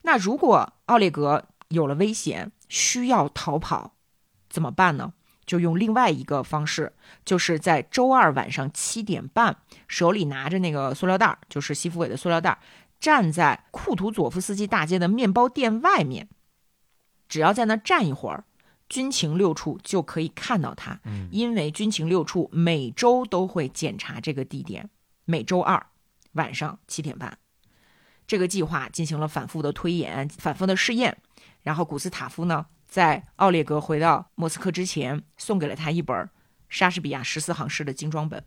[0.03, 3.95] 那如果奥列格有了危险，需要逃跑，
[4.49, 5.13] 怎么办呢？
[5.45, 6.93] 就用另外一个方式，
[7.25, 9.57] 就是在周二晚上七点半，
[9.89, 12.57] 手里拿着那个塑料袋，就是西服伟的塑料袋。
[13.03, 16.29] 站在库图佐夫斯基大街的面包店外面，
[17.27, 18.45] 只要在那站一会儿，
[18.87, 21.01] 军情六处就可以看到他。
[21.03, 24.89] 嗯因为军情六处每周都会检查这个地点，
[25.25, 25.85] 每周二
[26.31, 27.37] 晚上七点半。
[28.25, 31.17] 这个计划进行了反复的推演、反复的试验，
[31.63, 36.29] 然后古斯塔夫呢，在奥列格回到莫斯科之前，送给了他一本
[36.69, 38.41] 莎士比亚十四行诗的精装本。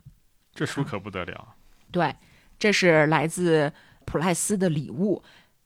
[0.55, 1.57] 这书可不得了。
[1.93, 2.17] 对，
[2.59, 3.71] 这是来自
[4.07, 5.23] 普赖斯的礼物。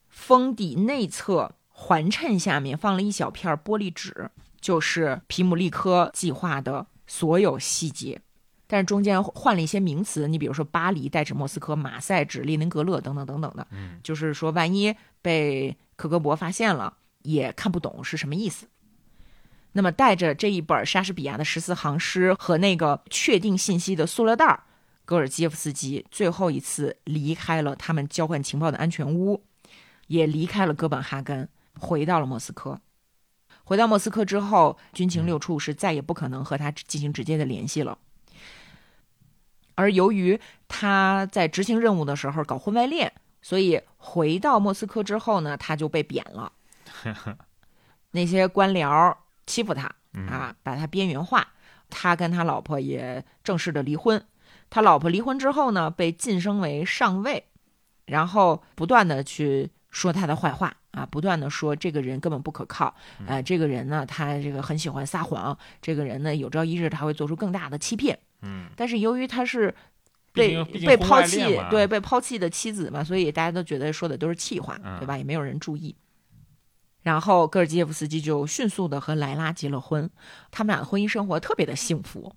[0.08, 4.28] 封底内侧环衬下面放了一小片玻璃纸，
[4.60, 8.20] 就是皮姆利科计划的所有细节。
[8.66, 18.66] 但是中间换了一些名词，你比如说巴黎代指莫斯科，马赛指列宁格勒等等等等的，嗯就是说万一被克格勃发现了，也看不懂是什么意思。
[19.72, 24.64] 那么带着这一本莎士比亚的十四行诗和那个确定信息的塑料袋儿，
[25.10, 29.42] 戈尔基耶夫斯基最后一次离开了他们交换情报的安全屋，
[30.06, 31.48] 也离开了哥本哈根，
[31.80, 32.80] 回到了莫斯科。
[33.64, 37.98] 回到莫斯科之后，军情六处是再也不可能和他进行直接的联系了。
[39.74, 40.38] 而由于
[40.68, 43.12] 他在执行任务的时候搞婚外恋，
[43.42, 46.52] 所以回到莫斯科之后呢，他就被贬了。
[48.12, 51.48] 那些官僚欺负他嗯啊，把他边缘化。
[51.88, 54.24] 他跟他老婆也正式的离婚。
[54.70, 57.44] 他老婆离婚之后呢，被晋升为上尉，
[58.06, 62.94] 然后不断的去说他的坏话啊，不断的说这个人根本不可靠，
[63.26, 68.18] 呃，这个人呢，他这个很喜欢撒谎，这个人呢，有朝一日他会做出更大的欺骗。
[68.42, 69.74] 嗯，但是由于他是
[70.32, 75.18] 毕被被抛弃对被抛弃的妻子嘛，所以大家都觉得说的都是气话，嗯对吧？
[75.18, 75.94] 也没有人注意。
[77.02, 80.08] 然后戈尔基耶夫斯基就迅速的和莱拉结了婚，
[80.50, 82.34] 他们俩的婚姻生活特别的幸福。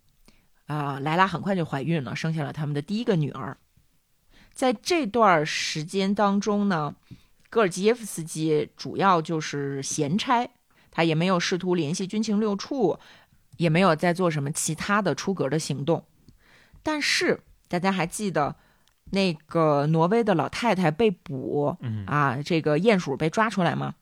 [0.74, 3.58] 啊、莱拉很快就怀孕了，生下了他们的第一个女儿。
[4.54, 6.96] 在这段时间当中呢，
[7.50, 10.50] 戈尔基耶夫斯基主要就是闲差，
[10.90, 12.98] 他也没有试图联系军情六处，
[13.58, 16.04] 也没有在做什么其他的出格的行动。
[16.82, 18.56] 但是大家还记得
[19.12, 23.96] 那个挪威的老太太被捕嗯啊，这个鼹鼠被抓出来吗？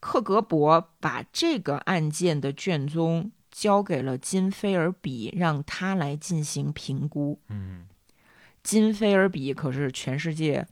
[0.00, 7.40] 克格勃把这个案件的卷宗交给了金菲尔比，让他来进行评估。
[7.48, 7.86] 嗯
[8.62, 10.68] 金菲尔比可是全世界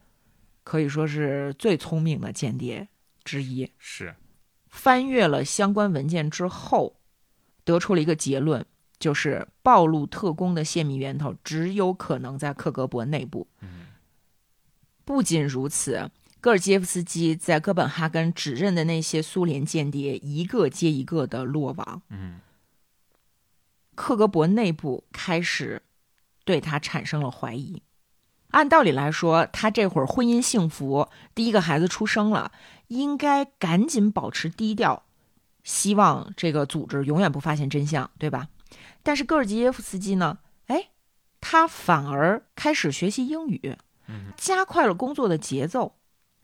[0.62, 2.86] 可以说是最聪明的间谍
[3.24, 3.72] 之一。
[3.78, 4.14] 是
[4.68, 6.96] 翻阅了相关文件之后，
[7.64, 8.66] 得出了一个结论，
[8.98, 13.48] 就是暴露特工的泄密源头只有可能在克格勃内部。
[13.62, 13.86] 嗯
[15.06, 22.02] 不仅如此，戈尔基耶夫斯基在哥本哈根指认的那些苏联间谍，一个接一个的落网。
[22.10, 22.40] 嗯
[23.94, 25.82] 克格勃内部开始
[26.44, 27.82] 对他产生了怀疑。
[28.50, 32.52] 按道理来说，他这会儿婚姻幸福，第一个孩子出生了，
[32.86, 35.02] 应该赶紧保持低调，
[35.64, 38.48] 希望这个组织永远不发现真相，对吧？
[39.02, 40.38] 但是戈尔基耶夫斯基呢？
[40.66, 40.90] 哎，
[41.40, 43.76] 他反而开始学习英语，
[44.06, 45.96] 嗯加快了工作的节奏。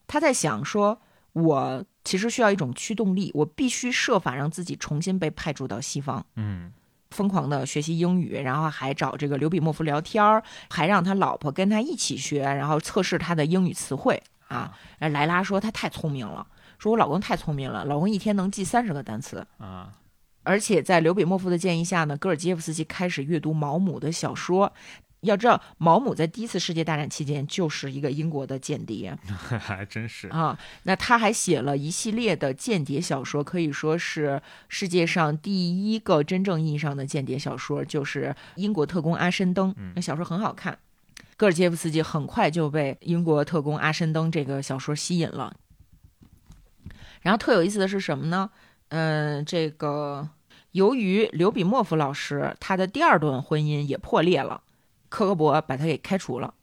[0.08, 1.00] 他在想说，
[1.32, 6.26] 我其实需要一种驱动力，我必须设法让自己重新被派驻到西方。
[6.34, 6.72] 嗯
[7.10, 14.72] 疯狂的学习英语，然后还找这个刘比莫夫聊天儿，还让他老婆跟他一起学，然后测试他的英语词汇啊。
[14.98, 16.46] 莱拉说他太聪明了，
[16.78, 19.46] 说我老公太聪明了，老公一天能记三十个单词。
[19.58, 19.92] 啊
[20.42, 24.72] 而且在刘比莫夫的建议下呢，戈尔基耶夫斯基开始阅读毛姆的小说。
[25.22, 29.16] 要知道，毛姆在第一次世界大战期间就是一个英国的间谍
[29.60, 30.58] 还真是啊。
[30.84, 39.74] 那他还写了一系列的间谍小说，可以说是世界上第一个真正意义上的间谍小说，就是英国特工阿申登。
[39.76, 40.78] 嗯那小说很好看。
[41.36, 45.54] 戈尔基耶夫斯基很快就被英国特工阿申登这个小说吸引了。
[47.22, 48.50] 然后特有意思的是什么呢？
[48.88, 50.28] 嗯，这个
[50.72, 54.62] 由于刘比莫夫老师他的第二段婚姻也破裂了，
[55.10, 56.54] 克格勃把他给开除了。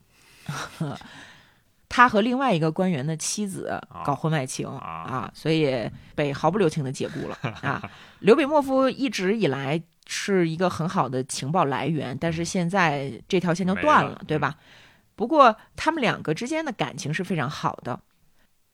[1.90, 7.82] 他和另外一个官员的妻子搞婚外情啊啊，所以被毫不留情的解雇了 啊。
[8.20, 14.56] 刘比莫夫一直以来是一个很好的情报来源，但是现在这条线就断没了对吧？
[15.16, 18.00] 不过他们两个之间的感情是非常好的。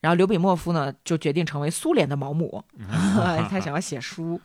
[0.02, 2.64] 然后刘比莫夫呢，就决定成为苏联的毛姆，
[3.50, 4.41] 他想要写书。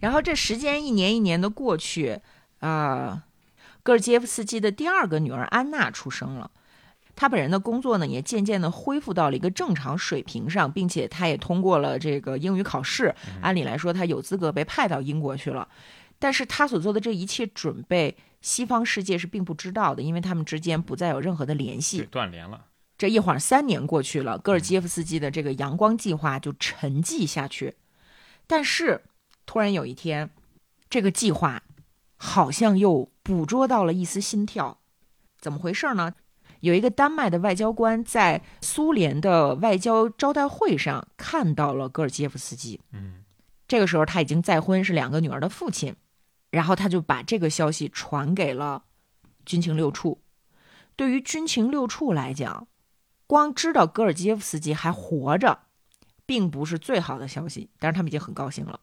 [0.00, 2.18] 然后这时间一年一年的过去，
[2.60, 3.24] 啊、
[3.82, 6.50] 戈尔基耶夫斯基的第二个女儿安娜出生了。
[7.14, 13.14] 他本人的工作呢，也渐渐的恢复到了一个正常水平上，并且他也通过了这个英语考试。
[13.42, 15.68] 按理来说，他有资格被派到英国去了。
[16.18, 22.08] 但是他所做的这一切准备，西方世界是并不知道的，因为他们之间不再有任何的联系。
[22.10, 27.74] 断联了这一晃三年过去了，戈尔基耶夫斯基的这个阳光计划就沉寂下去。
[28.46, 29.02] 但是
[29.44, 30.30] 突然有一天，
[30.88, 31.62] 这个计划
[32.24, 34.78] 好像又捕捉到了一丝心跳。
[35.40, 36.14] 怎么回事呢？
[36.60, 42.80] 有一个丹麦的外交官在苏联的外交招待会上看到了戈尔基耶夫斯基。
[42.92, 43.24] 嗯，
[43.66, 45.96] 这个时候他已经再婚，是两个女儿的父亲。
[46.50, 48.84] 然后他就把这个消息传给了
[49.44, 50.22] 军情六处。
[50.94, 52.68] 对于军情六处来讲，
[53.26, 55.58] 光知道戈尔基耶夫斯基还活着，
[56.24, 57.68] 并不是最好的消息。
[57.80, 58.78] 但是他们已经很高兴了。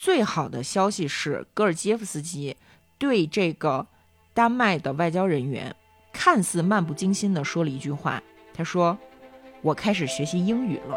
[0.00, 2.56] 最好的消息是，戈尔基耶夫斯基
[2.96, 3.86] 对这个
[4.32, 5.76] 丹麦的外交人员
[6.10, 8.22] 看似漫不经心地说了一句话
[8.54, 8.96] ：“他说，
[9.60, 10.96] 我开始学习英语了。”